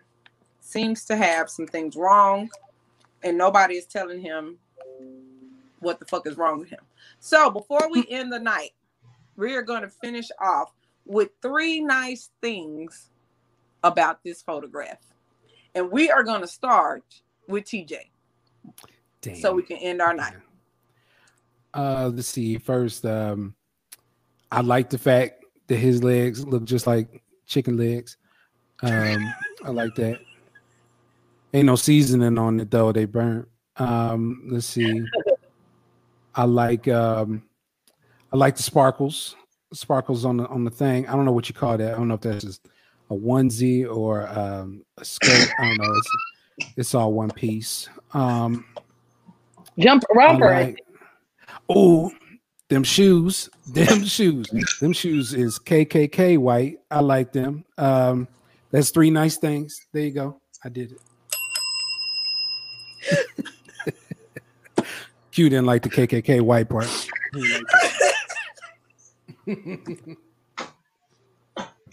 [0.59, 2.49] seems to have some things wrong
[3.23, 4.57] and nobody is telling him
[5.79, 6.81] what the fuck is wrong with him.
[7.19, 8.71] So before we end the night,
[9.35, 10.73] we are going to finish off
[11.05, 13.09] with three nice things
[13.83, 14.99] about this photograph.
[15.75, 17.03] And we are going to start
[17.47, 18.09] with TJ
[19.21, 19.35] Damn.
[19.35, 20.33] so we can end our night.
[21.77, 22.57] Uh, let's see.
[22.57, 23.53] First, um,
[24.51, 28.17] I like the fact that his legs look just like chicken legs.
[28.81, 29.33] Um,
[29.63, 30.19] I like that.
[31.53, 33.47] Ain't no seasoning on it though; they burnt.
[33.77, 35.03] Um, let's see.
[36.35, 37.43] I like um,
[38.33, 39.35] I like the sparkles,
[39.71, 41.07] sparkles on the on the thing.
[41.07, 41.93] I don't know what you call that.
[41.93, 42.67] I don't know if that's just
[43.09, 45.49] a onesie or um, a skirt.
[45.59, 45.93] I don't know.
[45.93, 47.87] It's it's all one piece.
[48.13, 48.65] Um,
[49.77, 50.53] Jump romper.
[50.53, 50.83] I like-
[51.69, 52.11] Oh,
[52.69, 54.47] them shoes, them shoes,
[54.79, 56.79] them shoes is KKK white.
[56.91, 57.63] I like them.
[57.77, 58.27] Um,
[58.71, 59.79] that's three nice things.
[59.93, 60.41] There you go.
[60.63, 60.99] I did it.
[65.31, 66.87] Q didn't like the KKK white part.
[67.33, 68.13] He didn't like that.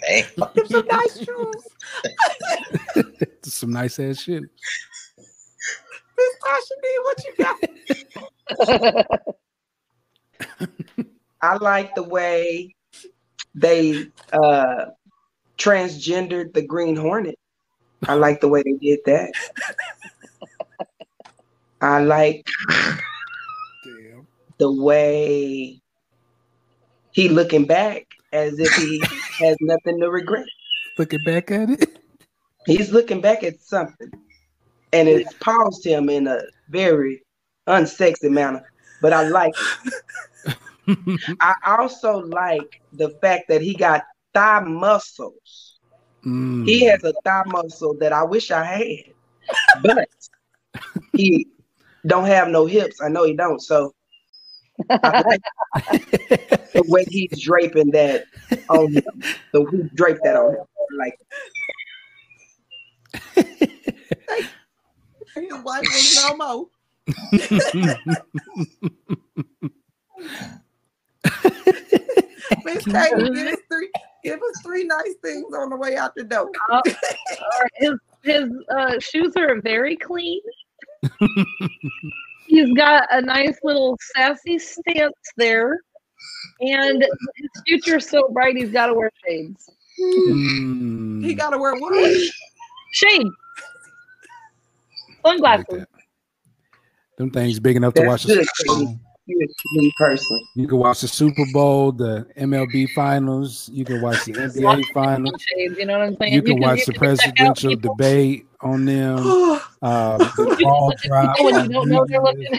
[0.06, 0.26] Damn.
[0.66, 1.66] Some nice shoes.
[3.42, 4.42] Some nice ass shit.
[6.16, 7.34] Miss Tasha D, what you
[9.20, 9.34] got?
[11.43, 12.74] I like the way
[13.55, 14.86] they uh
[15.59, 17.39] transgendered the Green Hornet.
[18.06, 19.32] I like the way they did that.
[21.81, 22.47] I like
[23.85, 24.27] Damn.
[24.59, 25.81] the way
[27.12, 29.02] he looking back as if he
[29.39, 30.47] has nothing to regret.
[30.98, 31.98] Looking back at it.
[32.66, 34.11] He's looking back at something,
[34.93, 36.40] and it's paused him in a
[36.70, 37.23] very
[37.66, 38.65] unsexy manner.
[39.05, 39.55] But I like
[40.47, 40.56] it.
[41.40, 44.02] I also like the fact that he got
[44.32, 45.78] thigh muscles.
[46.24, 46.64] Mm.
[46.66, 49.12] He has a thigh muscle that I wish I had,
[49.82, 50.09] but
[51.12, 51.48] he
[52.06, 53.02] don't have no hips.
[53.02, 53.60] I know he don't.
[53.60, 53.93] So
[54.89, 55.43] I like
[56.72, 58.24] the way he's draping that
[58.70, 59.05] on him.
[59.52, 60.64] The who draped that on him.
[60.64, 61.18] I Like
[65.35, 66.68] His wife was no more.
[72.64, 73.90] Miss Katie, give us three,
[74.22, 76.51] give us three nice things on the way out the door.
[76.70, 76.81] Uh,
[77.74, 80.40] his his uh, shoes are very clean.
[82.47, 85.78] He's got a nice little sassy stance there,
[86.60, 88.56] and his future's so bright.
[88.56, 89.70] He's got to wear shades.
[90.01, 91.24] Mm.
[91.24, 92.20] He gotta wear what?
[92.93, 93.26] Shade,
[95.24, 95.66] I like sunglasses.
[95.68, 95.89] that.
[97.19, 98.24] Them things big enough to watch.
[98.24, 98.86] The good, Super Bowl.
[98.86, 98.99] Katie.
[99.27, 100.41] You're a sweet person.
[100.55, 103.70] You can watch the Super Bowl, the MLB finals.
[103.73, 105.32] You can watch the NBA finals.
[105.57, 106.32] You know what I'm saying?
[106.35, 109.61] You can watch the you can check out presidential people- debate on them.
[109.85, 112.59] Uh, the you can ball drop people when on you don't know they're looking.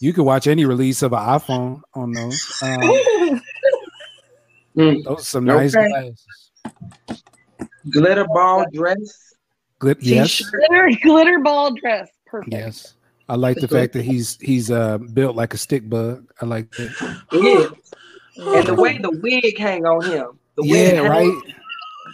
[0.00, 2.62] You can watch any release of an iPhone on those.
[2.62, 3.40] Um,
[4.76, 5.02] Mm.
[5.04, 5.88] those are some nice Okay.
[5.88, 6.26] glasses.
[7.90, 9.32] Glitter ball dress.
[9.80, 12.10] Glit- yes, Glitter, glitter ball dress.
[12.26, 12.52] Perfect.
[12.52, 12.94] yes.
[13.28, 16.30] I like the fact that he's he's uh built like a stick bug.
[16.40, 17.22] I like that.
[17.32, 17.68] Yeah.
[18.58, 20.38] And the way the wig hang on him.
[20.56, 21.32] The Yeah, right.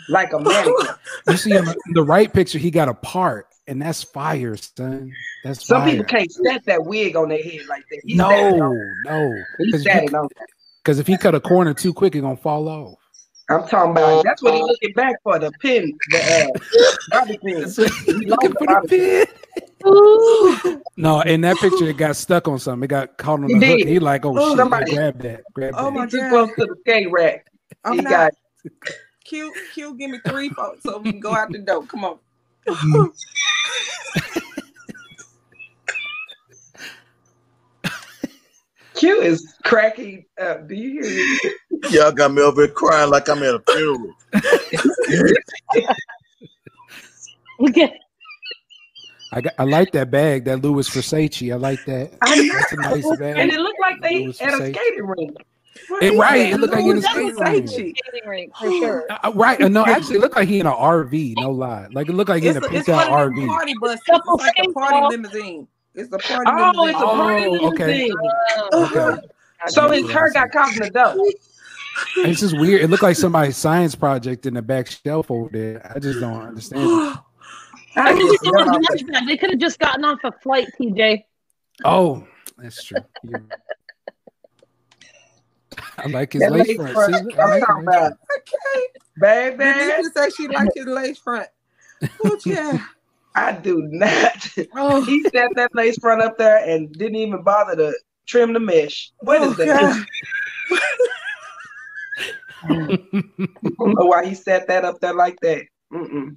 [0.09, 0.95] Like a mannequin.
[1.29, 5.13] You see him in the right picture, he got a part, and that's fire, son.
[5.45, 5.91] That's Some fire.
[5.91, 8.01] people can't set that wig on their head like that.
[8.05, 10.29] He no, sat it on- no, He because sat it on.
[10.87, 12.99] if he cut a corner too quick, it's gonna fall off.
[13.51, 16.81] I'm talking about that's what he looking back for the pin, the uh,
[17.11, 17.61] bobby pin.
[18.29, 19.27] Looking for the pin.
[19.83, 20.83] Pin.
[20.97, 22.85] No, in that picture, it got stuck on something.
[22.85, 23.79] It got caught on He the hook.
[23.81, 23.89] did.
[23.89, 25.93] He like, oh, Oh, shit, somebody- grab that, grab Oh that.
[25.93, 26.29] my He too God.
[26.31, 27.47] close to the skate rack.
[27.85, 28.33] I'm he not got
[29.25, 29.53] Q.
[29.73, 31.85] Q, give me three votes so we can go out the door.
[31.87, 32.19] Come on.
[38.95, 40.69] Q is cracking up.
[40.69, 41.91] Do you hear me?
[41.91, 44.15] Y'all got me over here crying like I'm at a funeral.
[47.61, 47.99] Okay.
[49.35, 51.53] I got, I like that bag, that Louis Versace.
[51.53, 52.13] I like that.
[52.23, 52.53] I know.
[52.59, 53.39] That's a nice bag.
[53.39, 55.37] And it looked like they Louis at a skating rink.
[56.03, 57.51] It, right, it looked like in a skating Versace.
[57.53, 57.67] ring.
[57.67, 59.07] Skating rink for sure.
[59.11, 61.35] Uh, uh, right, uh, no, actually, it looked like he in an RV.
[61.39, 63.33] No lie, like it looked like he in a a, it's picked out one of
[63.33, 63.47] RV.
[63.49, 65.67] party bus, It's like a party limousine.
[65.95, 67.17] It's a party Oh, it's a limousine.
[67.17, 68.11] party Oh, okay.
[68.73, 69.27] Oh, Okay,
[69.69, 71.17] So his hair got caught in the dough.
[72.17, 72.83] it's just weird.
[72.83, 75.91] It looked like somebody's science project in the back shelf over there.
[75.95, 77.17] I just don't understand.
[77.97, 78.01] it.
[78.01, 79.27] I I think just someone got off watched.
[79.27, 81.25] They could have just gotten off a flight, TJ.
[81.85, 82.27] Oh,
[82.59, 82.99] that's true.
[83.23, 83.45] You're.
[85.99, 86.93] I like his That lace lace front.
[86.93, 88.13] front, See, I I'm like talking lace about.
[88.13, 88.87] Okay.
[89.21, 91.49] Baby, Did you say she liked his lace front?
[92.25, 92.79] Oh, yeah.
[93.35, 94.47] I do not.
[94.75, 97.95] Oh, he set that lace front up there and didn't even bother to
[98.27, 99.11] trim the mesh.
[99.21, 100.07] What is oh, that?
[102.65, 105.65] I don't know why he set that up there like that.
[105.93, 106.37] Mm-mm.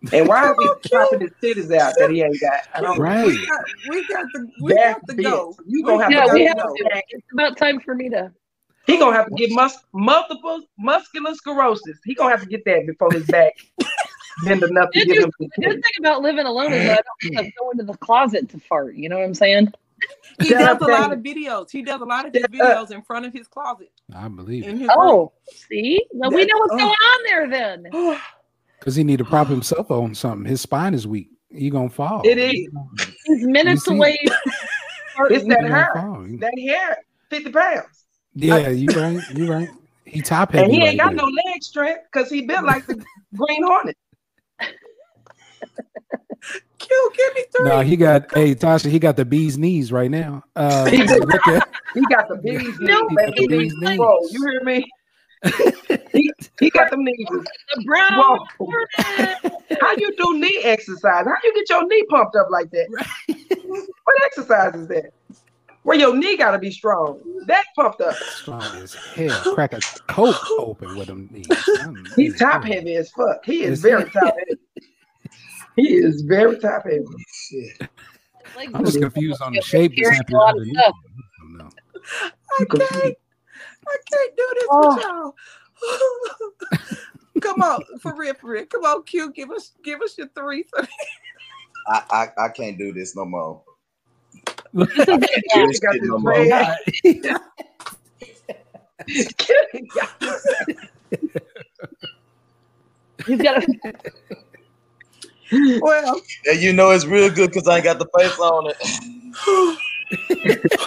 [0.12, 2.60] And why is he popping his titties out that he ain't got?
[2.72, 3.26] I don't Right.
[3.26, 5.54] We got, we got to, we That's got to go.
[5.58, 5.66] big.
[5.66, 6.46] You gonna have Yeah, to we go.
[6.48, 6.74] have go.
[6.74, 7.02] to.
[7.10, 8.32] It's about time for me to.
[8.86, 11.98] He gonna have to get mus- multiple muscular sclerosis.
[12.04, 13.52] He gonna have to get that before his back
[14.44, 15.32] bend enough to The get him.
[15.40, 17.94] the good thing about living alone is that I don't have to go into the
[17.98, 18.94] closet to fart.
[18.94, 19.72] You know what I'm saying?
[20.40, 21.70] He does a lot of videos.
[21.72, 23.90] He does a lot of his videos in front of his closet.
[24.14, 25.32] I believe it In his Oh,
[25.68, 26.76] see, well, we know what's oh.
[26.78, 27.86] going on there then.
[28.78, 28.80] room.
[28.80, 30.48] because he need to prop himself on something.
[30.48, 31.28] His spine is weak.
[31.50, 32.22] He gonna fall.
[32.24, 32.68] It is.
[33.24, 34.18] He's minutes away.
[35.30, 35.90] It's that hair.
[35.94, 36.26] fall.
[36.38, 36.98] That hair,
[37.30, 39.20] fifty pounds, Yeah, you right.
[39.34, 39.68] You right.
[40.04, 40.64] He top heavy.
[40.64, 41.16] and he right ain't got there.
[41.16, 42.94] no leg strength because he built like the
[43.36, 43.96] Green Hornet.
[46.78, 47.68] Q, give me three.
[47.68, 48.32] No, he got.
[48.32, 50.44] Hey, Tasha, he got the bee's knees right now.
[50.54, 51.20] Uh, He do.
[51.94, 52.78] He got the bees.
[52.80, 53.98] No, he got the bee's knees.
[53.98, 54.84] Whoa, you hear me?
[56.12, 57.26] He, he got them knees.
[57.28, 58.12] The brown.
[58.18, 58.38] Whoa.
[58.58, 59.36] hornet.
[59.80, 61.24] How you do knee exercise?
[61.26, 62.88] How you get your knee pumped up like that?
[64.04, 65.10] what exercise is that?
[65.84, 67.20] Where your knee gotta be strong.
[67.46, 68.14] That pumped up.
[68.14, 69.54] Strong as hell.
[69.54, 71.46] Crack a coke open with him knees.
[71.80, 73.44] I'm- He's top heavy as fuck.
[73.44, 74.10] He is Is very he?
[74.10, 74.60] top heavy.
[75.76, 77.04] He is very top heavy.
[78.56, 80.74] Like, I'm just confused on the shape that's happening of underneath.
[80.78, 80.94] stuff.
[81.14, 81.70] I don't know.
[82.58, 83.16] I can't.
[83.88, 84.94] I can't do this Oh.
[84.94, 86.90] with y'all.
[87.40, 88.66] Come on, for real, for real.
[88.66, 90.64] Come on, Q, give us give us your three.
[91.88, 93.62] I, I, I can't do this no more.
[94.74, 96.32] This is I can't do this got shit this no more.
[96.32, 96.76] red-
[103.26, 103.66] He's got a,
[105.80, 106.20] well,
[106.50, 108.76] And you know it's real good because I ain't got the face on it.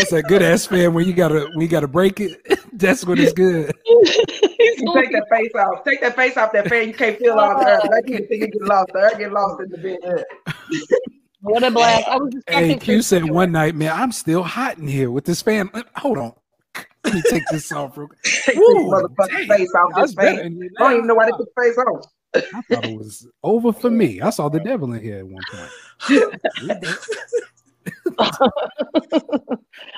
[0.00, 2.40] That's a good ass fan when you gotta when you gotta break it.
[2.72, 3.72] That's when it's good.
[3.84, 5.84] he's You take that face off.
[5.84, 6.88] Take that face off that fan.
[6.88, 7.80] You can't feel all the air.
[7.82, 8.92] That you think you get lost.
[8.92, 10.24] The air get lost in the bed.
[11.42, 12.06] What a blast!
[12.06, 15.10] I was just Hey, Q to- said one night, man, I'm still hot in here
[15.10, 15.70] with this fan.
[15.96, 16.34] Hold on.
[17.02, 18.22] Let me take this off real quick.
[18.22, 19.48] Take this motherfucking dang.
[19.48, 20.38] face off I this was fan.
[20.78, 22.02] I don't even know why they put the face on.
[22.34, 24.20] I thought it was over for me.
[24.20, 25.70] I saw the devil in here at one point.
[28.18, 28.40] well,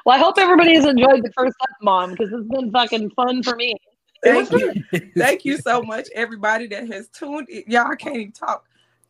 [0.07, 3.57] I hope everybody has enjoyed the first time, Mom, because it's been fucking fun for
[3.57, 3.75] me.
[4.23, 4.73] thank you.
[5.17, 7.65] Thank you so much, everybody that has tuned in.
[7.67, 8.65] Y'all I can't even talk.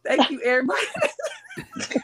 [0.04, 0.86] Thank you, everybody.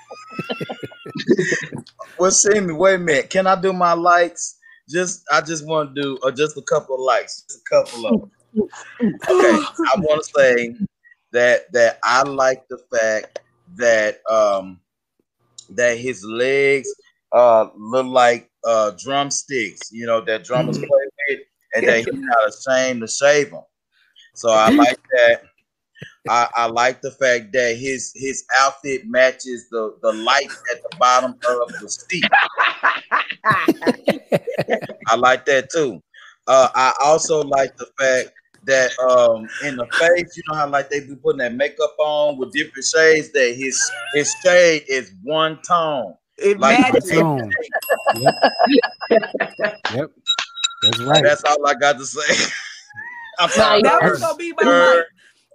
[2.18, 2.72] Well, see me.
[2.72, 3.30] Wait a minute.
[3.30, 4.58] Can I do my likes?
[4.88, 8.06] Just I just want to do uh, just a couple of likes, just a couple
[8.06, 8.20] of.
[8.20, 8.30] them.
[9.04, 10.74] Okay, I want to say
[11.32, 13.40] that that I like the fact
[13.76, 14.80] that um
[15.70, 16.88] that his legs
[17.32, 20.88] uh look like uh drumsticks, you know, that drummers play
[21.28, 21.40] with,
[21.74, 23.62] and that he's not ashamed to shave them.
[24.34, 25.42] So I like that.
[26.28, 30.96] I, I like the fact that his his outfit matches the the light at the
[30.98, 32.24] bottom of the seat.
[35.08, 36.02] I like that too.
[36.46, 38.30] Uh, I also like the fact
[38.68, 42.38] that um in the face, you know how like they be putting that makeup on
[42.38, 43.32] with different shades.
[43.32, 46.14] That his his shade is one tone.
[46.36, 47.10] It Like matches.
[47.10, 47.52] Zone.
[48.14, 48.34] Yep.
[49.90, 50.10] yep.
[50.82, 51.24] That's right.
[51.24, 52.52] That's all I got to say.
[53.40, 53.82] I'm sorry.
[53.82, 55.04] That was gonna be my her.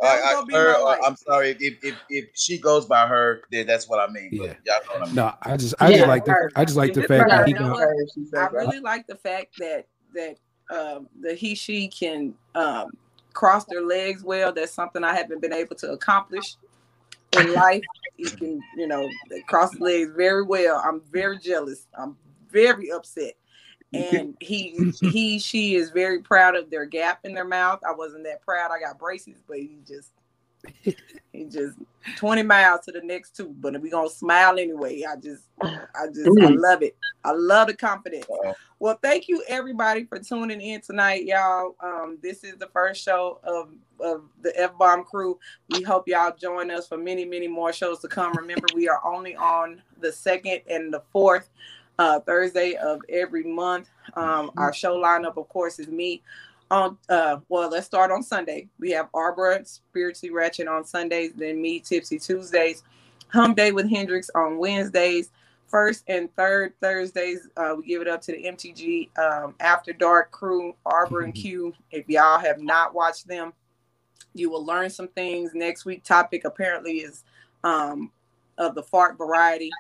[0.02, 1.00] I, That was I, gonna be her, my uh, life.
[1.06, 4.30] I'm sorry if, if if she goes by her, then that's what I mean.
[4.32, 4.42] Yeah.
[4.66, 5.16] y'all know what I mean.
[5.16, 6.52] No, I just I Yeah, just like the.
[6.56, 7.90] I just like the fact that he You know can what?
[8.14, 10.38] She said I really like the fact that that
[10.70, 12.92] um, the he she can um,
[13.34, 14.54] cross their legs well.
[14.54, 16.56] That's something I haven't been able to accomplish
[17.34, 17.84] in life.
[18.18, 20.82] You can, you know, they cross legs very well.
[20.86, 21.88] I'm very jealous.
[21.98, 22.16] I'm
[22.50, 23.34] very upset.
[23.94, 27.80] And he he she is very proud of their gap in their mouth.
[27.88, 28.72] I wasn't that proud.
[28.72, 30.12] I got braces, but he just
[30.82, 31.78] he just
[32.18, 33.54] 20 miles to the next two.
[33.60, 35.04] But we gonna smile anyway.
[35.04, 36.96] I just I just I love it.
[37.24, 38.26] I love the confidence.
[38.80, 41.76] Well, thank you everybody for tuning in tonight, y'all.
[41.80, 43.70] Um, this is the first show of,
[44.00, 45.40] of the F Bomb crew.
[45.70, 48.34] We hope y'all join us for many, many more shows to come.
[48.38, 51.50] Remember, we are only on the second and the fourth
[52.00, 53.90] uh, Thursday of every month.
[54.16, 56.22] Um, our show lineup, of course, is me
[56.74, 56.98] on.
[57.10, 58.68] Uh, well, let's start on Sunday.
[58.80, 62.84] We have Arbor Spiritually Ratchet on Sundays, then me Tipsy Tuesdays,
[63.30, 65.32] Hum Day with Hendrix on Wednesdays
[65.74, 70.30] first and third Thursdays, uh, we give it up to the MTG um, After Dark
[70.30, 71.74] crew, Arbor and Q.
[71.90, 73.54] If y'all have not watched them,
[74.36, 75.56] you will learn some things.
[75.56, 77.24] Next week topic apparently is
[77.64, 78.12] um,
[78.60, 79.72] of the fart variety.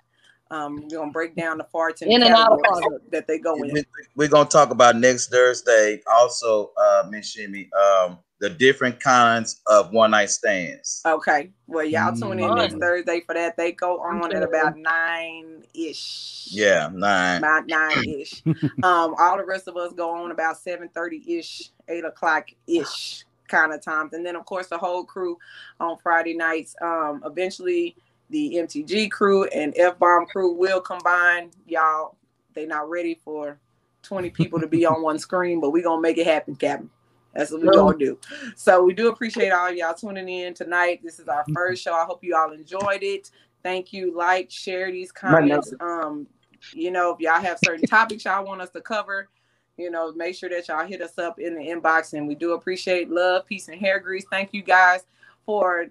[0.52, 3.56] Um, we're gonna break down the farts and, In and out of that they go
[3.56, 3.74] in.
[3.74, 3.84] We-
[4.16, 6.02] We're gonna talk about next Thursday.
[6.08, 11.02] Also, uh, Miss Shimmy, um, the different kinds of one night stands.
[11.06, 12.80] Okay, well y'all tune in next Mm.
[12.82, 13.58] Thursday for that.
[13.58, 16.50] They go on at about nine ish.
[16.52, 17.40] Yeah, nine.
[17.40, 18.44] about nine ish.
[18.84, 23.26] um, all the rest of us go on about seven thirty ish, eight o'clock ish
[23.48, 25.38] kind of times, and then of course the whole crew
[25.80, 26.76] on Friday nights.
[26.82, 27.96] Um, eventually
[28.34, 31.52] the MTG crew and F Bomb crew will combine.
[31.68, 32.18] Y'all,
[32.54, 33.60] they not ready for
[34.02, 36.90] twenty people to be on one screen, but we gonna make it happen, Captain.
[37.34, 38.20] That's what we gonna do.
[38.56, 41.02] So we do appreciate all y'all tuning in tonight.
[41.04, 41.94] This is our first show.
[41.94, 43.30] I hope you all enjoyed it.
[43.62, 44.16] Thank you.
[44.16, 45.74] Like, share these comments.
[45.80, 46.28] Um,
[46.74, 49.30] you know, if y'all have certain topics y'all want us to cover,
[49.78, 52.14] you know, make sure that y'all hit us up in the inbox.
[52.14, 54.26] And we do appreciate love, peace, and hair grease.
[54.32, 55.02] Thank you guys
[55.46, 55.88] for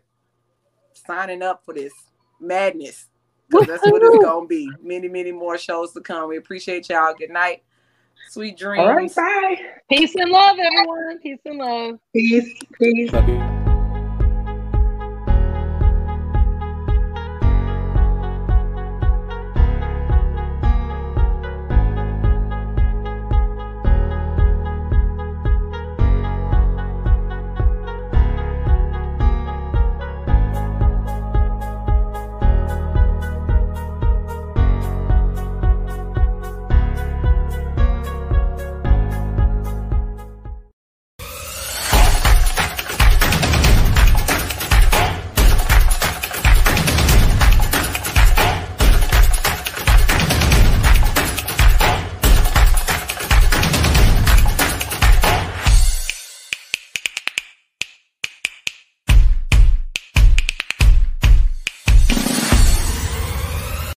[0.95, 1.93] signing up for this
[2.43, 3.09] madness.
[3.51, 4.69] 'Cause that's what it's gonna be.
[4.83, 6.29] Many, many more shows to come.
[6.29, 7.15] We appreciate y'all.
[7.15, 7.63] Good night.
[8.31, 8.81] Sweet dreams.
[8.81, 9.57] All right, bye.
[9.91, 11.19] Peace and love, everyone.
[11.19, 11.99] Peace and love.
[12.15, 12.51] Peace,
[12.81, 13.13] peace.
[13.13, 13.72] Love you.